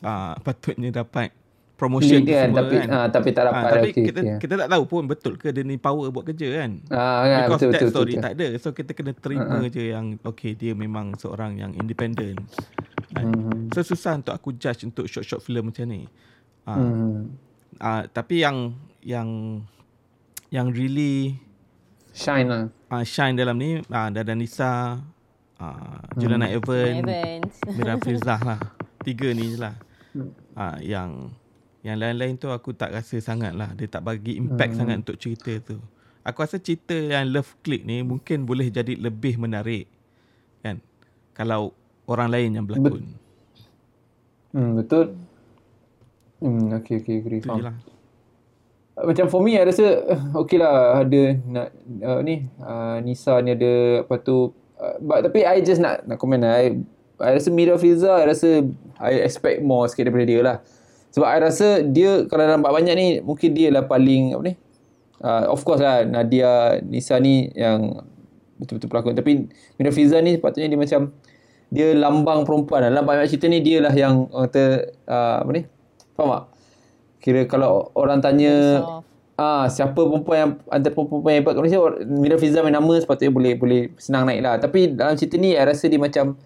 ah, 0.02 0.34
patutnya 0.42 0.90
dapat 0.92 1.30
promotion 1.74 2.22
Lead 2.22 2.30
kan 2.30 2.48
semua 2.48 2.60
tapi 2.60 2.76
kan. 2.76 2.88
ah, 2.88 3.08
tapi 3.08 3.30
tak 3.30 3.44
Ah, 3.44 3.48
dapat 3.50 3.64
tapi 3.74 3.88
okey 3.90 4.04
kita 4.06 4.20
okey. 4.22 4.38
kita 4.40 4.54
tak 4.56 4.70
tahu 4.70 4.84
pun 4.86 5.04
betul 5.04 5.34
ke 5.36 5.50
dia 5.50 5.62
ni 5.62 5.76
power 5.76 6.08
buat 6.10 6.24
kerja 6.24 6.48
kan. 6.56 6.72
Ah 6.88 7.22
kan 7.24 7.40
Because 7.44 7.60
betul 7.60 7.68
that 7.68 7.80
betul 7.80 7.90
story 7.92 8.14
betul. 8.14 8.24
tak 8.24 8.32
ada. 8.32 8.48
So 8.58 8.68
kita 8.72 8.92
kena 8.92 9.12
terima 9.14 9.44
uh-huh. 9.58 9.68
je 9.68 9.84
yang 9.90 10.06
okay 10.22 10.52
dia 10.54 10.72
memang 10.72 11.14
seorang 11.16 11.58
yang 11.58 11.72
independent. 11.74 12.40
Kan? 13.12 13.26
Hmm. 13.28 13.68
So 13.70 13.82
susah 13.84 14.18
untuk 14.18 14.32
aku 14.32 14.54
judge 14.54 14.84
untuk 14.84 15.06
short-short 15.06 15.42
film 15.42 15.68
macam 15.68 15.86
ni. 15.86 16.06
Ah, 16.64 16.78
Hmm. 16.78 17.36
ah, 17.78 18.04
tapi 18.06 18.40
yang 18.40 18.72
yang 19.02 19.60
yang 20.48 20.70
really 20.70 21.36
Shine 22.12 22.46
lah. 22.46 22.64
ah, 22.88 23.02
shine 23.02 23.34
dalam 23.34 23.58
ni 23.58 23.82
ah, 23.88 24.08
Dada 24.08 24.32
Nisa, 24.32 25.02
ah, 25.58 25.98
Juliana 26.14 26.46
Evan, 26.48 27.02
Evans 27.02 27.58
Mira 27.68 27.98
Filzah 27.98 28.38
lah. 28.40 28.62
Tiga 29.02 29.34
ni 29.34 29.50
je 29.50 29.58
lah. 29.58 29.74
Hmm. 30.14 30.30
Ah, 30.54 30.78
yang 30.78 31.34
yang 31.84 32.00
lain-lain 32.00 32.40
tu 32.40 32.48
aku 32.48 32.72
tak 32.72 32.92
rasa 32.92 33.20
sangat 33.20 33.52
lah. 33.52 33.76
Dia 33.76 33.92
tak 33.92 34.02
bagi 34.02 34.40
impact 34.40 34.72
Hmm. 34.74 34.80
sangat 34.80 34.96
untuk 35.04 35.18
cerita 35.20 35.52
tu. 35.60 35.78
Aku 36.24 36.40
rasa 36.40 36.56
cerita 36.56 36.96
yang 36.96 37.28
Love 37.28 37.60
Click 37.60 37.84
ni 37.84 38.00
mungkin 38.00 38.48
boleh 38.48 38.72
jadi 38.72 38.96
lebih 38.96 39.36
menarik. 39.36 39.92
Kan? 40.64 40.80
Kalau 41.36 41.76
orang 42.08 42.32
lain 42.32 42.56
yang 42.56 42.64
berlakon. 42.64 43.04
Hmm 44.52 44.80
betul. 44.80 45.12
Hmm 46.40 46.72
okey 46.74 47.04
okey 47.04 47.16
agree 47.20 47.40
Itu 47.40 47.48
je 47.48 47.52
faham. 47.52 47.68
lah. 47.68 47.76
Macam 48.94 49.26
for 49.28 49.42
me 49.42 49.58
I 49.58 49.66
rasa 49.66 49.86
uh, 50.06 50.22
okay 50.38 50.56
lah 50.56 51.02
ada 51.02 51.22
nak 51.44 51.68
uh, 52.00 52.20
ni 52.22 52.46
uh, 52.62 53.02
Nisa 53.02 53.42
ni 53.42 53.52
ada 53.52 54.06
apa 54.06 54.16
tu 54.22 54.54
uh, 54.78 54.96
but, 55.02 55.26
tapi 55.26 55.42
I 55.42 55.60
just 55.60 55.82
nak 55.82 56.06
nak 56.06 56.16
komen 56.16 56.46
lah 56.46 56.62
I, 56.62 56.78
I 57.18 57.30
rasa 57.34 57.50
Mira 57.50 57.74
Filza 57.76 58.22
I 58.22 58.30
rasa 58.30 58.62
I 59.02 59.26
expect 59.26 59.66
more 59.66 59.90
sikit 59.90 60.08
daripada 60.08 60.30
dia 60.30 60.40
lah 60.40 60.58
sebab 61.14 61.30
I 61.30 61.40
rasa 61.46 61.86
dia 61.86 62.26
kalau 62.26 62.50
nampak 62.50 62.74
banyak 62.74 62.94
ni 62.98 63.08
mungkin 63.22 63.54
dia 63.54 63.70
lah 63.70 63.86
paling 63.86 64.34
apa 64.34 64.44
ni? 64.50 64.54
Uh, 65.24 65.46
of 65.54 65.62
course 65.62 65.80
lah 65.80 66.04
Nadia 66.04 66.82
Nisa 66.82 67.22
ni 67.22 67.54
yang 67.54 68.02
betul-betul 68.58 68.90
pelakon. 68.90 69.14
Tapi 69.14 69.46
Mira 69.78 69.94
Filza 69.94 70.18
ni 70.26 70.36
sepatutnya 70.36 70.74
dia 70.74 70.80
macam 70.82 71.14
dia 71.70 71.94
lambang 71.94 72.50
perempuan 72.50 72.82
lah. 72.84 72.90
dalam 72.90 73.06
banyak 73.06 73.30
cerita 73.30 73.46
ni 73.46 73.62
dia 73.62 73.80
lah 73.80 73.94
yang 73.94 74.26
orang 74.34 74.50
kata 74.50 74.64
uh, 75.06 75.38
apa 75.46 75.52
ni? 75.54 75.62
Faham 76.18 76.30
tak? 76.34 76.44
Kira 77.24 77.42
kalau 77.48 77.94
orang 77.94 78.20
tanya 78.20 78.84
ah 79.38 79.66
siapa 79.66 79.98
perempuan 79.98 80.38
yang 80.38 80.52
antara 80.70 80.94
perempuan 80.94 81.32
yang 81.34 81.42
hebat 81.42 81.54
kat 81.58 81.62
Malaysia 81.62 81.80
Mira 82.06 82.36
Fiza 82.42 82.60
main 82.62 82.74
nama 82.74 82.94
sepatutnya 82.98 83.34
boleh 83.34 83.54
boleh 83.54 83.82
senang 84.02 84.26
naik 84.26 84.42
lah. 84.42 84.58
Tapi 84.58 84.98
dalam 84.98 85.14
cerita 85.14 85.38
ni 85.38 85.54
I 85.54 85.62
rasa 85.62 85.86
dia 85.88 86.02
macam 86.02 86.42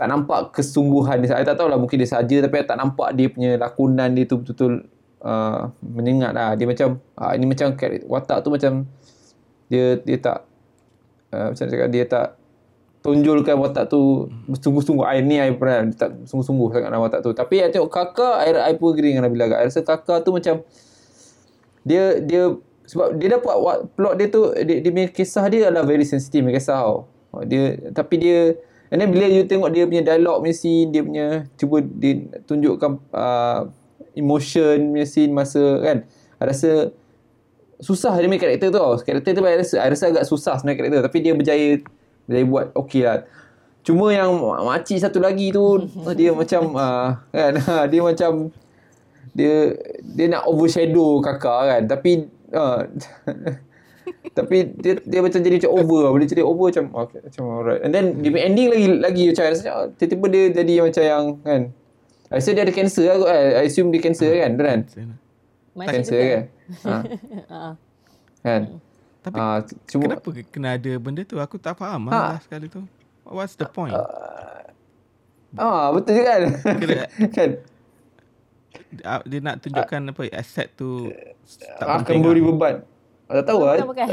tak 0.00 0.08
nampak 0.08 0.56
kesungguhan 0.56 1.20
dia. 1.20 1.36
I 1.36 1.44
tak 1.44 1.60
tahulah 1.60 1.76
mungkin 1.76 2.00
dia 2.00 2.08
saja 2.08 2.40
tapi 2.40 2.56
I 2.56 2.64
tak 2.64 2.80
nampak 2.80 3.12
dia 3.12 3.28
punya 3.28 3.60
lakonan 3.60 4.16
dia 4.16 4.24
tu 4.24 4.40
betul-betul 4.40 4.88
uh, 5.20 5.68
menyengat 5.84 6.32
lah. 6.32 6.56
Dia 6.56 6.64
macam 6.64 7.04
uh, 7.20 7.32
ini 7.36 7.44
macam 7.44 7.76
watak 8.08 8.38
tu 8.40 8.48
macam 8.48 8.88
dia 9.68 10.00
dia 10.00 10.16
tak 10.16 10.48
uh, 11.36 11.52
macam 11.52 11.64
cakap 11.68 11.88
dia 11.92 12.04
tak 12.08 12.26
tonjolkan 13.04 13.60
watak 13.60 13.92
tu 13.92 14.32
sungguh-sungguh 14.56 15.04
I 15.04 15.20
ni 15.20 15.36
I 15.36 15.52
pernah 15.52 15.84
dia 15.84 15.96
tak 16.08 16.10
sungguh-sungguh 16.24 16.68
sangat 16.72 16.88
dalam 16.88 17.04
watak 17.04 17.20
tu 17.20 17.32
tapi 17.36 17.60
I 17.60 17.68
tengok 17.68 17.92
kakak 17.92 18.36
I, 18.44 18.72
I 18.72 18.72
pun 18.76 18.92
agree 18.92 19.12
dengan 19.12 19.28
Nabila 19.28 19.48
agak 19.48 19.68
rasa 19.68 19.80
kakak 19.84 20.24
tu 20.24 20.36
macam 20.36 20.64
dia 21.80 22.20
dia 22.20 22.56
sebab 22.84 23.16
dia 23.16 23.40
dapat 23.40 23.56
plot 23.96 24.14
dia 24.20 24.28
tu 24.28 24.52
dia, 24.52 24.84
dia 24.84 24.90
punya 24.92 25.08
kisah 25.08 25.44
dia 25.48 25.72
adalah 25.72 25.88
very 25.88 26.04
sensitive 26.04 26.44
punya 26.44 26.60
kisah 26.60 26.76
tau 26.76 27.08
dia 27.48 27.92
tapi 27.96 28.20
dia 28.20 28.60
and 28.90 28.98
then 29.00 29.08
bila 29.14 29.26
you 29.30 29.46
tengok 29.46 29.70
dia 29.70 29.86
punya 29.86 30.02
dialog 30.02 30.42
punya 30.42 30.54
scene 30.54 30.90
dia 30.90 31.02
punya 31.06 31.26
cuba 31.54 31.82
dia 31.82 32.26
tunjukkan 32.44 32.92
uh, 33.14 33.70
emotion 34.18 34.94
punya 34.94 35.06
scene 35.06 35.30
masa 35.30 35.62
kan 35.80 35.98
I 36.40 36.44
rasa 36.48 36.90
susah 37.80 38.16
dia 38.20 38.28
punya 38.28 38.40
karakter 38.40 38.68
tu. 38.72 38.80
Karakter 39.04 39.30
tu 39.32 39.40
I 39.44 39.56
rasa, 39.60 39.74
I 39.80 39.88
rasa 39.92 40.04
agak 40.12 40.24
susah 40.28 40.54
sebenarnya 40.60 40.78
karakter 40.80 41.00
tapi 41.08 41.18
dia 41.24 41.32
berjaya 41.32 41.68
berjaya 42.28 42.44
buat 42.46 42.66
okey 42.76 43.02
lah. 43.04 43.24
Cuma 43.80 44.12
yang 44.12 44.36
makcik 44.40 45.00
satu 45.00 45.18
lagi 45.18 45.52
tu 45.52 45.88
dia 46.18 46.30
macam 46.36 46.76
uh, 46.76 47.16
kan 47.32 47.52
dia 47.92 48.00
macam 48.04 48.52
dia 49.32 49.78
dia 50.04 50.26
nak 50.28 50.44
overshadow 50.48 51.22
kakak 51.24 51.60
kan 51.68 51.82
tapi 51.88 52.28
uh, 52.52 52.84
Tapi 54.30 54.56
dia 54.78 54.92
dia 55.02 55.20
macam 55.20 55.40
jadi 55.42 55.54
macam 55.58 55.72
over 55.74 56.00
lah. 56.06 56.10
Dia 56.22 56.28
jadi 56.38 56.44
over 56.46 56.66
macam 56.70 56.84
okay, 56.94 57.18
macam 57.24 57.42
alright. 57.50 57.80
And 57.82 57.90
then 57.90 58.22
dia 58.22 58.30
punya 58.30 58.44
ending 58.46 58.68
lagi 58.70 58.86
lagi 59.00 59.22
macam 59.34 59.42
rasanya 59.50 59.72
oh, 59.74 59.86
tiba-tiba 59.98 60.26
dia 60.30 60.42
jadi 60.54 60.72
macam 60.82 61.02
yang 61.02 61.24
kan. 61.42 61.62
I 62.30 62.38
rasa 62.38 62.54
dia 62.54 62.62
ada 62.62 62.70
cancer 62.70 63.04
lah 63.10 63.16
kot. 63.18 63.28
I, 63.28 63.42
I 63.58 63.64
assume 63.66 63.90
dia 63.90 63.98
cancer 63.98 64.30
kan, 64.30 64.54
kan? 64.54 64.80
Masih 65.74 65.90
Cancer 65.98 66.18
juga. 66.18 66.30
kan? 66.30 66.44
Ha. 66.86 66.96
Ha. 67.50 67.60
kan? 68.42 68.62
Tapi 69.26 69.36
Ah, 69.36 69.58
cuma 69.90 70.02
Kenapa 70.08 70.28
kena 70.48 70.68
ada 70.80 70.92
benda 70.96 71.22
tu? 71.26 71.36
Aku 71.36 71.60
tak 71.60 71.76
faham 71.76 72.08
Ha. 72.08 72.38
lah 72.38 72.40
sekali 72.40 72.70
tu. 72.70 72.86
What's 73.26 73.58
the 73.58 73.66
point? 73.66 73.92
ah 75.58 75.90
betul 75.90 76.14
juga 76.14 76.24
kan? 76.30 76.42
Kan? 77.36 77.50
Dia 79.26 79.38
nak 79.42 79.58
tunjukkan 79.62 80.00
apa 80.14 80.22
aset 80.30 80.70
tu 80.78 81.10
tak 81.78 82.06
akan 82.06 82.22
beri 82.22 82.38
lah. 82.38 82.46
beban. 82.54 82.74
Tak 83.30 83.44
tahu 83.46 83.60
lah. 83.62 83.74
Bukan, 83.86 83.86
bukan. 83.86 84.08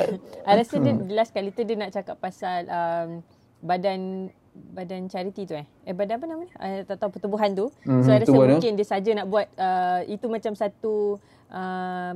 I 0.45 0.53
rasa 0.61 0.75
dia 0.77 0.93
last 1.09 1.33
kali 1.33 1.49
tu 1.49 1.65
dia 1.65 1.73
nak 1.73 1.89
cakap 1.89 2.21
pasal 2.21 2.69
um, 2.69 3.09
badan 3.65 4.29
badan 4.73 5.09
charity 5.09 5.45
tu 5.45 5.53
eh. 5.57 5.65
Eh 5.85 5.93
badan 5.93 6.21
apa 6.21 6.25
namanya? 6.29 6.53
I 6.61 6.85
tak 6.85 7.01
tahu 7.01 7.17
pertubuhan 7.17 7.53
tu. 7.57 7.73
Mhm, 7.85 8.01
so 8.05 8.09
I 8.13 8.21
rasa 8.21 8.37
mungkin 8.37 8.73
dia 8.77 8.87
saja 8.87 9.09
nak 9.17 9.27
buat 9.29 9.47
uh, 9.57 10.01
itu 10.05 10.25
macam 10.29 10.53
satu 10.53 11.17
uh, 11.49 12.13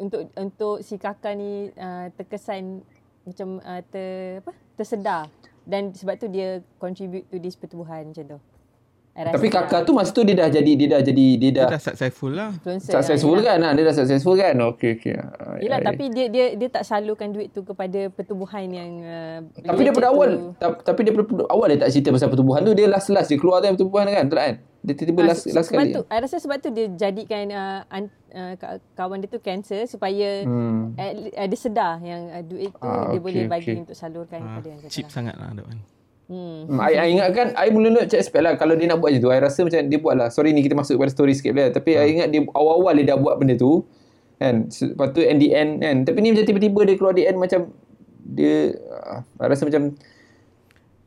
untuk 0.00 0.20
untuk 0.36 0.76
si 0.80 0.96
kakak 0.96 1.36
ni 1.36 1.68
uh, 1.76 2.08
terkesan 2.16 2.80
macam 3.24 3.60
uh, 3.60 3.80
ter 3.88 4.40
apa? 4.44 4.52
tersedar 4.74 5.22
dan 5.64 5.94
sebab 5.96 6.18
tu 6.20 6.28
dia 6.28 6.60
contribute 6.76 7.24
to 7.32 7.40
this 7.40 7.56
pertubuhan 7.56 8.08
macam 8.08 8.36
tu. 8.36 8.38
Rasa 9.16 9.30
Tapi 9.30 9.46
kakak 9.46 9.80
tu 9.82 9.92
masa 9.92 10.10
tu 10.10 10.20
dia 10.20 10.34
dah 10.34 10.50
jadi 10.50 10.72
dia 10.74 10.88
dah 10.88 11.00
jadi 11.00 11.26
dia 11.32 11.50
Dia 11.52 11.58
dah 11.60 11.66
dah 11.68 11.80
successful 11.80 12.30
lah. 12.30 12.50
influencer 12.52 12.92
successful 12.92 13.38
lah. 13.38 13.42
kan? 13.48 13.58
Ah, 13.60 13.72
dia 13.72 13.84
dah 13.84 13.94
successful 13.94 14.34
kan? 14.34 14.54
Okey 14.68 14.90
okey. 14.92 15.14
Ah, 15.14 15.54
Yelah, 15.56 15.78
I- 15.78 15.86
tapi 15.86 16.04
dia 16.08 16.26
dia 16.26 16.44
dia 16.52 16.68
tak 16.68 16.82
salurkan 16.82 17.30
duit 17.30 17.48
tu 17.48 17.62
kepada 17.62 18.10
pertubuhan 18.10 18.66
yang 18.66 18.90
uh, 19.00 19.38
Tapi 19.56 19.80
dia 19.80 19.92
pada 19.92 20.10
awal 20.10 20.50
ta- 20.54 20.82
Tapi 20.82 21.00
dia 21.00 21.12
pada 21.12 21.24
awal 21.46 21.66
dia 21.68 21.78
tak 21.80 21.90
cerita 21.90 22.10
pasal 22.10 22.26
pertubuhan 22.28 22.60
tu 22.60 22.72
Dia 22.72 22.86
last-last 22.86 23.28
dia 23.28 23.36
keluar 23.36 23.58
dari 23.58 23.72
pertubuhan 23.72 24.02
kan 24.04 24.26
Betul 24.26 24.40
kan 24.40 24.54
Dia 24.80 24.92
tiba-tiba 24.92 25.20
Ah, 25.20 25.26
last, 25.30 25.42
last 25.48 25.68
sebab 25.68 25.78
kali 25.80 25.92
tu, 25.92 26.02
I 26.04 26.18
rasa 26.18 26.36
sebab 26.36 26.56
tu 26.58 26.68
dia 26.68 26.86
jadikan 26.90 27.44
uh, 27.48 27.80
an, 27.88 28.02
uh, 28.28 28.54
ka- 28.54 28.82
kawan 28.92 29.16
dia 29.16 29.28
tu 29.28 29.38
cancer 29.38 29.86
supaya 29.86 30.42
Hmm. 30.42 30.92
at, 30.94 31.14
uh, 31.14 31.46
dia 31.46 31.56
sedar 31.56 32.02
yang 32.02 32.28
uh, 32.30 32.42
duit 32.42 32.68
tu 32.68 32.82
Ah, 32.82 33.08
dia 33.08 33.14
okey, 33.14 33.20
boleh 33.22 33.42
bagi 33.46 33.70
okey. 33.70 33.80
untuk 33.80 33.94
salurkan 33.94 34.38
Ah, 34.38 34.46
kepada 34.52 34.66
yang 34.68 34.80
cheap 34.84 35.06
kata. 35.06 35.14
sangat 35.14 35.34
lah 35.34 35.54
that 35.54 35.62
one. 35.62 35.78
Hmm. 36.24 36.64
Hmm, 36.64 36.80
I, 36.80 36.92
I 36.96 37.06
ingatkan 37.12 37.52
I 37.52 37.68
mula-mula 37.68 38.08
macam 38.08 38.16
expect 38.16 38.40
lah. 38.40 38.56
Kalau 38.56 38.74
dia 38.80 38.88
nak 38.88 38.96
buat 38.96 39.12
macam 39.12 39.22
tu 39.28 39.30
I 39.30 39.40
rasa 39.44 39.60
macam 39.60 39.80
dia 39.84 39.98
buat 40.00 40.14
lah. 40.16 40.28
Sorry 40.32 40.56
ni 40.56 40.64
kita 40.64 40.72
masuk 40.72 40.96
pada 40.96 41.12
story 41.12 41.36
sikit 41.36 41.52
lah. 41.52 41.68
Tapi 41.68 42.00
I 42.00 42.16
ingat 42.16 42.32
dia 42.32 42.40
awal-awal 42.56 42.96
dia 42.96 43.12
dah 43.12 43.18
buat 43.20 43.36
benda 43.36 43.60
tu 43.60 43.84
Kan? 44.40 44.66
Lepas 44.66 45.08
tu 45.14 45.20
in 45.20 45.36
the 45.38 45.52
end 45.52 45.84
kan? 45.84 45.96
Tapi 46.08 46.18
ni 46.24 46.32
macam 46.32 46.44
tiba-tiba 46.48 46.80
dia 46.88 46.94
keluar 46.96 47.14
di 47.14 47.22
end 47.28 47.36
macam 47.36 47.60
Dia 48.24 48.72
uh, 48.72 49.20
I 49.40 49.46
rasa 49.52 49.62
macam 49.68 49.82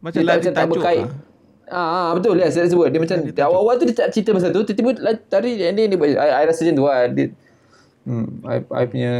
Macam 0.05 0.20
dia 0.22 0.26
tak, 0.26 0.30
lari 0.30 0.39
macam 0.45 0.53
tak 0.53 0.68
berkait. 0.70 1.05
lah. 1.09 1.26
Ah, 1.68 1.89
ah 2.07 2.09
betul. 2.13 2.38
Lah 2.38 2.47
saya 2.53 2.70
sebut 2.70 2.88
dia 2.93 3.01
macam 3.01 3.18
dia 3.26 3.43
awal-awal 3.43 3.74
tu 3.82 3.86
dia 3.89 3.97
tak 3.97 4.13
cerita 4.13 4.38
pasal 4.38 4.53
tu. 4.53 4.61
Tiba-tiba 4.70 5.01
la- 5.01 5.18
tadi 5.18 5.57
dia, 5.57 5.74
dia 5.74 5.97
buat 5.97 6.13
I, 6.13 6.30
I 6.39 6.43
rasa 6.45 6.61
macam 6.61 6.76
tu 6.78 6.86
lah. 6.86 7.09
Dia 7.09 7.26
hmm 8.07 8.28
I, 8.47 8.57
I 8.63 8.84
punya 8.88 9.11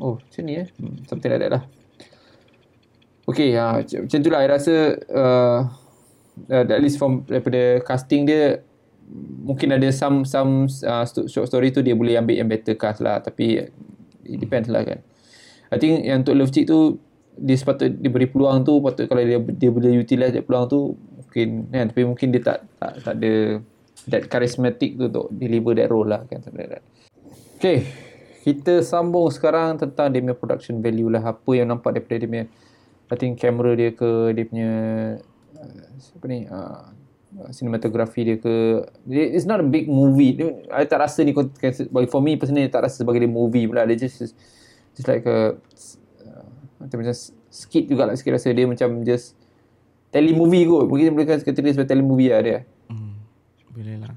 oh 0.00 0.16
macam 0.16 0.42
ni 0.46 0.54
eh. 0.62 0.66
Hmm, 0.78 1.02
something 1.04 1.28
like 1.28 1.42
that 1.42 1.52
lah 1.52 1.62
Okay, 3.30 3.54
ha, 3.54 3.78
macam 3.78 3.98
macam 4.10 4.18
tu 4.18 4.30
lah. 4.30 4.40
I 4.42 4.48
rasa 4.50 4.74
uh, 5.06 5.58
uh, 6.50 6.64
at 6.66 6.80
least 6.82 6.98
from 6.98 7.22
daripada 7.30 7.78
casting 7.86 8.26
dia 8.26 8.66
mungkin 9.46 9.70
ada 9.70 9.86
some 9.94 10.26
some 10.26 10.66
uh, 10.82 11.06
short 11.06 11.46
story 11.46 11.70
tu 11.70 11.82
dia 11.82 11.94
boleh 11.94 12.18
ambil 12.18 12.42
yang 12.42 12.50
better 12.50 12.74
cast 12.74 12.98
lah. 12.98 13.22
Tapi 13.22 13.70
it 14.26 14.38
depends 14.42 14.66
lah 14.66 14.82
kan. 14.82 14.98
I 15.70 15.78
think 15.78 16.02
yang 16.02 16.26
untuk 16.26 16.34
Love 16.34 16.50
Chick 16.50 16.66
tu 16.66 16.98
dia 17.38 17.54
sepatut 17.54 17.94
dia 18.02 18.10
beri 18.10 18.26
peluang 18.26 18.66
tu 18.66 18.82
patut 18.82 19.06
kalau 19.06 19.22
dia 19.22 19.38
dia 19.38 19.70
boleh 19.70 20.02
utilize 20.02 20.34
that 20.34 20.44
peluang 20.44 20.66
tu 20.66 20.98
mungkin 20.98 21.70
kan 21.70 21.86
tapi 21.88 22.02
mungkin 22.02 22.28
dia 22.34 22.42
tak 22.42 22.58
tak 22.82 22.92
tak 23.06 23.14
ada 23.22 23.32
that 24.10 24.22
charismatic 24.26 24.98
tu 24.98 25.06
untuk 25.06 25.30
deliver 25.30 25.72
that 25.78 25.88
role 25.88 26.10
lah 26.10 26.26
kan 26.26 26.42
that. 26.42 26.82
Okay, 27.60 27.86
kita 28.42 28.80
sambung 28.80 29.28
sekarang 29.30 29.78
tentang 29.78 30.10
dia 30.10 30.24
punya 30.24 30.34
production 30.34 30.80
value 30.80 31.12
lah. 31.12 31.22
Apa 31.22 31.50
yang 31.54 31.70
nampak 31.70 32.00
daripada 32.00 32.24
dia 32.24 32.28
punya 32.28 32.44
I 33.10 33.18
think 33.18 33.42
kamera 33.42 33.74
dia 33.74 33.90
ke 33.90 34.30
dia 34.30 34.44
punya 34.46 34.72
uh, 35.58 36.16
apa 36.16 36.24
ni 36.30 36.46
uh, 36.46 36.86
cinematography 37.50 38.22
dia 38.22 38.36
ke 38.38 38.86
it's 39.06 39.46
not 39.46 39.58
a 39.58 39.66
big 39.66 39.86
movie 39.86 40.34
dia, 40.34 40.62
I 40.70 40.86
tak 40.86 41.02
rasa 41.02 41.22
ni 41.22 41.34
bagi 41.90 42.06
for 42.06 42.22
me 42.22 42.34
personally 42.34 42.70
tak 42.70 42.86
rasa 42.86 43.02
sebagai 43.02 43.22
dia 43.22 43.30
movie 43.30 43.66
pula 43.66 43.82
dia 43.82 43.98
just 43.98 44.34
just 44.94 45.06
like 45.06 45.26
a 45.26 45.58
uh, 46.26 46.46
macam 46.78 47.02
macam 47.02 47.14
skit 47.50 47.86
jugalah 47.86 48.14
sikit 48.14 48.38
rasa 48.38 48.54
dia 48.54 48.66
macam 48.66 49.02
just 49.02 49.34
telemovie 50.10 50.66
kot 50.66 50.86
mungkin 50.86 51.14
boleh 51.14 51.26
kata 51.38 51.54
dia 51.54 51.74
sebagai 51.74 51.90
telemovie 51.90 52.30
lah 52.30 52.42
dia 52.42 52.60
Hmm. 52.90 53.14
Boleh 53.70 54.02
lah. 54.02 54.14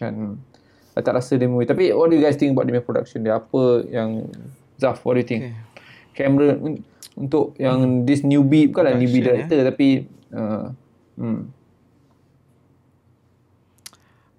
kan. 0.00 0.40
I 0.96 1.00
tak 1.04 1.20
rasa 1.20 1.36
dia 1.36 1.44
movie 1.44 1.68
tapi 1.68 1.92
what 1.92 2.08
do 2.08 2.16
you 2.16 2.24
guys 2.24 2.36
think 2.36 2.56
about 2.56 2.64
punya 2.64 2.80
production 2.80 3.20
dia 3.20 3.36
apa 3.36 3.84
yang 3.88 4.24
Zaf 4.80 5.04
what 5.04 5.16
do 5.16 5.20
you 5.20 5.28
think 5.28 5.52
Okay. 5.52 5.56
Kamera 6.14 6.56
un- 6.56 6.86
untuk 7.18 7.54
yang 7.58 8.06
this 8.06 8.22
newbie 8.22 8.70
bukanlah 8.70 8.94
newbie 8.96 9.22
Production, 9.22 9.46
director 9.50 9.60
tapi 9.66 9.88
uh, 10.32 10.66
hmm. 11.18 11.42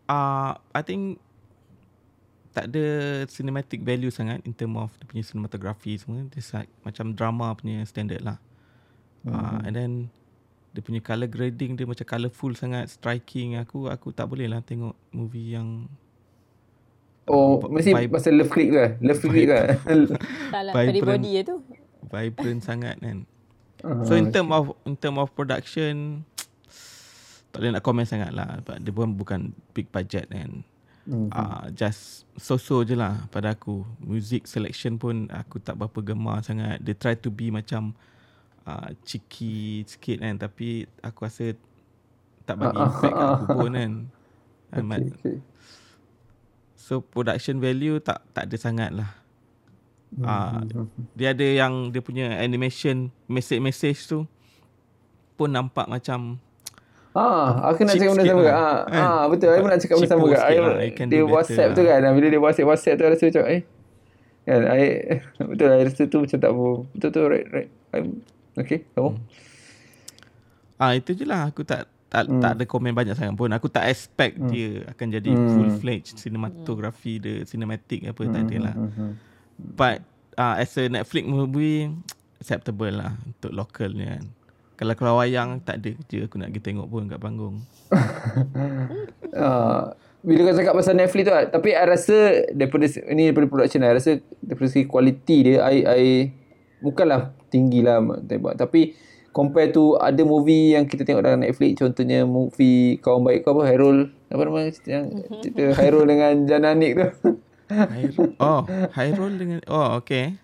Uh, 0.06 0.54
I 0.70 0.86
think 0.86 1.18
tak 2.54 2.70
ada 2.70 2.86
cinematic 3.26 3.82
value 3.82 4.14
sangat 4.14 4.46
in 4.46 4.54
term 4.54 4.78
of 4.78 4.94
dia 5.02 5.06
punya 5.10 5.26
cinematography 5.26 5.98
semua. 5.98 6.24
Dia 6.30 6.46
like, 6.56 6.72
macam 6.86 7.12
drama 7.18 7.58
punya 7.58 7.82
standard 7.90 8.22
lah. 8.22 8.38
Uh, 9.26 9.58
and 9.66 9.74
then 9.74 9.92
dia 10.78 10.86
punya 10.86 11.02
colour 11.02 11.26
grading 11.26 11.74
dia 11.74 11.90
macam 11.90 12.06
colourful 12.06 12.54
sangat, 12.54 12.94
striking. 12.94 13.58
Aku 13.58 13.90
aku 13.90 14.14
tak 14.14 14.30
boleh 14.30 14.46
lah 14.46 14.62
tengok 14.62 14.94
movie 15.10 15.58
yang 15.58 15.90
oh 17.26 17.58
mesti 17.66 17.92
vibe- 17.92 18.14
pasal 18.14 18.38
love 18.38 18.50
click 18.50 18.70
ke 18.70 18.86
love 19.02 19.22
click 19.22 19.48
ke 19.50 19.60
Tak 20.54 20.62
lah, 20.62 20.74
Vibrant. 20.78 21.22
body 21.22 21.32
tu. 21.42 21.56
vibrant 22.06 22.62
sangat 22.62 22.96
kan. 23.02 23.26
Ah, 23.82 24.06
So 24.06 24.14
in 24.14 24.30
term 24.30 24.50
of 24.50 24.78
in 24.86 24.96
term 24.96 25.18
of 25.18 25.34
production 25.34 26.22
tak 27.52 27.60
boleh 27.60 27.74
nak 27.74 27.84
komen 27.84 28.06
sangat 28.06 28.32
lah. 28.32 28.62
Sebab 28.62 28.78
dia 28.78 28.92
pun 28.92 29.10
bukan 29.14 29.40
big 29.74 29.90
budget 29.90 30.30
kan. 30.30 30.62
Hmm. 31.06 31.30
Uh, 31.30 31.70
just 31.70 32.26
so-so 32.34 32.82
je 32.82 32.98
lah 32.98 33.30
pada 33.30 33.54
aku. 33.54 33.86
Music 34.02 34.46
selection 34.46 34.98
pun 34.98 35.30
aku 35.30 35.62
tak 35.62 35.78
berapa 35.78 36.02
gemar 36.02 36.42
sangat. 36.42 36.82
Dia 36.82 36.94
try 36.94 37.14
to 37.14 37.30
be 37.30 37.50
macam 37.50 37.94
uh, 38.64 38.90
cheeky 39.02 39.86
sikit 39.86 40.22
kan. 40.22 40.38
Tapi 40.38 40.86
aku 41.02 41.20
rasa 41.26 41.54
tak 42.46 42.58
bagi 42.58 42.78
ah, 42.78 42.86
impact 42.86 43.14
kat 43.14 43.22
ah, 43.22 43.34
aku 43.38 43.54
pun 43.56 43.74
kan. 43.74 43.92
Okay, 44.76 45.08
okay. 45.08 45.38
So 46.86 47.02
production 47.02 47.58
value 47.58 47.98
tak 47.98 48.22
tak 48.30 48.46
ada 48.46 48.58
sangat 48.62 48.94
lah. 48.94 49.10
Hmm, 50.14 50.22
Ah, 50.22 50.62
dia 51.18 51.34
ada 51.34 51.42
yang 51.42 51.90
dia 51.90 51.98
punya 52.00 52.38
animation 52.38 53.10
message-message 53.26 54.06
tu 54.06 54.30
pun 55.34 55.50
nampak 55.50 55.90
macam 55.90 56.38
Ah, 57.12 57.72
aku 57.72 57.88
nak 57.88 57.96
cakap 57.96 58.12
benda 58.14 58.28
sama 58.28 58.44
lah. 58.44 58.46
ke? 58.46 58.52
Ah, 58.54 58.80
Kan? 58.86 59.02
ah, 59.02 59.24
betul. 59.26 59.50
Aku 59.50 59.66
nak 59.66 59.80
cakap 59.82 59.96
benda 59.98 60.12
sama 60.14 60.26
I, 60.28 60.56
lah. 60.60 60.76
Dia 61.08 61.24
WhatsApp 61.26 61.70
tu 61.74 61.82
lah. 61.82 61.98
kan. 61.98 62.12
Bila 62.14 62.28
dia 62.30 62.38
WhatsApp 62.38 62.68
WhatsApp 62.70 62.96
tu 62.96 63.04
I 63.04 63.10
rasa 63.10 63.26
macam 63.26 63.44
eh 63.50 63.62
kan 64.46 64.62
I 64.62 64.82
betul 65.50 65.68
I 65.74 65.82
rasa 65.82 66.04
tu 66.06 66.18
macam 66.22 66.38
tak 66.38 66.52
apa. 66.54 66.68
Betul 66.94 67.10
tu 67.10 67.22
right 67.26 67.48
right. 67.50 67.70
I'm, 67.90 68.06
okay, 68.56 68.86
kamu. 68.94 69.18
ah 70.76 70.92
itu 70.94 71.18
je 71.18 71.26
lah 71.26 71.50
aku 71.50 71.64
tak 71.64 71.88
tak, 72.06 72.24
Hmm. 72.26 72.40
tak 72.40 72.52
ada 72.54 72.64
komen 72.64 72.92
banyak 72.92 73.14
sangat 73.14 73.34
pun. 73.34 73.50
Aku 73.50 73.68
tak 73.68 73.86
expect 73.86 74.38
dia 74.48 74.86
akan 74.88 75.08
jadi 75.12 75.32
Hmm. 75.32 75.50
full 75.50 75.72
fledged 75.76 76.16
cinematography 76.16 77.18
dia 77.18 77.44
cinematic 77.44 78.06
apa 78.06 78.22
tak 78.26 78.42
ada 78.46 78.58
lah. 78.62 78.76
Mhm. 78.76 79.10
But 79.74 80.06
uh, 80.36 80.56
as 80.56 80.76
a 80.76 80.86
Netflix 80.86 81.24
movie 81.24 81.90
acceptable 82.40 82.94
lah 82.94 83.16
untuk 83.22 83.52
local 83.52 83.90
ni 83.90 84.06
kan. 84.06 84.24
Kalau 84.76 84.92
keluar 84.94 85.16
wayang 85.18 85.60
tak 85.60 85.80
ada 85.80 85.96
kerja 85.96 86.28
aku 86.28 86.36
nak 86.36 86.52
pergi 86.52 86.62
tengok 86.62 86.88
pun 86.88 87.08
kat 87.08 87.16
panggung. 87.18 87.64
Uh, 89.32 89.82
bila 90.26 90.40
kau 90.44 90.58
cakap 90.58 90.74
pasal 90.74 90.94
Netflix 90.96 91.24
tu 91.24 91.32
tapi 91.32 91.70
I 91.72 91.86
rasa 91.86 92.18
daripada 92.50 92.86
se- 92.86 93.06
ni 93.08 93.30
daripada 93.30 93.46
production 93.48 93.82
I 93.82 93.94
rasa 93.94 94.12
daripada 94.42 94.68
segi 94.68 94.84
kualiti 94.84 95.38
dia 95.44 95.62
I, 95.64 95.76
I 95.86 96.04
bukanlah 96.82 97.30
tinggi 97.48 97.80
lah 97.80 98.02
tapi 98.58 98.98
compare 99.36 99.68
tu 99.70 100.00
ada 100.00 100.24
movie 100.24 100.72
yang 100.72 100.88
kita 100.88 101.04
tengok 101.04 101.28
dalam 101.28 101.44
Netflix 101.44 101.76
contohnya 101.76 102.24
movie 102.24 102.96
Kawan 103.04 103.28
Baik 103.28 103.44
kau 103.44 103.52
apa 103.52 103.68
Hairul 103.68 104.08
apa 104.32 104.42
nama 104.42 104.64
cerita 104.72 104.90
yang 104.96 105.06
cerita 105.44 105.76
Hairul 105.76 106.08
dengan 106.08 106.48
Jananik 106.48 106.92
tu 106.96 107.08
Hairul. 107.68 108.32
Oh, 108.40 108.64
Hairul 108.96 109.36
dengan 109.36 109.60
oh 109.68 110.00
okay. 110.00 110.40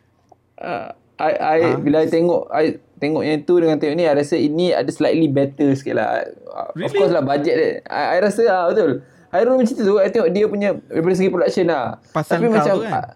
uh, 0.60 0.92
I, 1.16 1.32
I 1.40 1.58
bila 1.80 2.04
I 2.04 2.12
tengok 2.12 2.52
I 2.52 2.66
tengok 3.00 3.24
yang 3.24 3.40
tu 3.48 3.64
dengan 3.64 3.80
tengok 3.80 3.96
ni 3.96 4.04
I 4.04 4.12
rasa 4.12 4.36
ini 4.36 4.76
ada 4.76 4.92
slightly 4.92 5.32
better 5.32 5.72
sikit 5.72 5.96
lah 5.96 6.28
uh, 6.52 6.68
of 6.68 6.76
Really? 6.76 6.92
course 7.00 7.16
lah 7.16 7.24
budget 7.24 7.56
dia 7.56 7.70
I, 7.88 8.20
I 8.20 8.26
rasa 8.26 8.44
lah 8.44 8.62
betul 8.68 9.08
Hairul 9.32 9.56
macam 9.56 9.72
tu 9.72 9.96
I 9.96 10.12
tengok 10.12 10.30
dia 10.36 10.46
punya 10.52 10.70
daripada 10.92 11.16
segi 11.16 11.32
production 11.32 11.66
lah 11.72 11.96
Pasal 12.12 12.44
tapi 12.44 12.52
kau 12.52 12.60
macam 12.60 12.76
tu 12.76 12.84
kan? 12.84 12.94
ah, 13.00 13.08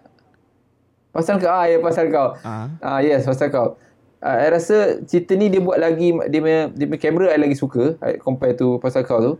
Pasal 1.16 1.40
kau. 1.40 1.48
Ah, 1.48 1.64
ya 1.64 1.80
pasal 1.80 2.04
kau. 2.12 2.28
Ah. 2.44 2.68
Ah, 2.84 3.00
yes, 3.00 3.24
pasal 3.24 3.48
kau. 3.48 3.80
Uh, 4.26 4.42
I 4.42 4.50
rasa 4.50 5.06
cerita 5.06 5.38
ni 5.38 5.46
dia 5.46 5.62
buat 5.62 5.78
lagi 5.78 6.10
dia 6.10 6.40
punya 6.42 6.60
dia 6.74 6.86
punya 6.90 6.98
kamera 6.98 7.26
I 7.30 7.38
lagi 7.38 7.54
suka 7.54 7.94
I 8.02 8.18
compare 8.18 8.58
tu 8.58 8.82
pasal 8.82 9.06
kau 9.06 9.22
tu. 9.22 9.32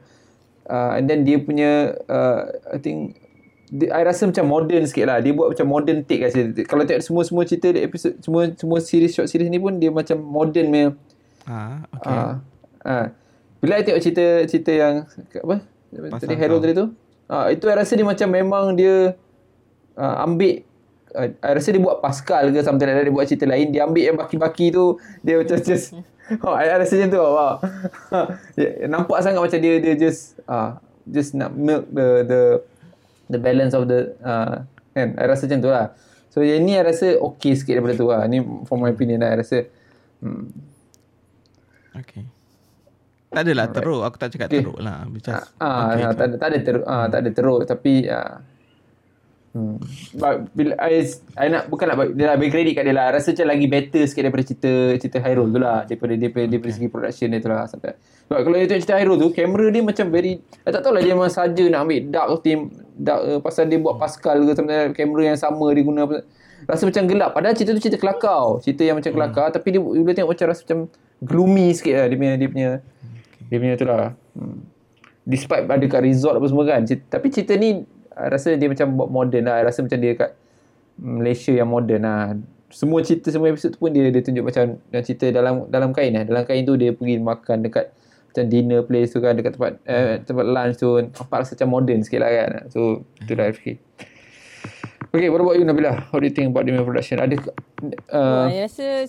Uh, 0.67 0.95
and 0.95 1.11
then 1.11 1.27
dia 1.27 1.43
punya 1.43 1.99
uh, 2.07 2.47
I 2.71 2.79
think 2.79 3.19
dia, 3.67 3.91
I 3.91 4.07
rasa 4.07 4.31
macam 4.31 4.47
modern 4.47 4.87
sikit 4.87 5.11
lah. 5.11 5.19
Dia 5.19 5.35
buat 5.35 5.51
macam 5.51 5.67
modern 5.67 6.07
take 6.07 6.23
rasa. 6.23 6.55
Kalau 6.71 6.87
tengok 6.87 7.03
semua-semua 7.03 7.43
cerita 7.43 7.75
dia 7.75 7.83
episode 7.83 8.15
semua 8.23 8.47
semua 8.55 8.79
series 8.79 9.11
short 9.11 9.27
series 9.27 9.51
ni 9.51 9.59
pun 9.59 9.75
dia 9.83 9.91
macam 9.91 10.23
modern 10.23 10.67
punya. 10.71 10.89
Ah, 11.51 11.83
okay. 11.91 12.15
Ah. 12.15 12.35
Ah. 12.87 13.07
Bila 13.59 13.83
I 13.83 13.83
tengok 13.83 14.03
cerita 14.07 14.25
cerita 14.47 14.71
yang 14.71 14.95
apa? 15.35 15.57
Pasal 16.15 16.31
tadi 16.31 16.39
Harold 16.39 16.63
tadi 16.63 16.75
tu. 16.79 16.87
Ah, 17.27 17.51
itu 17.51 17.67
I 17.67 17.75
rasa 17.75 17.99
dia 17.99 18.07
macam 18.07 18.29
memang 18.31 18.79
dia 18.79 19.19
uh, 19.99 20.17
ambil 20.23 20.63
uh, 21.17 21.29
I 21.41 21.51
rasa 21.57 21.73
dia 21.73 21.81
buat 21.81 22.05
Pascal 22.05 22.53
ke 22.53 22.61
something 22.61 22.85
like 22.85 22.97
that. 23.01 23.05
Dia 23.09 23.15
buat 23.17 23.27
cerita 23.27 23.47
lain. 23.49 23.73
Dia 23.73 23.89
ambil 23.89 24.05
yang 24.05 24.17
baki-baki 24.21 24.71
tu. 24.71 25.01
Dia 25.25 25.41
macam 25.41 25.59
just... 25.65 25.97
Oh, 26.43 26.51
I, 26.51 26.67
I 26.67 26.83
rasa 26.83 26.99
macam 26.99 27.11
tu. 27.15 27.23
Wow. 27.23 27.55
yeah, 28.59 28.91
nampak 28.91 29.23
sangat 29.23 29.39
macam 29.47 29.63
dia 29.63 29.79
dia 29.79 29.95
just 29.95 30.35
uh, 30.51 30.75
just 31.07 31.39
nak 31.39 31.55
milk 31.55 31.87
the 31.95 32.27
the 32.27 32.41
the 33.31 33.39
balance 33.39 33.79
of 33.79 33.87
the 33.87 34.11
uh, 34.27 34.67
kan. 34.91 35.15
I 35.15 35.25
rasa 35.31 35.47
macam 35.47 35.63
tu 35.63 35.71
lah. 35.71 35.95
So 36.35 36.43
yang 36.43 36.67
ni 36.67 36.75
I 36.75 36.83
rasa 36.83 37.15
okay 37.15 37.55
sikit 37.55 37.79
daripada 37.79 37.95
tu 37.95 38.11
lah. 38.11 38.27
Ni 38.27 38.43
for 38.67 38.75
my 38.75 38.91
opinion 38.91 39.23
lah. 39.23 39.39
I 39.39 39.47
rasa 39.47 39.71
hmm, 40.19 40.51
Okay. 41.95 42.27
Tak 43.31 43.43
adalah 43.47 43.67
teruk. 43.71 44.03
Aku 44.03 44.17
tak 44.19 44.31
cakap 44.35 44.49
Okay. 44.51 44.67
teruk 44.67 44.79
lah. 44.83 45.07
Just, 45.23 45.55
Ah, 45.63 45.95
okay 45.95 46.03
ah, 46.05 46.13
tak 46.13 46.27
ada 46.27 46.35
tak 46.37 46.49
ada 46.51 46.59
teruk 46.59 46.85
ah, 46.91 47.07
tak 47.07 47.19
ada 47.23 47.31
teruk 47.31 47.61
tapi 47.71 47.93
ah, 48.11 48.43
hmm. 49.57 49.77
Bila 50.53 50.77
I, 50.85 51.09
I 51.41 51.47
nak 51.49 51.73
bukan 51.73 51.89
nak 51.89 51.97
dia 52.13 52.29
nak 52.29 52.37
bagi 52.37 52.53
kredit 52.53 52.73
kat 52.77 52.85
dia 52.85 52.93
lah. 52.93 53.09
Rasa 53.09 53.33
macam 53.33 53.47
lagi 53.49 53.67
better 53.73 54.03
sikit 54.05 54.23
daripada 54.29 54.45
cerita 54.45 54.73
cerita 55.01 55.19
Hyrule 55.25 55.51
tu 55.51 55.59
lah 55.65 55.79
daripada 55.89 56.13
daripada, 56.13 56.45
daripada 56.45 56.73
segi 56.77 56.89
production 56.93 57.29
dia 57.33 57.41
tu 57.41 57.49
lah 57.49 57.65
sampai. 57.65 57.97
Sebab 58.29 58.39
kalau 58.45 58.57
you 58.61 58.69
tengok 58.69 58.83
cerita 58.85 58.97
Hyrule 59.01 59.21
tu 59.25 59.29
kamera 59.33 59.67
dia 59.73 59.83
macam 59.83 60.07
very 60.13 60.33
I 60.63 60.69
tak 60.69 60.81
tahu 60.85 60.93
lah 60.93 61.01
dia 61.01 61.13
memang 61.17 61.33
saja 61.33 61.65
nak 61.73 61.81
ambil 61.89 62.01
dark 62.13 62.29
theme 62.45 62.63
dark 63.01 63.21
uh, 63.25 63.41
pasal 63.41 63.65
dia 63.67 63.79
buat 63.81 63.97
Pascal 63.97 64.45
ke 64.45 64.53
sebenarnya 64.53 64.93
kamera 64.93 65.23
yang 65.33 65.39
sama 65.41 65.67
dia 65.73 65.83
guna. 65.83 66.03
Rasa 66.67 66.83
macam 66.85 67.03
gelap 67.09 67.31
padahal 67.33 67.55
cerita 67.57 67.73
tu 67.73 67.81
cerita 67.81 67.99
kelakar. 67.99 68.61
Cerita 68.61 68.83
yang 68.85 69.01
macam 69.01 69.13
kelakar 69.17 69.47
tapi 69.49 69.69
dia 69.73 69.81
boleh 69.81 70.13
tengok 70.13 70.31
macam 70.37 70.47
rasa 70.53 70.61
macam 70.69 70.79
gloomy 71.25 71.73
sikit 71.73 71.95
lah 71.97 72.07
dia 72.13 72.17
punya 72.21 72.33
dia 72.37 72.49
punya 72.53 72.71
dia 73.47 73.57
punya 73.63 73.75
tu 73.79 73.87
lah. 73.89 74.13
Hmm. 74.37 74.61
Despite 75.27 75.67
ada 75.67 75.87
kat 75.91 76.03
resort 76.07 76.39
apa 76.39 76.47
semua 76.47 76.65
kan. 76.67 76.87
Cita, 76.87 77.19
tapi 77.19 77.35
cerita 77.35 77.59
ni 77.59 77.83
I 78.17 78.33
rasa 78.33 78.57
dia 78.57 78.69
macam 78.73 78.97
buat 78.97 79.09
modern 79.13 79.45
lah. 79.45 79.61
Rasa 79.61 79.85
macam 79.85 79.99
dia 80.01 80.17
kat 80.17 80.33
Malaysia 80.97 81.53
yang 81.53 81.69
modern 81.69 82.03
lah. 82.03 82.33
Semua 82.73 83.05
cerita 83.05 83.29
semua 83.29 83.53
episod 83.53 83.77
tu 83.77 83.79
pun 83.79 83.93
dia 83.93 84.09
dia 84.09 84.23
tunjuk 84.25 84.43
macam 84.49 84.81
yang 84.91 85.05
cerita 85.05 85.29
dalam 85.29 85.69
dalam 85.69 85.93
kain 85.93 86.17
lah. 86.17 86.25
Dalam 86.25 86.49
kain 86.49 86.65
tu 86.65 86.75
dia 86.81 86.97
pergi 86.97 87.21
makan 87.21 87.69
dekat 87.69 87.93
macam 88.33 88.45
dinner 88.53 88.81
place 88.85 89.13
tu 89.13 89.21
kan 89.21 89.33
dekat 89.37 89.57
tempat 89.57 89.73
eh, 89.89 90.21
tempat 90.25 90.45
lunch 90.45 90.77
tu 90.77 91.01
nampak 91.01 91.45
rasa 91.45 91.57
macam 91.57 91.69
modern 91.73 92.01
sikit 92.01 92.25
lah 92.25 92.31
kan. 92.33 92.51
So 92.73 93.05
tu 93.29 93.33
I 93.37 93.53
fikir. 93.53 93.77
Okay, 95.15 95.33
what 95.33 95.41
about 95.41 95.57
you 95.57 95.65
Nabila? 95.65 96.13
How 96.13 96.21
do 96.21 96.29
you 96.29 96.35
think 96.35 96.53
about 96.53 96.69
the 96.69 96.77
production? 96.85 97.21
Ada 97.21 97.37
uh, 97.41 97.53
Uh, 98.09 98.49
I 98.49 98.65
rasa 98.65 99.05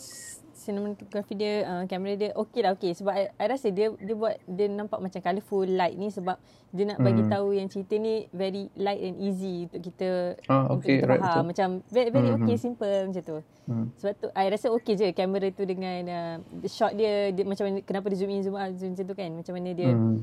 cinematography 0.67 1.33
dia, 1.33 1.53
uh, 1.63 1.83
kamera 1.85 2.13
dia 2.13 2.29
okey 2.35 2.59
lah 2.59 2.71
okey 2.73 2.91
sebab 2.91 3.09
I, 3.09 3.31
I 3.31 3.45
rasa 3.47 3.67
dia 3.69 3.87
dia 3.93 4.13
buat 4.13 4.35
dia 4.43 4.67
nampak 4.67 4.99
macam 4.99 5.17
colourful 5.17 5.63
light 5.65 5.95
ni 5.95 6.07
sebab 6.07 6.35
dia 6.67 6.83
nak 6.85 6.99
bagi 6.99 7.21
Hmm. 7.21 7.31
tahu 7.31 7.47
yang 7.51 7.65
cerita 7.65 7.95
ni 7.95 8.13
very 8.29 8.67
light 8.75 8.99
and 9.01 9.15
easy 9.17 9.65
untuk 9.65 9.81
kita 9.81 10.07
Ah, 10.45 10.67
untuk 10.67 10.83
okay, 10.83 10.97
kita 10.97 11.07
right, 11.07 11.17
faham 11.17 11.31
betul. 11.33 11.47
macam 11.47 11.67
very, 11.87 12.09
very 12.09 12.27
Hmm, 12.27 12.37
okey 12.37 12.53
hmm. 12.53 12.61
simple 12.61 12.95
macam 13.07 13.23
tu. 13.23 13.37
hmm. 13.65 13.85
Sebab 13.95 14.13
tu 14.13 14.27
I 14.33 14.45
rasa 14.47 14.67
okey 14.69 14.93
je 14.93 15.07
kamera 15.11 15.47
tu 15.49 15.63
dengan 15.63 15.99
uh, 16.05 16.35
the 16.57 16.67
shot 16.67 16.91
dia, 16.91 17.31
dia 17.31 17.43
macam 17.43 17.63
mana 17.65 17.79
kenapa 17.81 18.05
dia 18.07 18.19
zoom 18.19 18.29
in 18.29 18.41
zoom 18.41 18.53
out 18.53 18.71
zoom 18.73 18.91
macam 18.91 19.05
tu 19.05 19.15
kan 19.15 19.29
macam 19.31 19.53
mana 19.53 19.69
dia 19.71 19.89
Hmm. 19.89 20.19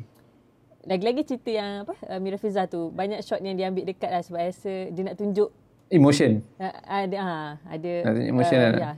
lagi-lagi 0.85 1.23
cerita 1.25 1.51
yang 1.51 1.71
apa 1.83 1.97
uh, 2.05 2.19
Mirafiza 2.19 2.63
tu 2.67 2.89
banyak 2.91 3.21
shot 3.21 3.41
yang 3.41 3.57
dia 3.57 3.67
ambil 3.67 3.85
dekat 3.87 4.11
lah 4.11 4.21
sebab 4.21 4.39
I 4.39 4.47
rasa 4.47 4.73
dia 4.89 5.03
nak 5.03 5.17
tunjuk 5.17 5.49
Emotion. 5.87 6.41
uh, 6.57 6.75
ada 6.83 7.17
ha, 7.19 7.37
ada 7.63 7.93
Ada 8.07 8.21
emotional 8.23 8.71
lah. 8.71 8.81
ya 8.81 8.93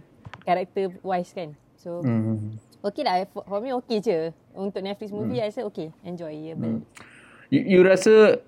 character 0.46 0.94
wise 1.02 1.34
kan 1.34 1.58
so 1.74 1.98
Hmm. 2.06 2.54
okay 2.86 3.02
lah 3.02 3.26
for, 3.34 3.42
for 3.42 3.58
me 3.58 3.74
okay 3.74 3.98
je 3.98 4.30
untuk 4.54 4.80
Netflix 4.80 5.10
movie 5.10 5.42
I 5.42 5.50
rasa 5.50 5.66
okay 5.66 5.90
enjoyable 6.06 6.86
You, 7.50 7.62
you 7.62 7.80
rasa 7.86 8.42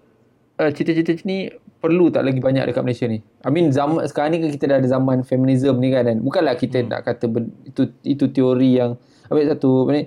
uh, 0.59 0.71
cerita-cerita 0.75 1.23
ni 1.23 1.51
perlu 1.79 2.11
tak 2.11 2.27
lagi 2.27 2.43
banyak 2.43 2.67
dekat 2.67 2.83
Malaysia 2.83 3.07
ni? 3.07 3.23
I 3.47 3.51
mean 3.55 3.71
zaman 3.71 4.03
sekarang 4.11 4.35
ni 4.35 4.39
kan 4.43 4.51
kita 4.51 4.65
dah 4.67 4.77
ada 4.83 4.89
zaman 4.91 5.23
feminism 5.23 5.79
ni 5.79 5.95
kan 5.95 6.11
dan 6.11 6.19
bukanlah 6.19 6.59
kita 6.59 6.83
hmm. 6.83 6.89
nak 6.91 7.01
kata 7.07 7.25
ben, 7.31 7.55
itu 7.63 7.87
itu 8.03 8.25
teori 8.35 8.83
yang 8.83 8.99
ambil 9.31 9.47
satu 9.47 9.87
apa 9.87 9.91
ni 9.95 10.03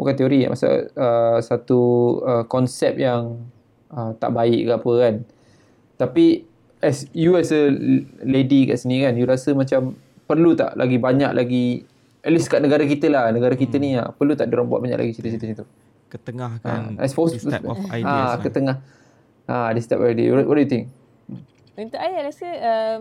bukan 0.00 0.14
teori 0.16 0.48
masa 0.48 0.88
uh, 0.96 1.38
satu 1.44 1.80
uh, 2.24 2.44
konsep 2.48 2.96
yang 2.96 3.44
uh, 3.92 4.16
tak 4.16 4.32
baik 4.32 4.64
ke 4.64 4.72
apa 4.72 4.92
kan. 4.96 5.14
Tapi 6.00 6.26
as 6.80 7.04
you 7.12 7.36
as 7.36 7.52
a 7.52 7.68
lady 8.24 8.64
kat 8.64 8.80
sini 8.80 9.04
kan 9.04 9.12
you 9.20 9.28
rasa 9.28 9.52
macam 9.52 10.00
perlu 10.30 10.54
tak 10.54 10.78
lagi 10.78 11.02
banyak 11.02 11.34
lagi 11.34 11.82
at 12.22 12.30
least 12.30 12.46
kat 12.46 12.62
negara 12.62 12.86
kita 12.86 13.10
lah 13.10 13.34
negara 13.34 13.58
kita 13.58 13.82
ni 13.82 13.98
lah, 13.98 14.14
perlu 14.14 14.38
tak 14.38 14.46
diorang 14.46 14.70
buat 14.70 14.78
banyak 14.78 14.98
lagi 15.02 15.10
cerita-cerita 15.18 15.44
macam 15.50 15.58
tu? 15.58 15.66
Ketengahkan 16.14 16.80
I 17.02 17.06
suppose 17.10 17.34
this 17.34 17.42
type 17.42 17.66
of 17.66 17.82
ideas 17.98 18.06
ah, 18.06 18.38
lah. 18.38 18.38
ke 18.38 18.48
tengah 18.54 18.76
ah 19.50 19.74
this 19.74 19.90
type 19.90 19.98
of 19.98 20.06
idea 20.06 20.30
what, 20.30 20.46
what 20.46 20.54
do 20.54 20.62
you 20.62 20.70
think 20.70 20.86
Untuk 21.74 21.98
I, 21.98 22.12
I 22.12 22.22
rasa 22.28 22.48
um, 22.60 22.98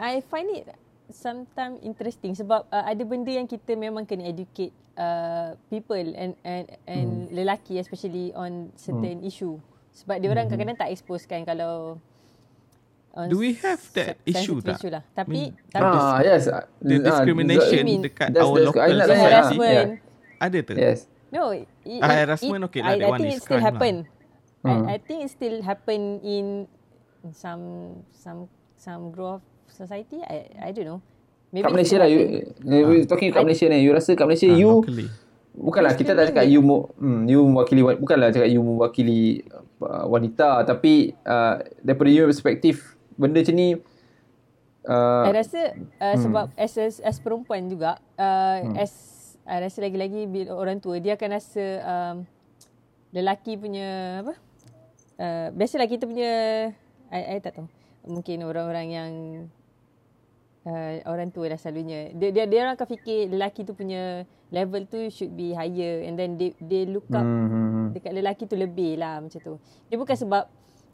I 0.00 0.24
find 0.24 0.48
it 0.56 0.64
sometimes 1.12 1.82
interesting 1.82 2.32
sebab 2.32 2.70
uh, 2.70 2.84
ada 2.86 3.02
benda 3.02 3.30
yang 3.34 3.44
kita 3.44 3.74
memang 3.74 4.06
kena 4.06 4.30
educate 4.30 4.70
uh, 4.94 5.58
people 5.68 5.98
and 5.98 6.38
and 6.46 6.66
and 6.86 7.10
hmm. 7.28 7.34
lelaki 7.34 7.82
especially 7.82 8.30
on 8.32 8.70
certain 8.78 9.20
hmm. 9.20 9.28
issue. 9.28 9.58
Sebab 9.90 10.22
dia 10.22 10.30
orang 10.30 10.46
Hmm. 10.46 10.54
kadang-kadang 10.54 10.80
tak 10.86 10.90
expose 10.94 11.26
kan 11.26 11.42
kalau 11.42 11.98
on 13.12 13.26
Do 13.26 13.38
we 13.38 13.54
have 13.56 13.82
that 13.92 14.18
issue 14.22 14.58
tak? 14.60 14.76
issue 14.76 14.88
lah. 14.88 15.02
Tapi 15.10 15.50
mean, 15.50 15.50
tapi 15.66 15.82
ah 15.92 16.18
yes 16.20 16.46
The 16.78 16.94
Ah, 16.96 17.02
discrimination 17.02 17.82
mean? 17.82 18.00
dekat 18.02 18.30
That's- 18.30 18.42
our 18.42 18.54
that's- 18.54 18.66
local 18.66 18.80
I 18.80 18.88
society. 18.88 19.10
ah. 19.10 19.20
harassment. 19.20 19.88
Ada 20.38 20.58
tu? 20.60 20.72
yes 20.74 20.98
No, 21.30 21.54
it, 21.54 21.66
Ah, 22.00 22.26
harassment 22.26 22.62
okay 22.66 22.82
lah, 22.82 22.90
I, 22.90 22.94
that 22.96 23.06
I 23.06 23.10
one 23.10 23.20
think 23.20 23.30
it 23.30 23.40
still 23.40 23.54
lah. 23.56 23.64
happen. 23.64 23.94
Hmm. 24.60 24.82
I, 24.84 24.92
I 24.92 24.96
think 24.98 25.18
it 25.22 25.30
still 25.30 25.56
happen 25.60 26.00
in 26.20 26.66
some 27.32 27.64
some 28.10 28.50
some 28.74 29.10
group 29.10 29.38
of 29.38 29.42
society. 29.66 30.18
I 30.20 30.50
I 30.58 30.70
don't 30.70 30.86
know. 30.86 31.00
Maybe 31.50 31.62
kat 31.62 31.72
Malaysia 31.72 31.96
lah 31.96 32.06
you, 32.06 32.20
you 32.62 32.82
talking 33.04 33.30
kat 33.30 33.42
Malaysia 33.42 33.66
ni 33.66 33.78
you 33.80 33.90
rasa 33.90 34.14
kat 34.14 34.22
Malaysia 34.22 34.46
Ah, 34.46 34.54
you 34.56 34.70
locally. 34.72 35.06
bukanlah 35.50 35.94
kita 35.94 36.14
tak 36.14 36.30
cakap 36.30 36.46
you 36.46 36.62
hmm, 36.62 37.26
you 37.26 37.42
mewakili 37.42 37.80
wa- 37.80 37.94
bukanlah 37.96 38.30
cakap 38.30 38.46
you 38.46 38.60
mewakili 38.60 39.42
uh, 39.78 40.06
wanita 40.06 40.62
tapi 40.62 41.14
uh, 41.20 41.58
daripada 41.80 42.06
you 42.06 42.22
perspektif 42.24 42.94
benda 43.18 43.42
macam 43.42 43.56
ni 43.56 43.68
uh, 44.86 45.24
I 45.26 45.32
rasa 45.34 45.60
uh, 45.98 46.14
Hmm. 46.14 46.22
sebab 46.22 46.46
as, 46.54 46.72
as 46.78 46.96
as 47.02 47.16
perempuan 47.18 47.66
juga 47.70 47.98
uh, 48.18 48.58
as 48.78 48.92
I 49.48 49.58
rasa 49.66 49.82
lagi-lagi 49.82 50.30
bila 50.30 50.54
orang 50.54 50.78
tua 50.78 51.02
dia 51.02 51.18
akan 51.18 51.30
rasa 51.34 51.64
um, 51.82 52.16
lelaki 53.10 53.58
punya 53.58 54.22
apa? 54.22 54.34
Uh, 55.20 55.48
biasalah 55.52 55.90
kita 55.90 56.06
punya 56.06 56.30
I, 57.10 57.36
I 57.36 57.38
tak 57.42 57.58
tahu. 57.58 57.66
Mungkin 58.06 58.46
orang-orang 58.46 58.86
yang 58.88 59.12
uh, 60.64 61.02
orang 61.10 61.34
tua 61.34 61.50
lah 61.50 61.58
selalunya. 61.58 62.14
Dia, 62.14 62.30
dia 62.30 62.44
dia 62.46 62.58
orang 62.64 62.78
akan 62.78 62.88
fikir 62.88 63.28
lelaki 63.28 63.66
tu 63.66 63.74
punya 63.74 64.24
level 64.54 64.86
tu 64.86 65.10
should 65.10 65.34
be 65.34 65.50
higher 65.50 66.06
and 66.06 66.14
then 66.14 66.38
they 66.38 66.54
they 66.62 66.86
look 66.86 67.06
up 67.10 67.22
hmm, 67.22 67.46
hmm, 67.50 67.70
hmm. 67.70 67.88
dekat 67.94 68.12
lelaki 68.14 68.44
tu 68.46 68.56
lebih 68.56 68.96
lah 69.02 69.18
macam 69.18 69.40
tu. 69.42 69.54
Dia 69.90 69.96
bukan 69.98 70.16
sebab 70.16 70.44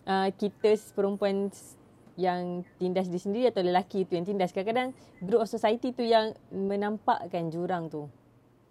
uh, 0.09 0.29
kita 0.33 0.75
perempuan 0.97 1.53
yang 2.17 2.65
tindas 2.81 3.07
diri 3.13 3.21
sendiri 3.21 3.45
atau 3.53 3.61
lelaki 3.61 4.09
tu 4.09 4.17
yang 4.17 4.25
tindas. 4.25 4.51
Kadang-kadang 4.51 4.97
group 5.21 5.45
of 5.45 5.49
society 5.49 5.93
tu 5.93 6.03
yang 6.03 6.33
menampakkan 6.49 7.53
jurang 7.53 7.93
tu. 7.93 8.09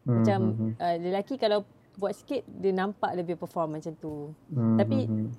Hmm, 0.05 0.21
Macam 0.21 0.39
hmm, 0.41 0.57
hmm. 0.57 0.71
uh, 0.81 0.95
lelaki 1.01 1.35
kalau 1.37 1.65
buat 1.95 2.11
sikit 2.11 2.43
dia 2.45 2.75
nampak 2.75 3.13
lebih 3.15 3.37
perform 3.37 3.79
macam 3.79 3.93
tu. 3.97 4.33
Hmm, 4.49 4.77
Tapi 4.81 4.97
hmm, 5.05 5.29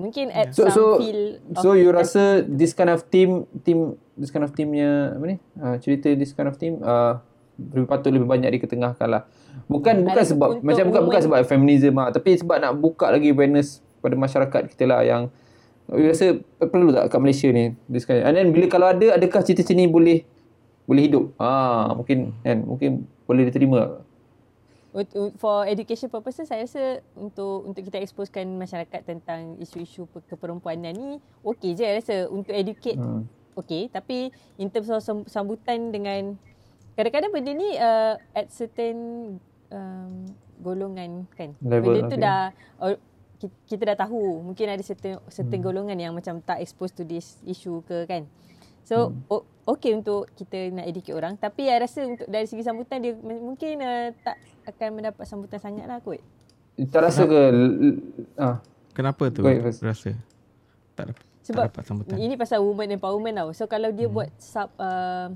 mungkin 0.00 0.26
at 0.32 0.56
So 0.56 0.66
some 0.66 0.72
so 0.72 0.84
feel 0.98 1.22
so 1.60 1.68
you 1.76 1.92
rasa 1.92 2.42
this 2.48 2.72
kind 2.72 2.88
of 2.88 3.06
team 3.12 3.44
team 3.62 4.00
this 4.16 4.32
kind 4.32 4.42
of 4.42 4.56
teamnya 4.56 5.12
apa 5.14 5.24
ni? 5.28 5.36
Uh, 5.60 5.76
cerita 5.78 6.08
this 6.16 6.32
kind 6.32 6.48
of 6.48 6.56
team 6.56 6.80
uh, 6.80 7.20
lebih 7.60 7.88
patut 7.88 8.10
lebih 8.10 8.28
banyak 8.28 8.48
diketengahkan 8.58 9.08
lah. 9.08 9.22
Bukan 9.68 10.08
bukan 10.08 10.16
rasa 10.16 10.32
sebab 10.32 10.64
macam 10.64 10.84
bukan 10.88 11.02
bukan 11.04 11.20
sebab 11.28 11.38
feminism 11.44 11.92
lah, 12.00 12.08
tapi 12.08 12.40
sebab 12.40 12.56
nak 12.58 12.72
buka 12.80 13.12
lagi 13.12 13.30
awareness 13.30 13.84
pada 14.00 14.16
masyarakat 14.16 14.62
kita 14.72 14.84
lah 14.88 15.04
yang 15.04 15.28
you 15.96 16.08
rasa 16.08 16.40
perlu 16.58 16.92
tak 16.92 17.12
kat 17.12 17.20
Malaysia 17.20 17.48
ni 17.52 17.76
this 17.88 18.08
kind. 18.08 18.24
And 18.24 18.34
then 18.36 18.48
bila 18.52 18.66
kalau 18.68 18.92
ada 18.92 19.16
adakah 19.16 19.44
cerita 19.44 19.66
macam 19.66 19.76
ni 19.76 19.86
boleh 19.88 20.18
boleh 20.88 21.02
hidup? 21.08 21.24
Ah 21.36 21.92
mungkin 21.92 22.32
kan 22.40 22.64
mungkin 22.64 22.90
boleh 23.28 23.48
diterima. 23.48 24.02
For 25.40 25.64
education 25.64 26.12
purposes 26.12 26.52
saya 26.52 26.68
rasa 26.68 27.00
untuk 27.16 27.64
untuk 27.64 27.80
kita 27.80 27.96
exposekan 27.96 28.44
masyarakat 28.60 29.00
tentang 29.08 29.56
isu-isu 29.56 30.04
pe- 30.04 30.20
keperempuanan 30.28 30.92
ni 30.92 31.16
okey 31.40 31.72
je 31.72 31.88
saya 31.88 31.96
rasa 31.96 32.16
untuk 32.28 32.52
educate 32.52 33.00
Hmm. 33.00 33.24
okay. 33.56 33.88
Tapi 33.88 34.28
in 34.60 34.68
terms 34.68 34.92
of 34.92 35.00
sam- 35.00 35.24
sambutan 35.24 35.88
dengan 35.88 36.36
kadang-kadang 36.92 37.32
benda 37.32 37.52
ni 37.56 37.72
uh, 37.80 38.20
at 38.36 38.52
certain 38.52 38.96
um, 39.72 40.12
golongan 40.60 41.24
kan. 41.40 41.56
Level, 41.64 41.96
benda 41.96 42.12
tu 42.12 42.16
okay. 42.16 42.20
dah 42.20 42.42
kita 43.66 43.82
dah 43.94 43.96
tahu 44.06 44.44
mungkin 44.44 44.66
ada 44.70 44.82
certain 44.84 45.18
certain 45.30 45.58
hmm. 45.58 45.66
golongan 45.66 45.98
yang 45.98 46.12
macam 46.12 46.38
tak 46.44 46.60
expose 46.60 46.92
to 46.92 47.02
this 47.02 47.40
issue 47.48 47.80
ke 47.88 48.04
kan. 48.06 48.28
So 48.82 49.10
hmm. 49.10 49.32
o- 49.32 49.46
okay 49.66 49.94
untuk 49.94 50.28
kita 50.34 50.70
nak 50.74 50.86
educate 50.86 51.14
orang 51.14 51.38
tapi 51.38 51.70
I 51.70 51.78
rasa 51.78 52.04
untuk 52.04 52.26
dari 52.26 52.46
segi 52.50 52.62
sambutan 52.66 53.02
dia 53.02 53.14
mungkin 53.18 53.78
uh, 53.82 54.10
tak 54.22 54.36
akan 54.68 54.88
mendapat 55.00 55.24
sambutan 55.26 55.58
sangat 55.58 55.86
lah 55.86 55.98
kot. 56.02 56.20
Tak 56.78 57.00
rasa 57.00 57.26
ke 57.26 57.40
ah 58.38 58.62
Kenapa 58.92 59.32
tu 59.32 59.40
rasa 59.40 60.12
tak 60.92 61.04
dapat, 61.08 61.24
Sebab 61.48 61.64
tak 61.64 61.68
dapat 61.72 61.84
sambutan? 61.88 62.16
ini 62.20 62.36
pasal 62.36 62.60
woman 62.60 62.92
empowerment 62.92 63.36
tau. 63.40 63.50
So 63.56 63.64
kalau 63.64 63.88
dia 63.88 64.04
hmm. 64.04 64.14
buat 64.14 64.28
sub 64.36 64.68
uh, 64.76 64.84
uh, 64.84 65.28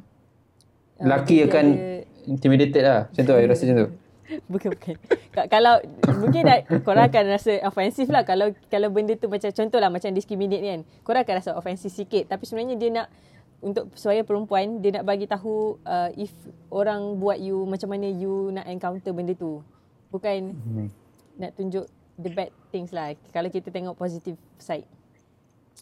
lelaki 1.00 1.40
dia 1.40 1.48
akan 1.48 1.66
ada- 1.72 2.04
intimidated 2.28 2.82
lah. 2.84 3.00
Macam 3.08 3.22
tu 3.24 3.32
I 3.32 3.48
rasa 3.48 3.62
macam 3.64 3.76
tu. 3.80 3.88
Bukan 4.52 4.74
bukan. 4.74 4.94
Ka- 5.30 5.46
kalau 5.46 5.78
mungkin 6.18 6.42
dah, 6.42 6.58
korang 6.82 7.06
akan 7.06 7.24
rasa 7.30 7.62
offensif 7.62 8.10
lah 8.10 8.22
kalau 8.22 8.50
kalau 8.66 8.90
benda 8.90 9.14
tu 9.14 9.26
macam 9.26 9.48
contoh 9.48 9.78
lah 9.78 9.88
macam 9.88 10.10
discriminate 10.10 10.60
ni 10.60 10.68
kan. 10.68 10.80
Korang 11.02 11.22
akan 11.22 11.34
rasa 11.38 11.50
offensif 11.54 11.90
sikit 11.90 12.26
tapi 12.26 12.42
sebenarnya 12.42 12.74
dia 12.74 12.90
nak 12.90 13.08
untuk 13.56 13.88
supaya 13.94 14.20
perempuan 14.20 14.78
dia 14.78 15.00
nak 15.00 15.04
bagi 15.04 15.24
tahu 15.24 15.80
uh, 15.82 16.10
if 16.14 16.28
orang 16.68 17.16
buat 17.16 17.38
you 17.38 17.64
macam 17.64 17.88
mana 17.88 18.06
you 18.06 18.50
nak 18.50 18.66
encounter 18.66 19.10
benda 19.10 19.32
tu. 19.32 19.62
Bukan 20.10 20.54
Hmm. 20.54 20.88
nak 21.36 21.54
tunjuk 21.54 21.86
the 22.16 22.30
bad 22.30 22.50
things 22.70 22.90
lah. 22.90 23.12
Kalau 23.30 23.48
kita 23.48 23.68
tengok 23.68 23.94
positive 23.94 24.36
side. 24.56 24.88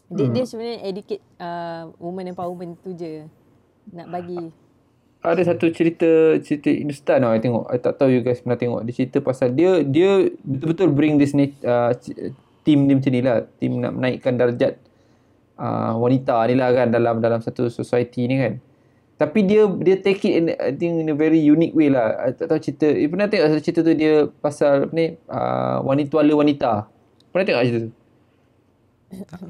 Dia, 0.05 0.27
dia 0.27 0.43
sebenarnya 0.43 0.83
educate 0.83 1.23
uh, 1.39 1.87
woman 1.97 2.27
empowerment 2.27 2.75
tu 2.83 2.91
je. 2.91 3.23
Nak 3.89 4.07
bagi 4.11 4.51
Ada 5.25 5.41
satu 5.53 5.73
cerita 5.73 6.37
cerita 6.45 6.69
Hindustan 6.69 7.25
tau 7.25 7.33
I 7.33 7.41
tengok. 7.41 7.65
I 7.73 7.77
tak 7.81 7.97
tahu 7.97 8.13
you 8.13 8.21
guys 8.21 8.45
pernah 8.45 8.59
tengok. 8.61 8.85
Dia 8.85 8.93
cerita 8.93 9.17
pasal 9.25 9.57
dia 9.57 9.81
dia 9.81 10.29
betul-betul 10.45 10.93
bring 10.93 11.17
this 11.17 11.33
uh, 11.65 11.91
team 12.61 12.85
dia 12.85 12.93
macam 12.93 13.11
ni 13.11 13.21
lah. 13.25 13.37
Team 13.57 13.81
nak 13.81 13.93
menaikkan 13.97 14.37
darjat 14.37 14.77
uh, 15.57 15.97
wanita 15.97 16.45
ni 16.45 16.55
lah 16.55 16.69
kan 16.71 16.93
dalam 16.93 17.17
dalam 17.19 17.41
satu 17.41 17.73
society 17.73 18.29
ni 18.29 18.37
kan. 18.37 18.53
Tapi 19.17 19.47
dia 19.47 19.65
dia 19.81 19.95
take 19.97 20.21
it 20.27 20.33
in 20.37 20.45
I 20.61 20.75
think 20.75 21.01
in 21.01 21.09
a 21.09 21.17
very 21.17 21.41
unique 21.41 21.73
way 21.73 21.89
lah. 21.89 22.21
I 22.21 22.37
tak 22.37 22.53
tahu 22.53 22.61
cerita. 22.61 22.85
You 22.93 23.09
pernah 23.09 23.25
tengok 23.25 23.65
cerita 23.65 23.81
tu 23.81 23.97
dia 23.97 24.29
pasal 24.45 24.85
apa 24.85 24.93
ni 24.93 25.17
uh, 25.25 25.81
wanita 25.81 26.21
wanita. 26.21 26.71
Pernah 27.33 27.45
tengok 27.49 27.63
cerita 27.65 27.79
tu? 27.89 28.04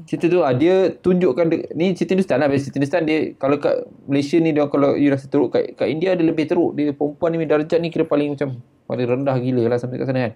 Cerita 0.04 0.28
tu 0.28 0.44
ah 0.44 0.52
dia 0.52 0.92
tunjukkan 1.00 1.46
de- 1.48 1.68
ni 1.72 1.96
cerita 1.96 2.12
Hindustan 2.12 2.44
lah. 2.44 2.52
Cerita 2.52 2.76
Hindustan 2.76 3.02
dia 3.08 3.32
kalau 3.40 3.56
kat 3.56 3.88
Malaysia 4.04 4.36
ni 4.36 4.52
dia 4.52 4.68
kalau 4.68 4.94
you 4.94 5.08
rasa 5.08 5.26
teruk 5.32 5.56
kat, 5.56 5.74
kat 5.74 5.88
India 5.88 6.12
dia 6.12 6.22
lebih 6.28 6.44
teruk. 6.44 6.76
Dia 6.76 6.92
perempuan 6.92 7.32
ni 7.34 7.48
darjat 7.48 7.80
ni 7.80 7.88
kira 7.88 8.04
paling 8.04 8.36
macam 8.36 8.60
paling 8.86 9.06
rendah 9.08 9.36
gila 9.40 9.64
lah 9.66 9.78
sampai 9.80 9.96
kat 9.96 10.06
sana 10.06 10.20
kan. 10.28 10.32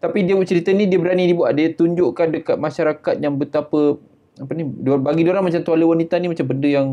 Tapi 0.00 0.18
dia 0.24 0.32
buat 0.36 0.48
cerita 0.48 0.72
ni 0.72 0.84
dia 0.88 1.00
berani 1.00 1.28
dibuat. 1.28 1.56
Dia 1.56 1.72
tunjukkan 1.72 2.26
dekat 2.32 2.56
masyarakat 2.60 3.14
yang 3.20 3.40
betapa 3.40 3.96
apa 4.40 4.52
ni 4.56 4.64
dia 4.68 4.96
bagi 5.00 5.24
dia 5.24 5.32
orang 5.36 5.48
macam 5.48 5.60
tuala 5.64 5.84
wanita 5.84 6.16
ni 6.20 6.28
macam 6.32 6.46
benda 6.48 6.68
yang 6.68 6.88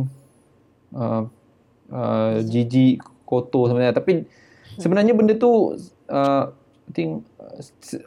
uh, 0.95 1.23
uh, 1.91 2.34
jijik 2.43 3.03
kotor 3.28 3.71
sebenarnya. 3.71 3.95
Tapi 3.95 4.23
sebenarnya 4.80 5.13
benda 5.15 5.36
tu 5.36 5.75
uh, 6.07 6.43
Think 6.95 7.27
uh, 7.41 7.59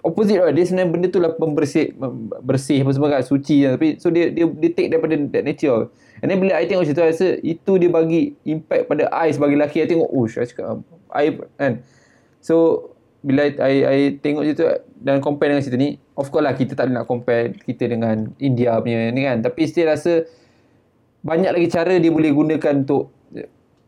opposite 0.07 0.41
lah. 0.41 0.53
Dia 0.57 0.65
sebenarnya 0.65 0.89
benda 0.89 1.07
tu 1.13 1.21
lah 1.21 1.37
pembersih 1.37 1.93
bersih 2.41 2.81
apa 2.81 2.91
semua 2.97 3.09
kan 3.13 3.21
suci 3.21 3.69
lah. 3.69 3.77
tapi 3.77 4.01
so 4.01 4.09
dia 4.09 4.33
dia 4.33 4.49
dia 4.49 4.71
take 4.73 4.89
daripada 4.89 5.21
that 5.21 5.45
nature. 5.45 5.93
And 6.21 6.33
then 6.33 6.41
bila 6.41 6.57
I 6.57 6.65
tengok 6.65 6.89
cerita 6.89 7.01
tu 7.01 7.05
I 7.05 7.13
rasa 7.13 7.29
itu 7.41 7.73
dia 7.77 7.91
bagi 7.93 8.37
impact 8.49 8.89
pada 8.89 9.09
I 9.13 9.33
sebagai 9.33 9.57
lelaki. 9.61 9.85
I 9.85 9.89
tengok 9.89 10.09
oh 10.09 10.25
I 10.25 10.47
cakap 10.49 10.81
I 11.13 11.27
kan. 11.61 11.73
So 12.41 12.57
bila 13.21 13.53
I, 13.53 13.53
I, 13.61 13.75
I 13.85 13.99
tengok 14.17 14.49
cerita 14.49 14.61
tu 14.61 14.67
dan 15.01 15.21
compare 15.21 15.53
dengan 15.53 15.65
cerita 15.65 15.77
ni 15.81 16.01
of 16.17 16.29
course 16.33 16.45
lah 16.45 16.57
kita 16.57 16.73
tak 16.73 16.89
nak 16.89 17.05
compare 17.05 17.53
kita 17.53 17.85
dengan 17.85 18.33
India 18.41 18.81
punya 18.81 19.13
ni 19.13 19.29
kan. 19.29 19.45
Tapi 19.45 19.61
still 19.69 19.93
rasa 19.93 20.25
banyak 21.21 21.53
lagi 21.53 21.69
cara 21.69 22.01
dia 22.01 22.09
boleh 22.09 22.33
gunakan 22.33 22.81
untuk 22.81 23.13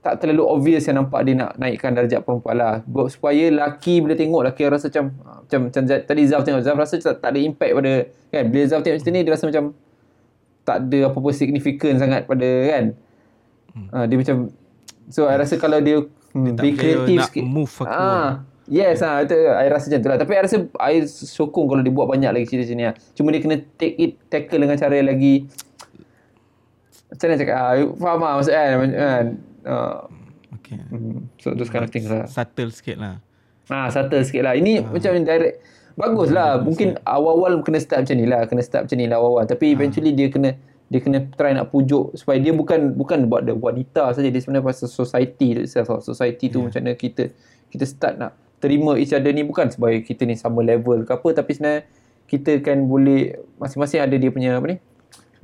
tak 0.02 0.18
terlalu 0.18 0.42
obvious 0.42 0.82
yang 0.90 0.98
nampak 0.98 1.22
dia 1.22 1.38
nak 1.38 1.54
naikkan 1.54 1.94
darjat 1.94 2.26
perempuan 2.26 2.58
lah. 2.58 2.82
Supaya 3.06 3.54
laki 3.54 4.02
bila 4.02 4.18
tengok 4.18 4.42
laki 4.50 4.66
rasa 4.66 4.90
macam 4.90 5.14
macam, 5.46 5.60
macam 5.70 5.82
Zaf- 5.86 6.04
tadi 6.10 6.22
Zaf 6.26 6.42
tengok 6.42 6.62
Zaf 6.66 6.74
rasa 6.74 6.98
tak, 6.98 7.22
tak 7.22 7.30
ada 7.30 7.38
impact 7.38 7.72
pada 7.78 7.92
kan 8.34 8.44
bila 8.50 8.62
Zaf 8.66 8.82
tengok 8.82 8.98
cerita 8.98 9.10
ni 9.14 9.22
dia 9.22 9.30
rasa 9.30 9.46
macam 9.46 9.64
tak 10.66 10.76
ada 10.86 10.98
apa-apa 11.06 11.30
signifikan 11.30 11.94
sangat 12.02 12.26
pada 12.26 12.48
kan. 12.66 12.84
Hmm. 13.78 13.88
Ha, 13.94 13.96
dia 14.10 14.16
macam 14.18 14.36
so 15.06 15.30
I 15.30 15.38
rasa 15.38 15.54
kalau 15.54 15.78
dia, 15.78 16.02
tak 16.34 16.62
be 16.66 16.68
kreatif 16.74 17.16
nak 17.22 17.30
sikit. 17.30 17.44
move 17.46 17.70
aku. 17.70 17.86
Ah, 17.86 18.42
yes 18.66 19.06
ah 19.06 19.22
itu 19.22 19.38
I 19.38 19.70
rasa 19.70 19.86
macam 19.86 20.00
tu 20.02 20.08
lah. 20.10 20.18
Tapi 20.18 20.32
I 20.34 20.40
rasa 20.42 20.56
I 20.82 20.94
sokong 21.06 21.70
kalau 21.70 21.82
dia 21.86 21.94
buat 21.94 22.10
banyak 22.10 22.30
lagi 22.34 22.50
cerita 22.50 22.66
sini 22.66 22.90
lah. 22.90 22.94
Cuma 23.14 23.30
dia 23.30 23.38
kena 23.38 23.62
take 23.78 23.94
it 24.02 24.12
tackle 24.26 24.66
dengan 24.66 24.74
cara 24.74 24.98
yang 24.98 25.06
lagi 25.06 25.46
macam 27.06 27.26
mana 27.28 27.38
cakap 27.38 27.56
ah, 27.56 27.72
faham 28.00 28.18
lah 28.18 28.32
maksud 28.40 28.52
kan 28.52 28.68
Macam- 28.82 28.98
kan 28.98 29.26
uh, 29.66 30.06
Okay. 30.60 30.78
Hmm, 30.92 31.32
so 31.40 31.56
those 31.56 31.72
kind 31.72 31.82
of 31.82 31.90
things 31.90 32.08
lah. 32.08 32.28
Subtle 32.28 32.70
sikit 32.70 33.00
lah. 33.00 33.18
Ha, 33.72 33.88
subtle 33.88 34.22
sikit 34.22 34.44
lah. 34.44 34.54
Ini 34.54 34.84
macam 34.84 35.16
direct. 35.24 35.64
Bagus 35.96 36.28
lah. 36.32 36.60
Mungkin 36.60 37.00
awal-awal 37.04 37.64
kena 37.64 37.80
start 37.80 38.04
macam 38.04 38.16
ni 38.16 38.26
lah. 38.28 38.44
Kena 38.44 38.62
start 38.64 38.88
macam 38.88 38.96
ni 39.00 39.06
lah 39.08 39.16
awal-awal. 39.20 39.44
Tapi 39.48 39.72
eventually 39.72 40.12
dia 40.12 40.28
kena 40.28 40.56
dia 40.92 41.00
kena 41.00 41.24
try 41.40 41.56
nak 41.56 41.72
pujuk 41.72 42.12
supaya 42.12 42.36
dia 42.36 42.52
bukan 42.52 42.92
bukan 42.92 43.24
buat 43.24 43.48
the 43.48 43.56
wanita 43.56 44.12
saja 44.12 44.28
dia 44.28 44.44
sebenarnya 44.44 44.68
pasal 44.68 44.92
society 44.92 45.56
itself 45.56 45.88
tau. 45.88 46.04
society 46.04 46.52
tu 46.52 46.68
macam 46.68 46.84
mana 46.84 46.92
kita 46.92 47.32
kita 47.72 47.88
start 47.88 48.20
nak 48.20 48.36
terima 48.60 49.00
each 49.00 49.16
other 49.16 49.32
ni 49.32 49.40
bukan 49.40 49.72
sebab 49.72 49.88
kita 50.04 50.28
ni 50.28 50.36
sama 50.36 50.60
level 50.60 51.08
ke 51.08 51.16
apa 51.16 51.28
tapi 51.32 51.56
sebenarnya 51.56 51.88
kita 52.28 52.60
kan 52.60 52.84
boleh 52.84 53.40
masing-masing 53.56 54.04
ada 54.04 54.12
dia 54.20 54.28
punya 54.28 54.60
apa 54.60 54.68
ni 54.68 54.76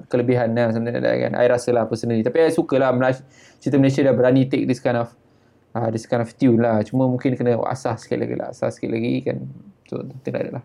kelebihan 0.07 0.55
lah 0.55 0.71
sebenarnya 0.71 1.29
kan. 1.29 1.33
I 1.35 1.47
rasa 1.51 1.75
lah 1.75 1.91
personally 1.91 2.23
tapi 2.23 2.47
I 2.47 2.55
suka 2.55 2.79
lah 2.79 2.95
Malaysia, 2.95 3.27
cerita 3.59 3.77
Malaysia 3.83 4.07
dah 4.07 4.15
berani 4.15 4.47
take 4.47 4.71
this 4.71 4.79
kind 4.79 4.95
of 4.95 5.11
uh, 5.75 5.91
this 5.91 6.07
kind 6.07 6.23
of 6.23 6.31
tune 6.39 6.63
lah. 6.63 6.79
Cuma 6.87 7.11
mungkin 7.11 7.35
kena 7.35 7.59
asah 7.67 7.99
sikit 7.99 8.23
lagi 8.23 8.35
lah. 8.39 8.55
Asah 8.55 8.71
sikit 8.71 8.95
lagi 8.95 9.27
kan. 9.27 9.43
So 9.91 10.07
tidak 10.23 10.41
ada 10.47 10.51
lah. 10.63 10.65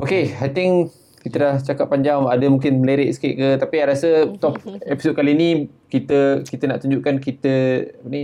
Okay, 0.00 0.32
I 0.40 0.48
think 0.48 0.94
kita 1.20 1.36
dah 1.36 1.54
cakap 1.60 1.92
panjang. 1.92 2.24
Ada 2.24 2.46
mungkin 2.48 2.80
melirik 2.80 3.12
sikit 3.12 3.32
ke. 3.36 3.48
Tapi 3.60 3.74
I 3.82 3.84
rasa 3.84 4.08
top 4.40 4.62
episod 4.92 5.12
kali 5.12 5.36
ni 5.36 5.48
kita 5.92 6.46
kita 6.46 6.64
nak 6.70 6.80
tunjukkan 6.80 7.20
kita 7.20 7.54
apa 8.00 8.08
ni 8.08 8.22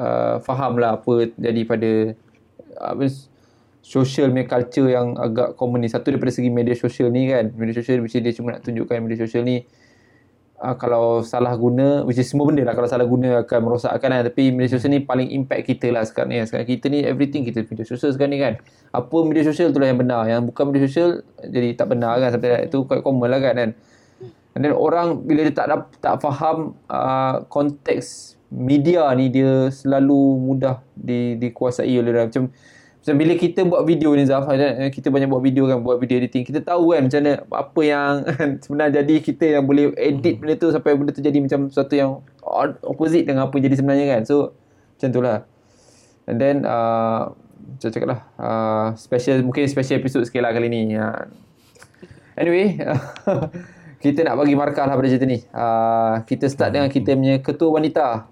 uh, 0.00 0.40
faham 0.40 0.80
lah 0.80 0.96
apa 0.96 1.28
jadi 1.36 1.62
pada 1.68 2.16
apa 2.80 3.04
social 3.82 4.30
media 4.30 4.46
culture 4.46 4.88
yang 4.88 5.18
agak 5.18 5.58
common 5.58 5.82
ni. 5.82 5.90
Satu 5.90 6.14
daripada 6.14 6.30
segi 6.30 6.48
media 6.48 6.72
sosial 6.78 7.10
ni 7.10 7.26
kan. 7.26 7.50
Media 7.52 7.74
sosial 7.82 8.00
is 8.06 8.14
dia 8.14 8.32
cuma 8.32 8.54
nak 8.56 8.62
tunjukkan 8.62 8.96
media 9.02 9.26
sosial 9.26 9.42
ni 9.42 9.66
uh, 10.62 10.78
kalau 10.78 11.26
salah 11.26 11.50
guna 11.58 12.06
which 12.06 12.16
is 12.22 12.30
semua 12.30 12.46
benda 12.46 12.62
lah. 12.62 12.78
Kalau 12.78 12.86
salah 12.86 13.04
guna 13.04 13.42
akan 13.42 13.58
merosakkan 13.58 14.08
lah 14.08 14.22
tapi 14.22 14.54
media 14.54 14.78
sosial 14.78 14.94
ni 14.94 15.02
paling 15.02 15.34
impact 15.34 15.66
kita 15.66 15.90
lah 15.90 16.06
sekarang 16.06 16.30
ni. 16.30 16.46
Sekarang 16.46 16.70
kita 16.70 16.86
ni 16.86 17.02
everything 17.02 17.42
kita 17.42 17.66
media 17.66 17.82
sosial 17.82 18.14
sekarang 18.14 18.32
ni 18.32 18.40
kan. 18.40 18.54
Apa 18.94 19.16
media 19.26 19.42
sosial 19.42 19.74
tu 19.74 19.82
lah 19.82 19.90
yang 19.90 19.98
benar. 19.98 20.30
Yang 20.30 20.54
bukan 20.54 20.64
media 20.70 20.82
sosial 20.86 21.26
jadi 21.42 21.74
tak 21.74 21.90
benar 21.90 22.22
kan. 22.22 22.38
Sampai 22.38 22.70
itu 22.70 22.86
quite 22.86 23.02
common 23.02 23.28
lah 23.28 23.42
kan 23.42 23.54
kan. 23.58 23.70
And 24.54 24.62
then 24.62 24.78
orang 24.78 25.26
bila 25.26 25.42
dia 25.48 25.54
tak 25.58 25.90
tak 25.98 26.22
faham 26.22 26.78
uh, 26.86 27.42
konteks 27.50 28.38
media 28.52 29.08
ni 29.16 29.32
dia 29.32 29.72
selalu 29.72 30.38
mudah 30.38 30.84
di, 30.94 31.34
dikuasai 31.40 31.90
oleh 31.98 32.12
orang. 32.14 32.28
Macam 32.30 32.44
macam 33.02 33.18
bila 33.18 33.34
kita 33.34 33.66
buat 33.66 33.82
video 33.82 34.14
ni 34.14 34.22
Zaf 34.22 34.46
eh, 34.54 34.86
kita 34.94 35.10
banyak 35.10 35.26
buat 35.26 35.42
video 35.42 35.66
kan 35.66 35.82
buat 35.82 35.98
video 35.98 36.22
editing 36.22 36.46
kita 36.46 36.62
tahu 36.62 36.94
kan 36.94 37.10
macam 37.10 37.18
mana 37.18 37.42
apa 37.50 37.80
yang 37.82 38.22
sebenarnya 38.62 39.02
jadi 39.02 39.14
kita 39.18 39.44
yang 39.58 39.66
boleh 39.66 39.90
edit 39.98 40.38
benda 40.38 40.54
tu 40.54 40.70
sampai 40.70 40.94
benda 40.94 41.10
tu 41.10 41.18
jadi 41.18 41.34
macam 41.42 41.66
sesuatu 41.66 41.98
yang 41.98 42.22
opposite 42.86 43.26
dengan 43.26 43.50
apa 43.50 43.58
jadi 43.58 43.74
sebenarnya 43.74 44.06
kan. 44.06 44.22
So 44.22 44.54
macam 44.94 45.08
tu 45.10 45.18
lah. 45.18 45.42
And 46.30 46.38
then 46.38 46.62
uh, 46.62 47.34
macam 47.74 47.90
cakap 47.90 48.06
lah 48.06 48.20
uh, 48.38 48.86
special 48.94 49.42
mungkin 49.42 49.66
special 49.66 49.98
episode 49.98 50.30
sikit 50.30 50.46
lah 50.46 50.54
kali 50.54 50.70
ni 50.70 50.94
uh, 50.94 51.26
anyway 52.38 52.78
kita 54.02 54.22
nak 54.22 54.38
bagi 54.38 54.54
markah 54.54 54.86
lah 54.86 54.94
pada 54.94 55.10
cerita 55.10 55.26
ni. 55.26 55.42
Uh, 55.50 56.22
kita 56.22 56.46
start 56.46 56.70
dengan 56.70 56.86
kita 56.86 57.18
punya 57.18 57.42
ketua 57.42 57.82
wanita 57.82 58.30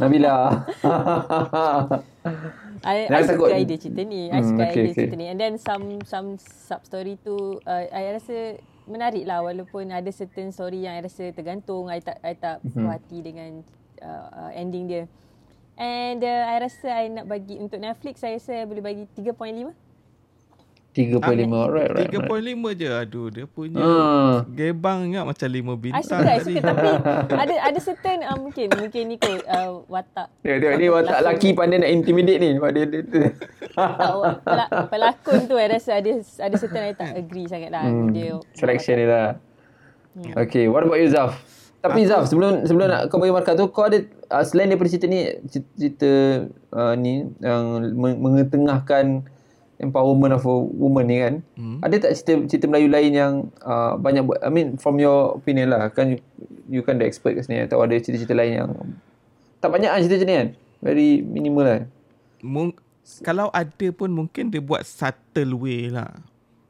Nabila 0.00 0.64
I, 2.82 3.06
I 3.06 3.22
takut. 3.22 3.48
suka 3.48 3.56
idea 3.56 3.78
cerita 3.78 4.02
ni. 4.02 4.28
I 4.28 4.34
Hmm, 4.34 4.48
suka 4.50 4.62
okay, 4.62 4.72
idea 4.74 4.84
okay. 4.84 4.96
cerita 4.98 5.14
ni. 5.14 5.26
And 5.28 5.38
then 5.38 5.52
some 5.56 5.84
some 6.04 6.28
sub 6.36 6.82
story 6.82 7.16
tu 7.20 7.36
uh, 7.62 7.84
I 7.88 8.12
rasa 8.12 8.58
menarik 8.84 9.24
lah 9.24 9.42
walaupun 9.42 9.88
ada 9.88 10.10
certain 10.10 10.50
story 10.50 10.84
yang 10.84 10.98
I 10.98 11.02
rasa 11.02 11.30
tergantung. 11.30 11.88
I 11.88 12.00
tak 12.00 12.18
I 12.20 12.34
tak 12.34 12.60
Mhm. 12.60 12.72
puas 12.76 12.92
hati 12.92 13.18
dengan 13.20 13.50
uh, 14.02 14.26
uh, 14.28 14.50
ending 14.52 14.84
dia. 14.86 15.04
And 15.76 16.20
uh, 16.20 16.42
I 16.48 16.56
rasa 16.58 16.88
I 16.88 17.04
nak 17.08 17.26
bagi 17.26 17.56
untuk 17.56 17.76
Netflix 17.78 18.20
saya 18.20 18.36
rasa 18.36 18.52
I 18.56 18.64
boleh 18.64 18.80
bagi 18.80 19.04
3.5. 19.14 19.85
3.5 20.96 21.20
alright 21.52 21.92
alright. 21.92 22.08
3.5 22.08 22.24
alright. 22.24 22.72
je. 22.74 22.88
Aduh, 22.88 23.28
dia 23.28 23.44
punya 23.44 23.76
Ah. 23.76 24.48
gebang 24.48 25.04
ingat 25.04 25.28
macam 25.28 25.44
5 25.44 25.52
I 25.52 25.76
bintang. 25.76 26.02
suka, 26.02 26.24
I 26.24 26.40
tadi. 26.40 26.44
suka 26.48 26.60
tapi 26.64 26.88
ada 27.44 27.54
ada 27.60 27.78
certain 27.78 28.18
uh, 28.22 28.34
mungkin 28.34 28.66
mungkin 28.72 29.02
ni 29.04 29.16
kot 29.16 29.44
uh, 29.44 29.84
watak 29.84 30.32
Tengok 30.40 30.58
tengok 30.58 30.74
ni 30.74 30.86
watak 30.88 31.18
lelaki 31.20 31.48
pandai 31.52 31.76
nak 31.78 31.90
intimidate 31.92 32.38
ni. 32.38 32.48
Dia, 32.56 32.84
dia, 32.84 33.00
dia. 33.02 33.28
tak, 33.76 34.12
pelak, 34.40 34.68
pelakon 34.88 35.40
tu 35.44 35.54
I 35.54 35.68
rasa 35.68 36.00
ada 36.00 36.10
ada 36.16 36.56
certain 36.56 36.82
I 36.82 36.92
tak 36.92 37.12
agree 37.14 37.44
sangat 37.44 37.68
lah 37.68 37.84
Hmm, 37.84 38.10
dia 38.10 38.40
Selection 38.52 38.96
dia 38.96 39.06
lah. 39.06 39.28
Okay, 40.34 40.64
what 40.64 40.80
about 40.80 40.96
you 40.96 41.06
Zaf? 41.06 41.36
Tapi 41.76 42.02
Zaf, 42.02 42.24
sebelum 42.24 42.64
sebelum 42.64 42.88
nak 42.88 43.06
kau 43.06 43.20
bagi 43.20 43.30
markah 43.30 43.52
tu, 43.52 43.68
kau 43.68 43.84
ada 43.84 44.00
uh, 44.26 44.42
selain 44.42 44.66
daripada 44.66 44.88
cerita 44.88 45.06
ni, 45.06 45.28
cerita, 45.44 45.68
cerita 45.76 46.10
uh, 46.72 46.96
ni 46.96 47.12
yang 47.38 47.62
men- 47.92 48.18
mengetengahkan 48.18 49.22
empowerment 49.78 50.32
of 50.32 50.42
a 50.42 50.54
woman 50.74 51.04
ni 51.04 51.18
kan. 51.18 51.34
Hmm. 51.52 51.78
Ada 51.80 51.96
tak 52.00 52.12
cerita 52.14 52.32
cerita 52.46 52.64
Melayu 52.66 52.88
lain 52.88 53.12
yang 53.12 53.32
uh, 53.60 53.94
banyak 53.94 54.22
buat 54.22 54.40
I 54.40 54.48
mean 54.48 54.76
from 54.76 54.96
your 54.96 55.36
opinion 55.36 55.68
lah 55.68 55.88
kan 55.88 56.12
you, 56.12 56.20
you 56.66 56.80
kan 56.80 56.96
the 56.96 57.04
expert 57.04 57.32
kat 57.32 57.44
sini 57.44 57.62
atau 57.62 57.78
ada 57.78 57.92
cerita-cerita 57.92 58.32
lain 58.32 58.52
yang 58.56 58.70
tak 59.58 59.68
banyak 59.68 59.86
kan 59.86 60.00
cerita 60.00 60.16
macam 60.16 60.26
ni 60.26 60.34
kan. 60.34 60.48
Very 60.78 61.08
minimal 61.20 61.64
lah. 61.64 61.80
Mung- 62.40 62.78
kalau 63.22 63.48
ada 63.48 63.88
pun 63.90 64.10
mungkin 64.10 64.48
dia 64.48 64.58
buat 64.58 64.82
subtle 64.82 65.54
way 65.56 65.88
lah. 65.88 66.10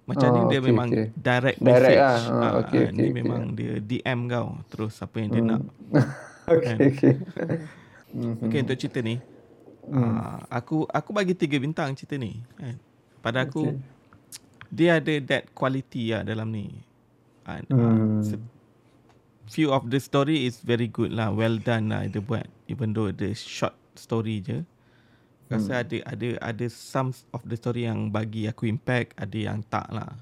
Macam 0.05 0.29
Oh, 0.29 0.35
ni 0.37 0.41
dia 0.47 0.59
okay, 0.59 0.69
memang 0.69 0.89
okay. 0.89 1.07
direct 1.13 1.59
Direct 1.59 1.59
message. 1.59 1.99
lah. 1.99 2.07
Ah, 2.07 2.15
Ah, 2.15 2.53
okay, 2.61 2.79
ah, 2.79 2.85
okay, 2.85 2.85
ni 2.93 3.03
okay. 3.03 3.11
memang 3.13 3.41
dia 3.53 3.73
DM 3.81 4.21
kau 4.29 4.47
terus 4.67 4.95
apa 4.99 5.17
yang 5.17 5.29
dia 5.29 5.43
nak. 5.43 5.63
okay, 6.53 6.75
okay. 6.87 7.15
Okay 8.41 8.59
untuk 8.63 8.77
cerita 8.77 9.01
ni. 9.01 9.19
ah, 9.89 10.41
aku 10.49 10.87
aku 10.87 11.11
bagi 11.11 11.33
tiga 11.33 11.57
bintang 11.57 11.91
cerita 11.93 12.15
ni. 12.15 12.39
Kan. 12.55 12.79
Pada 13.27 13.43
aku 13.43 13.75
Okay. 13.75 13.83
dia 14.71 14.91
ada 15.03 15.15
that 15.27 15.51
quality 15.51 16.15
lah 16.15 16.23
dalam 16.23 16.55
ni. 16.55 16.71
And, 17.43 17.67
Hmm. 17.67 18.23
se- 18.23 18.43
few 19.47 19.71
of 19.71 19.91
the 19.91 19.99
story 19.99 20.47
is 20.47 20.63
very 20.63 20.87
good 20.87 21.11
lah. 21.11 21.31
Well 21.31 21.59
done 21.59 21.91
lah 21.91 22.07
dia 22.07 22.23
buat. 22.23 22.47
Even 22.67 22.95
though 22.95 23.11
the 23.11 23.35
short 23.35 23.75
story 23.95 24.43
je. 24.43 24.63
Rasa 25.47 25.87
ada 25.87 26.03
ada 26.03 26.29
ada 26.43 26.67
some 26.67 27.15
of 27.31 27.43
the 27.47 27.55
story 27.55 27.87
yang 27.87 28.11
bagi 28.11 28.51
aku 28.51 28.67
impact, 28.67 29.15
ada 29.15 29.39
yang 29.39 29.63
tak 29.67 29.87
lah. 29.91 30.19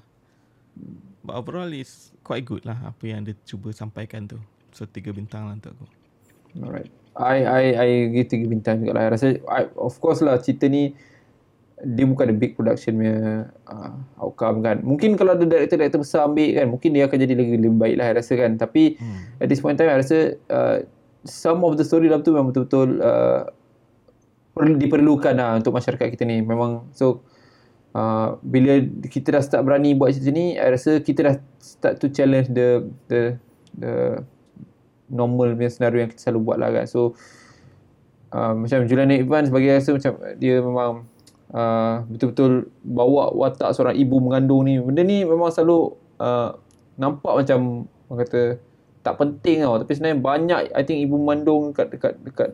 But 1.25 1.33
overall 1.33 1.73
is 1.73 2.13
quite 2.21 2.45
good 2.45 2.61
lah 2.61 2.77
apa 2.85 3.01
yang 3.09 3.25
dia 3.25 3.33
cuba 3.41 3.73
sampaikan 3.73 4.29
tu. 4.29 4.37
So 4.69 4.85
tiga 4.85 5.09
bintang 5.09 5.49
lah 5.49 5.57
untuk 5.57 5.73
aku. 5.73 5.85
Alright. 6.61 6.93
I 7.17 7.35
I 7.41 7.63
I 7.73 7.87
give 8.13 8.29
tiga 8.29 8.45
bintang 8.45 8.85
juga 8.85 9.01
lah. 9.01 9.01
I 9.01 9.09
rasa 9.09 9.27
I, 9.49 9.65
of 9.73 9.97
course 9.97 10.21
lah 10.21 10.37
cerita 10.37 10.69
ni 10.69 10.93
dia 11.85 12.05
bukan 12.09 12.33
the 12.33 12.37
big 12.37 12.57
production 12.57 12.97
punya 12.97 13.45
uh, 13.69 13.93
outcome 14.17 14.65
kan. 14.65 14.81
Mungkin 14.81 15.13
kalau 15.13 15.37
ada 15.37 15.45
director-director 15.45 16.01
besar 16.01 16.25
ambil 16.25 16.49
kan, 16.57 16.65
mungkin 16.73 16.89
dia 16.97 17.05
akan 17.05 17.17
jadi 17.21 17.33
lagi 17.37 17.53
lebih 17.61 17.77
baik 17.77 17.95
lah 18.01 18.05
I 18.09 18.13
rasa 18.17 18.33
kan. 18.33 18.57
Tapi 18.57 18.97
hmm. 18.97 19.37
at 19.37 19.47
this 19.47 19.61
point 19.61 19.77
in 19.77 19.85
time 19.85 19.93
I 19.93 20.01
rasa 20.01 20.41
uh, 20.49 20.81
some 21.21 21.61
of 21.61 21.77
the 21.77 21.85
story 21.85 22.09
dalam 22.09 22.25
tu 22.25 22.33
memang 22.33 22.49
betul-betul 22.49 23.05
uh, 23.05 23.53
perlu 24.57 24.81
diperlukan 24.81 25.37
lah 25.37 25.61
untuk 25.61 25.77
masyarakat 25.77 26.09
kita 26.17 26.25
ni. 26.25 26.41
Memang 26.41 26.89
so 26.89 27.21
uh, 27.93 28.41
bila 28.41 28.81
kita 29.05 29.37
dah 29.37 29.43
start 29.45 29.61
berani 29.61 29.93
buat 29.93 30.09
cerita 30.17 30.33
ni, 30.33 30.57
I 30.57 30.73
rasa 30.73 30.99
kita 31.05 31.19
dah 31.21 31.35
start 31.61 32.01
to 32.01 32.09
challenge 32.09 32.49
the 32.49 32.89
the 33.05 33.37
the 33.77 33.93
normal 35.05 35.53
punya 35.53 35.69
senario 35.69 36.01
yang 36.01 36.09
kita 36.09 36.33
selalu 36.33 36.39
buat 36.49 36.57
lah 36.57 36.73
kan. 36.81 36.85
So 36.89 37.13
uh, 38.33 38.57
macam 38.57 38.89
Juliana 38.89 39.21
Evans 39.21 39.53
bagi 39.53 39.69
rasa 39.69 39.93
macam 39.93 40.17
dia 40.41 40.57
memang 40.57 41.05
uh, 41.55 42.03
betul-betul 42.11 42.67
bawa 42.83 43.31
watak 43.31 43.71
seorang 43.71 43.95
ibu 43.95 44.19
mengandung 44.19 44.67
ni. 44.67 44.77
Benda 44.77 45.01
ni 45.01 45.23
memang 45.23 45.49
selalu 45.49 45.95
uh, 46.19 46.59
nampak 46.99 47.33
macam 47.43 47.87
orang 48.11 48.19
kata 48.27 48.41
tak 49.01 49.15
penting 49.15 49.63
tau. 49.63 49.79
Tapi 49.79 49.91
sebenarnya 49.95 50.19
banyak 50.19 50.59
I 50.75 50.83
think 50.83 50.99
ibu 50.99 51.15
mengandung 51.15 51.71
dekat 51.71 51.87
dekat 51.95 52.13
dekat 52.27 52.49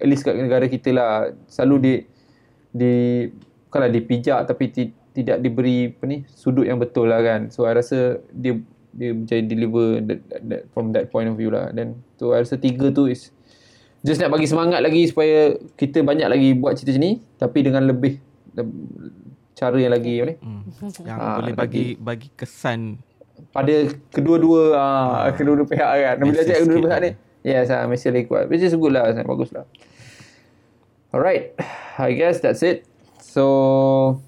at 0.00 0.06
least 0.08 0.24
kat 0.26 0.34
negara 0.34 0.66
kita 0.66 0.90
lah 0.90 1.30
selalu 1.46 1.76
di 1.78 1.94
di 2.70 2.92
bukanlah 3.70 3.90
dipijak 3.90 4.46
tapi 4.50 4.64
ti, 4.70 4.90
tidak 5.14 5.42
diberi 5.42 5.90
apa 5.90 6.04
ni 6.06 6.26
sudut 6.26 6.64
yang 6.64 6.80
betul 6.80 7.12
lah 7.12 7.20
kan. 7.20 7.52
So 7.52 7.68
I 7.68 7.76
rasa 7.76 8.24
dia 8.32 8.58
dia 8.90 9.14
macam 9.14 9.46
deliver 9.46 10.02
that, 10.02 10.20
that, 10.26 10.42
that, 10.50 10.62
from 10.74 10.90
that 10.90 11.14
point 11.14 11.30
of 11.30 11.38
view 11.38 11.54
lah. 11.54 11.70
Dan 11.70 12.02
tu 12.18 12.34
I 12.34 12.42
rasa 12.42 12.58
tiga 12.58 12.90
tu 12.90 13.06
is 13.06 13.30
just 14.00 14.18
nak 14.18 14.32
bagi 14.32 14.48
semangat 14.48 14.80
lagi 14.80 15.04
supaya 15.06 15.54
kita 15.76 16.00
banyak 16.00 16.28
lagi 16.30 16.48
buat 16.56 16.72
cerita 16.78 16.96
macam 16.96 17.04
ni 17.04 17.12
tapi 17.36 17.58
dengan 17.60 17.84
lebih 17.84 18.16
cara 19.54 19.76
yang 19.76 19.92
lagi 19.92 20.12
apa 20.20 20.26
ni 20.32 20.36
Hmm. 20.40 20.62
Yang 21.08 21.18
Ah, 21.20 21.36
boleh 21.40 21.54
bagi 21.54 21.86
bagi 22.00 22.28
kesan 22.32 23.00
pada 23.52 23.72
kedua-dua 24.12 24.62
ah, 24.76 25.32
kedua-dua 25.32 25.64
pihak 25.64 25.90
kan. 25.96 26.16
Bila 26.20 26.28
Message 26.28 26.48
cakap 26.48 26.60
kedua-dua 26.68 26.88
pihak 26.88 27.00
ni 27.00 27.10
yes 27.40 27.68
ah 27.72 27.84
mesti 27.88 28.06
lagi 28.12 28.26
kuat. 28.28 28.44
Which 28.52 28.64
is 28.64 28.76
good 28.76 28.92
lah, 28.92 29.08
sangat 29.12 29.28
bagus 29.28 29.50
lah. 29.52 29.64
Alright, 31.10 31.56
I 31.98 32.14
guess 32.14 32.38
that's 32.38 32.62
it. 32.62 32.86
So 33.18 34.20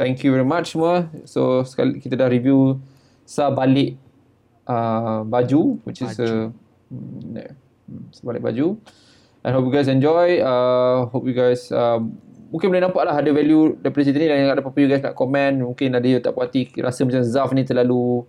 thank 0.00 0.22
you 0.22 0.32
very 0.32 0.46
much 0.46 0.72
semua. 0.72 1.10
So 1.26 1.66
sekali 1.66 2.00
kita 2.00 2.16
dah 2.18 2.30
review 2.30 2.78
Sa 3.24 3.48
balik 3.48 3.96
uh, 4.68 5.24
baju 5.24 5.80
which 5.88 6.04
is 6.04 6.12
a 6.20 6.52
mm, 6.92 7.40
yeah, 7.40 7.56
mm, 7.88 8.12
sebalik 8.12 8.44
baju. 8.44 8.76
I 9.44 9.52
hope 9.52 9.64
you 9.68 9.72
guys 9.72 9.88
enjoy. 9.88 10.44
Uh, 10.44 11.08
hope 11.08 11.24
you 11.24 11.32
guys 11.32 11.72
uh, 11.72 12.04
mungkin 12.54 12.70
boleh 12.70 12.86
nampak 12.86 13.02
lah 13.02 13.18
ada 13.18 13.30
value 13.34 13.74
daripada 13.82 14.06
cerita 14.06 14.22
ni 14.22 14.30
dan 14.30 14.36
yang 14.46 14.50
ada 14.54 14.62
apa-apa 14.62 14.78
you 14.78 14.86
guys 14.86 15.02
nak 15.02 15.18
komen 15.18 15.58
mungkin 15.58 15.90
ada 15.90 16.06
yang 16.06 16.22
tak 16.22 16.38
puas 16.38 16.46
hati 16.46 16.70
rasa 16.78 17.02
macam 17.02 17.22
Zaf 17.26 17.50
ni 17.50 17.66
terlalu 17.66 18.22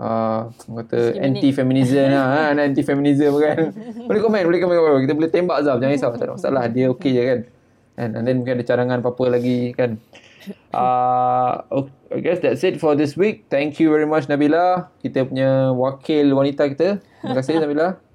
uh, 0.00 0.48
kata 0.48 1.20
anti-feminism 1.20 2.08
lah 2.08 2.56
ha, 2.56 2.56
anti-feminism 2.72 3.36
kan? 3.36 3.76
Boleh 4.08 4.20
komen 4.24 4.42
boleh 4.48 4.60
komen 4.64 4.76
boleh. 4.80 5.04
kita 5.04 5.12
boleh 5.12 5.28
tembak 5.28 5.60
Zaf 5.60 5.76
jangan 5.76 5.92
risau 5.92 6.08
tak 6.16 6.24
ada 6.24 6.32
masalah. 6.40 6.64
Dia 6.72 6.88
okey 6.96 7.12
je 7.12 7.22
kan? 7.28 7.40
And, 8.00 8.10
and 8.16 8.24
then 8.24 8.40
mungkin 8.40 8.56
ada 8.56 8.64
cadangan 8.64 9.04
apa-apa 9.04 9.36
lagi 9.36 9.76
kan? 9.76 10.00
Uh, 10.72 11.60
okay, 11.68 11.92
I 12.16 12.18
guess 12.24 12.40
that's 12.40 12.64
it 12.64 12.80
for 12.80 12.96
this 12.96 13.12
week. 13.12 13.44
Thank 13.52 13.76
you 13.76 13.92
very 13.92 14.08
much 14.08 14.24
Nabila. 14.24 14.88
Kita 15.04 15.28
punya 15.28 15.68
wakil 15.76 16.32
wanita 16.32 16.64
kita. 16.72 16.96
Terima 17.20 17.36
kasih 17.36 17.60
Nabila 17.60 18.05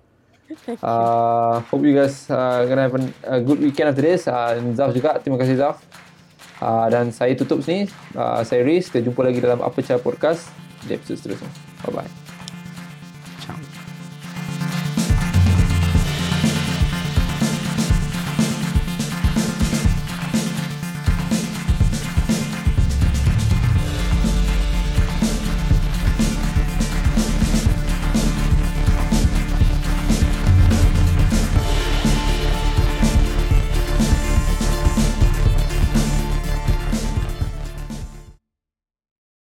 Uh, 0.84 1.62
hope 1.72 1.84
you 1.86 1.96
guys 1.96 2.30
uh, 2.30 2.66
gonna 2.66 2.88
have 2.88 2.96
a, 3.24 3.40
good 3.42 3.60
weekend 3.60 3.90
after 3.90 4.04
this. 4.04 4.28
Uh, 4.28 4.58
and 4.58 4.76
Zaf 4.76 4.92
juga, 4.96 5.18
terima 5.22 5.38
kasih 5.40 5.58
Zaf. 5.60 5.82
Uh, 6.62 6.86
dan 6.94 7.10
saya 7.10 7.34
tutup 7.34 7.66
sini. 7.66 7.90
Uh, 8.14 8.46
saya 8.46 8.62
Riz. 8.62 8.92
Kita 8.92 9.02
jumpa 9.02 9.26
lagi 9.26 9.42
dalam 9.42 9.60
Apa 9.64 9.82
Cara 9.82 9.98
Podcast 9.98 10.54
di 10.86 10.94
episod 10.94 11.18
seterusnya. 11.18 11.50
Bye-bye. 11.88 12.31